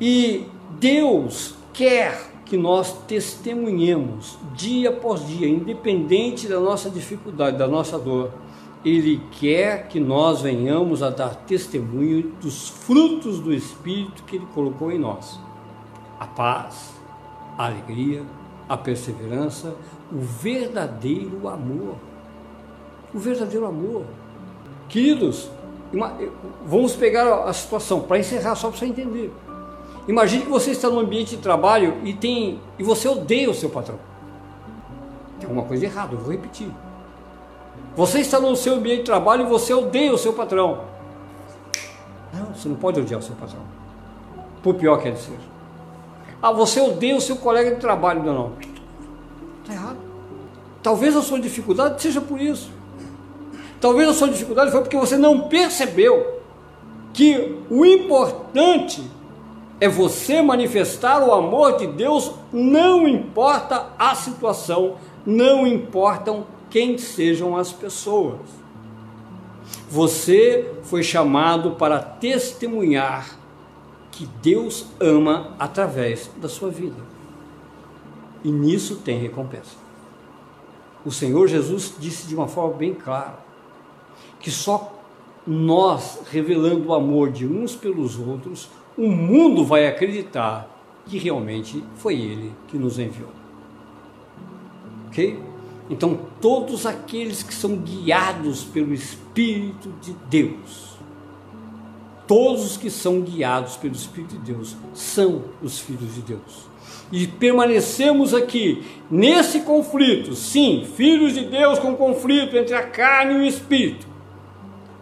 E 0.00 0.46
Deus 0.78 1.54
quer 1.72 2.33
que 2.44 2.56
nós 2.56 2.92
testemunhemos 3.06 4.38
dia 4.54 4.90
após 4.90 5.26
dia, 5.26 5.48
independente 5.48 6.46
da 6.46 6.60
nossa 6.60 6.90
dificuldade, 6.90 7.56
da 7.56 7.66
nossa 7.66 7.98
dor, 7.98 8.30
ele 8.84 9.22
quer 9.40 9.88
que 9.88 9.98
nós 9.98 10.42
venhamos 10.42 11.02
a 11.02 11.08
dar 11.08 11.34
testemunho 11.34 12.34
dos 12.40 12.68
frutos 12.68 13.40
do 13.40 13.52
Espírito 13.52 14.22
que 14.24 14.36
Ele 14.36 14.46
colocou 14.52 14.92
em 14.92 14.98
nós: 14.98 15.40
a 16.20 16.26
paz, 16.26 16.92
a 17.56 17.64
alegria, 17.64 18.22
a 18.68 18.76
perseverança, 18.76 19.74
o 20.12 20.18
verdadeiro 20.18 21.48
amor. 21.48 21.96
O 23.14 23.18
verdadeiro 23.18 23.64
amor. 23.64 24.04
Queridos, 24.88 25.48
vamos 26.66 26.94
pegar 26.94 27.44
a 27.44 27.52
situação 27.54 28.00
para 28.00 28.18
encerrar, 28.18 28.54
só 28.54 28.68
para 28.68 28.78
você 28.78 28.86
entender. 28.86 29.32
Imagine 30.06 30.44
que 30.44 30.50
você 30.50 30.70
está 30.70 30.90
num 30.90 30.98
ambiente 30.98 31.36
de 31.36 31.42
trabalho 31.42 31.96
e 32.04 32.12
tem 32.12 32.60
e 32.78 32.82
você 32.82 33.08
odeia 33.08 33.50
o 33.50 33.54
seu 33.54 33.70
patrão. 33.70 33.98
Tem 35.38 35.48
alguma 35.48 35.66
coisa 35.66 35.84
errada, 35.84 36.14
eu 36.14 36.18
vou 36.18 36.30
repetir. 36.30 36.70
Você 37.96 38.20
está 38.20 38.40
no 38.40 38.54
seu 38.56 38.74
ambiente 38.74 38.98
de 38.98 39.04
trabalho 39.04 39.46
e 39.46 39.48
você 39.48 39.72
odeia 39.72 40.12
o 40.12 40.18
seu 40.18 40.32
patrão. 40.32 40.84
Não, 42.32 42.46
você 42.54 42.68
não 42.68 42.76
pode 42.76 43.00
odiar 43.00 43.20
o 43.20 43.22
seu 43.22 43.34
patrão. 43.36 43.60
Por 44.62 44.74
pior 44.74 45.00
que 45.00 45.08
ele 45.08 45.16
seja. 45.16 45.54
Ah, 46.42 46.52
você 46.52 46.80
odeia 46.80 47.16
o 47.16 47.20
seu 47.20 47.36
colega 47.36 47.74
de 47.74 47.80
trabalho. 47.80 48.22
Não, 48.22 48.34
não. 48.34 48.52
Está 49.62 49.72
errado. 49.72 49.98
Talvez 50.82 51.16
a 51.16 51.22
sua 51.22 51.40
dificuldade 51.40 52.02
seja 52.02 52.20
por 52.20 52.40
isso. 52.40 52.70
Talvez 53.80 54.08
a 54.08 54.14
sua 54.14 54.28
dificuldade 54.28 54.70
foi 54.70 54.80
porque 54.80 54.96
você 54.96 55.16
não 55.16 55.48
percebeu 55.48 56.42
que 57.12 57.58
o 57.70 57.84
importante 57.86 59.02
é 59.84 59.88
você 59.88 60.40
manifestar 60.40 61.22
o 61.22 61.30
amor 61.30 61.76
de 61.76 61.86
Deus, 61.86 62.32
não 62.50 63.06
importa 63.06 63.90
a 63.98 64.14
situação, 64.14 64.96
não 65.26 65.66
importam 65.66 66.46
quem 66.70 66.96
sejam 66.96 67.54
as 67.54 67.70
pessoas. 67.70 68.40
Você 69.90 70.72
foi 70.84 71.02
chamado 71.02 71.72
para 71.72 71.98
testemunhar 72.00 73.38
que 74.10 74.26
Deus 74.40 74.86
ama 74.98 75.54
através 75.58 76.30
da 76.38 76.48
sua 76.48 76.70
vida. 76.70 77.02
E 78.42 78.50
nisso 78.50 78.96
tem 79.04 79.18
recompensa. 79.18 79.76
O 81.04 81.12
Senhor 81.12 81.46
Jesus 81.46 81.92
disse 81.98 82.26
de 82.26 82.34
uma 82.34 82.48
forma 82.48 82.72
bem 82.72 82.94
clara 82.94 83.38
que 84.40 84.50
só 84.50 84.94
nós, 85.46 86.20
revelando 86.30 86.88
o 86.88 86.94
amor 86.94 87.30
de 87.30 87.46
uns 87.46 87.76
pelos 87.76 88.18
outros, 88.18 88.70
o 88.96 89.08
mundo 89.08 89.64
vai 89.64 89.86
acreditar 89.86 90.68
que 91.06 91.18
realmente 91.18 91.82
foi 91.96 92.14
Ele 92.14 92.52
que 92.68 92.78
nos 92.78 92.98
enviou. 92.98 93.30
Ok? 95.08 95.38
Então, 95.90 96.18
todos 96.40 96.86
aqueles 96.86 97.42
que 97.42 97.52
são 97.52 97.76
guiados 97.76 98.64
pelo 98.64 98.94
Espírito 98.94 99.92
de 100.00 100.14
Deus, 100.30 100.96
todos 102.26 102.64
os 102.64 102.76
que 102.76 102.88
são 102.88 103.20
guiados 103.20 103.76
pelo 103.76 103.94
Espírito 103.94 104.36
de 104.36 104.52
Deus, 104.52 104.74
são 104.94 105.42
os 105.62 105.78
filhos 105.78 106.14
de 106.14 106.22
Deus. 106.22 106.74
E 107.12 107.26
permanecemos 107.26 108.32
aqui 108.32 108.82
nesse 109.10 109.60
conflito, 109.60 110.34
sim, 110.34 110.86
filhos 110.96 111.34
de 111.34 111.44
Deus 111.44 111.78
com 111.78 111.94
conflito 111.94 112.56
entre 112.56 112.74
a 112.74 112.82
carne 112.82 113.34
e 113.34 113.38
o 113.38 113.42
espírito. 113.42 114.06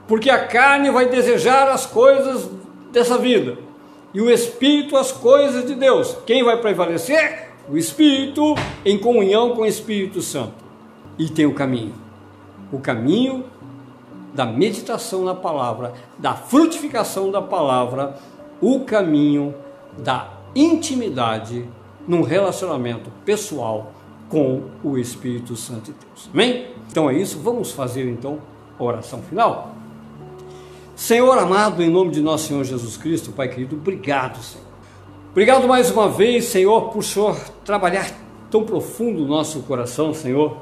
Porque 0.09 0.29
a 0.29 0.47
carne 0.47 0.91
vai 0.91 1.09
desejar 1.09 1.69
as 1.69 1.87
coisas 1.87 2.51
dessa 2.91 3.17
vida 3.17 3.57
e 4.15 4.21
o 4.21 4.31
espírito 4.31 4.97
as 4.97 5.13
coisas 5.13 5.67
de 5.67 5.75
Deus. 5.75 6.17
Quem 6.27 6.43
vai 6.43 6.57
prevalecer? 6.61 7.51
O 7.69 7.77
espírito 7.77 8.55
em 8.85 8.99
comunhão 8.99 9.55
com 9.55 9.63
o 9.63 9.67
Espírito 9.67 10.21
Santo 10.21 10.55
e 11.19 11.29
tem 11.29 11.47
o 11.47 11.55
caminho. 11.55 11.95
O 12.73 12.79
caminho 12.79 13.45
da 14.35 14.45
meditação 14.45 15.25
na 15.25 15.35
palavra, 15.35 15.93
da 16.19 16.35
frutificação 16.35 17.31
da 17.31 17.41
palavra, 17.41 18.19
o 18.61 18.81
caminho 18.81 19.55
da 19.99 20.31
intimidade 20.55 21.69
num 22.07 22.23
relacionamento 22.23 23.11
pessoal 23.25 23.93
com 24.29 24.63
o 24.83 24.99
Espírito 24.99 25.55
Santo 25.55 25.93
de 25.93 25.93
Deus. 25.93 26.31
Amém? 26.33 26.69
Então 26.91 27.09
é 27.09 27.15
isso, 27.15 27.39
vamos 27.39 27.71
fazer 27.71 28.09
então 28.09 28.39
a 28.79 28.83
oração 28.83 29.23
final. 29.23 29.73
Senhor 31.03 31.37
amado, 31.37 31.83
em 31.83 31.91
nome 31.91 32.13
de 32.13 32.21
nosso 32.21 32.47
Senhor 32.47 32.63
Jesus 32.63 32.97
Cristo, 32.97 33.33
Pai 33.33 33.49
querido, 33.49 33.75
obrigado, 33.75 34.41
Senhor. 34.41 34.65
Obrigado 35.33 35.67
mais 35.67 35.91
uma 35.91 36.09
vez, 36.09 36.45
Senhor, 36.45 36.91
por 36.91 37.01
o 37.01 37.03
Senhor 37.03 37.37
trabalhar 37.65 38.09
tão 38.49 38.63
profundo 38.63 39.23
no 39.23 39.27
nosso 39.27 39.63
coração, 39.63 40.15
Senhor 40.15 40.59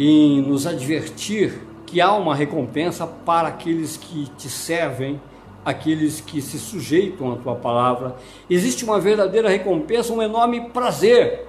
em 0.00 0.42
nos 0.42 0.66
advertir 0.66 1.60
que 1.86 2.00
há 2.00 2.12
uma 2.14 2.34
recompensa 2.34 3.06
para 3.06 3.46
aqueles 3.46 3.96
que 3.96 4.28
te 4.36 4.48
servem, 4.48 5.20
aqueles 5.64 6.20
que 6.20 6.42
se 6.42 6.58
sujeitam 6.58 7.32
à 7.32 7.36
tua 7.36 7.54
palavra. 7.54 8.16
Existe 8.50 8.84
uma 8.84 8.98
verdadeira 8.98 9.48
recompensa, 9.48 10.12
um 10.12 10.20
enorme 10.20 10.70
prazer 10.70 11.46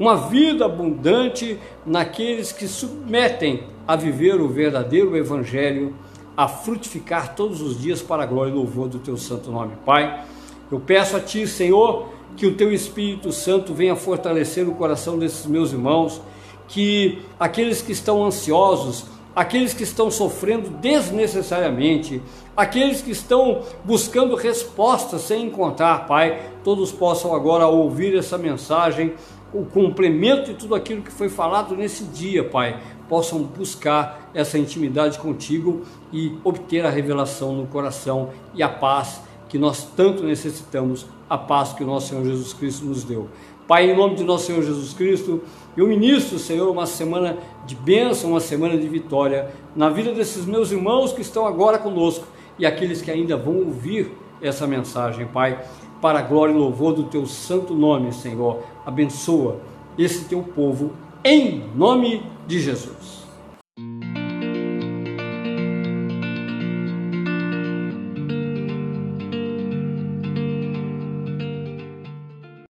uma 0.00 0.16
vida 0.16 0.64
abundante 0.64 1.58
naqueles 1.84 2.50
que 2.52 2.66
submetem 2.66 3.64
a 3.86 3.94
viver 3.94 4.40
o 4.40 4.48
verdadeiro 4.48 5.14
Evangelho, 5.14 5.94
a 6.40 6.48
frutificar 6.48 7.34
todos 7.34 7.60
os 7.60 7.78
dias 7.78 8.00
para 8.00 8.22
a 8.22 8.26
glória 8.26 8.50
e 8.50 8.54
louvor 8.54 8.88
do 8.88 8.98
teu 8.98 9.14
santo 9.18 9.50
nome, 9.50 9.74
Pai. 9.84 10.24
Eu 10.72 10.80
peço 10.80 11.14
a 11.14 11.20
Ti, 11.20 11.46
Senhor, 11.46 12.08
que 12.34 12.46
o 12.46 12.54
Teu 12.54 12.72
Espírito 12.72 13.30
Santo 13.30 13.74
venha 13.74 13.94
fortalecer 13.94 14.66
o 14.66 14.74
coração 14.74 15.18
desses 15.18 15.44
meus 15.44 15.70
irmãos, 15.70 16.18
que 16.66 17.18
aqueles 17.38 17.82
que 17.82 17.92
estão 17.92 18.24
ansiosos, 18.24 19.04
aqueles 19.36 19.74
que 19.74 19.82
estão 19.82 20.10
sofrendo 20.10 20.70
desnecessariamente, 20.70 22.22
aqueles 22.56 23.02
que 23.02 23.10
estão 23.10 23.60
buscando 23.84 24.34
respostas 24.34 25.20
sem 25.20 25.44
encontrar, 25.44 26.06
Pai, 26.06 26.40
todos 26.64 26.90
possam 26.90 27.34
agora 27.34 27.66
ouvir 27.66 28.16
essa 28.16 28.38
mensagem, 28.38 29.12
o 29.52 29.66
complemento 29.66 30.52
de 30.52 30.54
tudo 30.54 30.74
aquilo 30.74 31.02
que 31.02 31.12
foi 31.12 31.28
falado 31.28 31.76
nesse 31.76 32.04
dia, 32.04 32.42
Pai, 32.42 32.80
possam 33.10 33.42
buscar 33.42 34.30
essa 34.32 34.56
intimidade 34.56 35.18
contigo 35.18 35.82
e 36.12 36.38
obter 36.44 36.86
a 36.86 36.90
revelação 36.90 37.52
no 37.52 37.66
coração 37.66 38.30
e 38.54 38.62
a 38.62 38.68
paz 38.68 39.20
que 39.48 39.58
nós 39.58 39.82
tanto 39.96 40.22
necessitamos, 40.22 41.04
a 41.28 41.36
paz 41.36 41.72
que 41.72 41.82
o 41.82 41.86
nosso 41.86 42.10
Senhor 42.10 42.24
Jesus 42.24 42.52
Cristo 42.52 42.84
nos 42.86 43.02
deu. 43.02 43.28
Pai, 43.66 43.90
em 43.90 43.96
nome 43.96 44.14
de 44.14 44.22
nosso 44.22 44.46
Senhor 44.46 44.62
Jesus 44.62 44.92
Cristo, 44.92 45.42
eu 45.76 45.88
ministro, 45.88 46.38
Senhor, 46.38 46.70
uma 46.70 46.86
semana 46.86 47.36
de 47.66 47.74
bênção, 47.74 48.30
uma 48.30 48.40
semana 48.40 48.78
de 48.78 48.88
vitória 48.88 49.50
na 49.74 49.88
vida 49.88 50.12
desses 50.12 50.46
meus 50.46 50.70
irmãos 50.70 51.12
que 51.12 51.20
estão 51.20 51.46
agora 51.46 51.78
conosco 51.78 52.24
e 52.60 52.64
aqueles 52.64 53.02
que 53.02 53.10
ainda 53.10 53.36
vão 53.36 53.56
ouvir 53.56 54.12
essa 54.40 54.68
mensagem, 54.68 55.26
Pai, 55.26 55.60
para 56.00 56.20
a 56.20 56.22
glória 56.22 56.52
e 56.52 56.56
louvor 56.56 56.94
do 56.94 57.04
teu 57.04 57.26
santo 57.26 57.74
nome, 57.74 58.12
Senhor. 58.12 58.60
Abençoa 58.86 59.60
esse 59.98 60.26
teu 60.26 60.42
povo 60.42 60.92
em 61.24 61.64
nome 61.74 62.22
de 62.46 62.60
Jesus. 62.60 63.19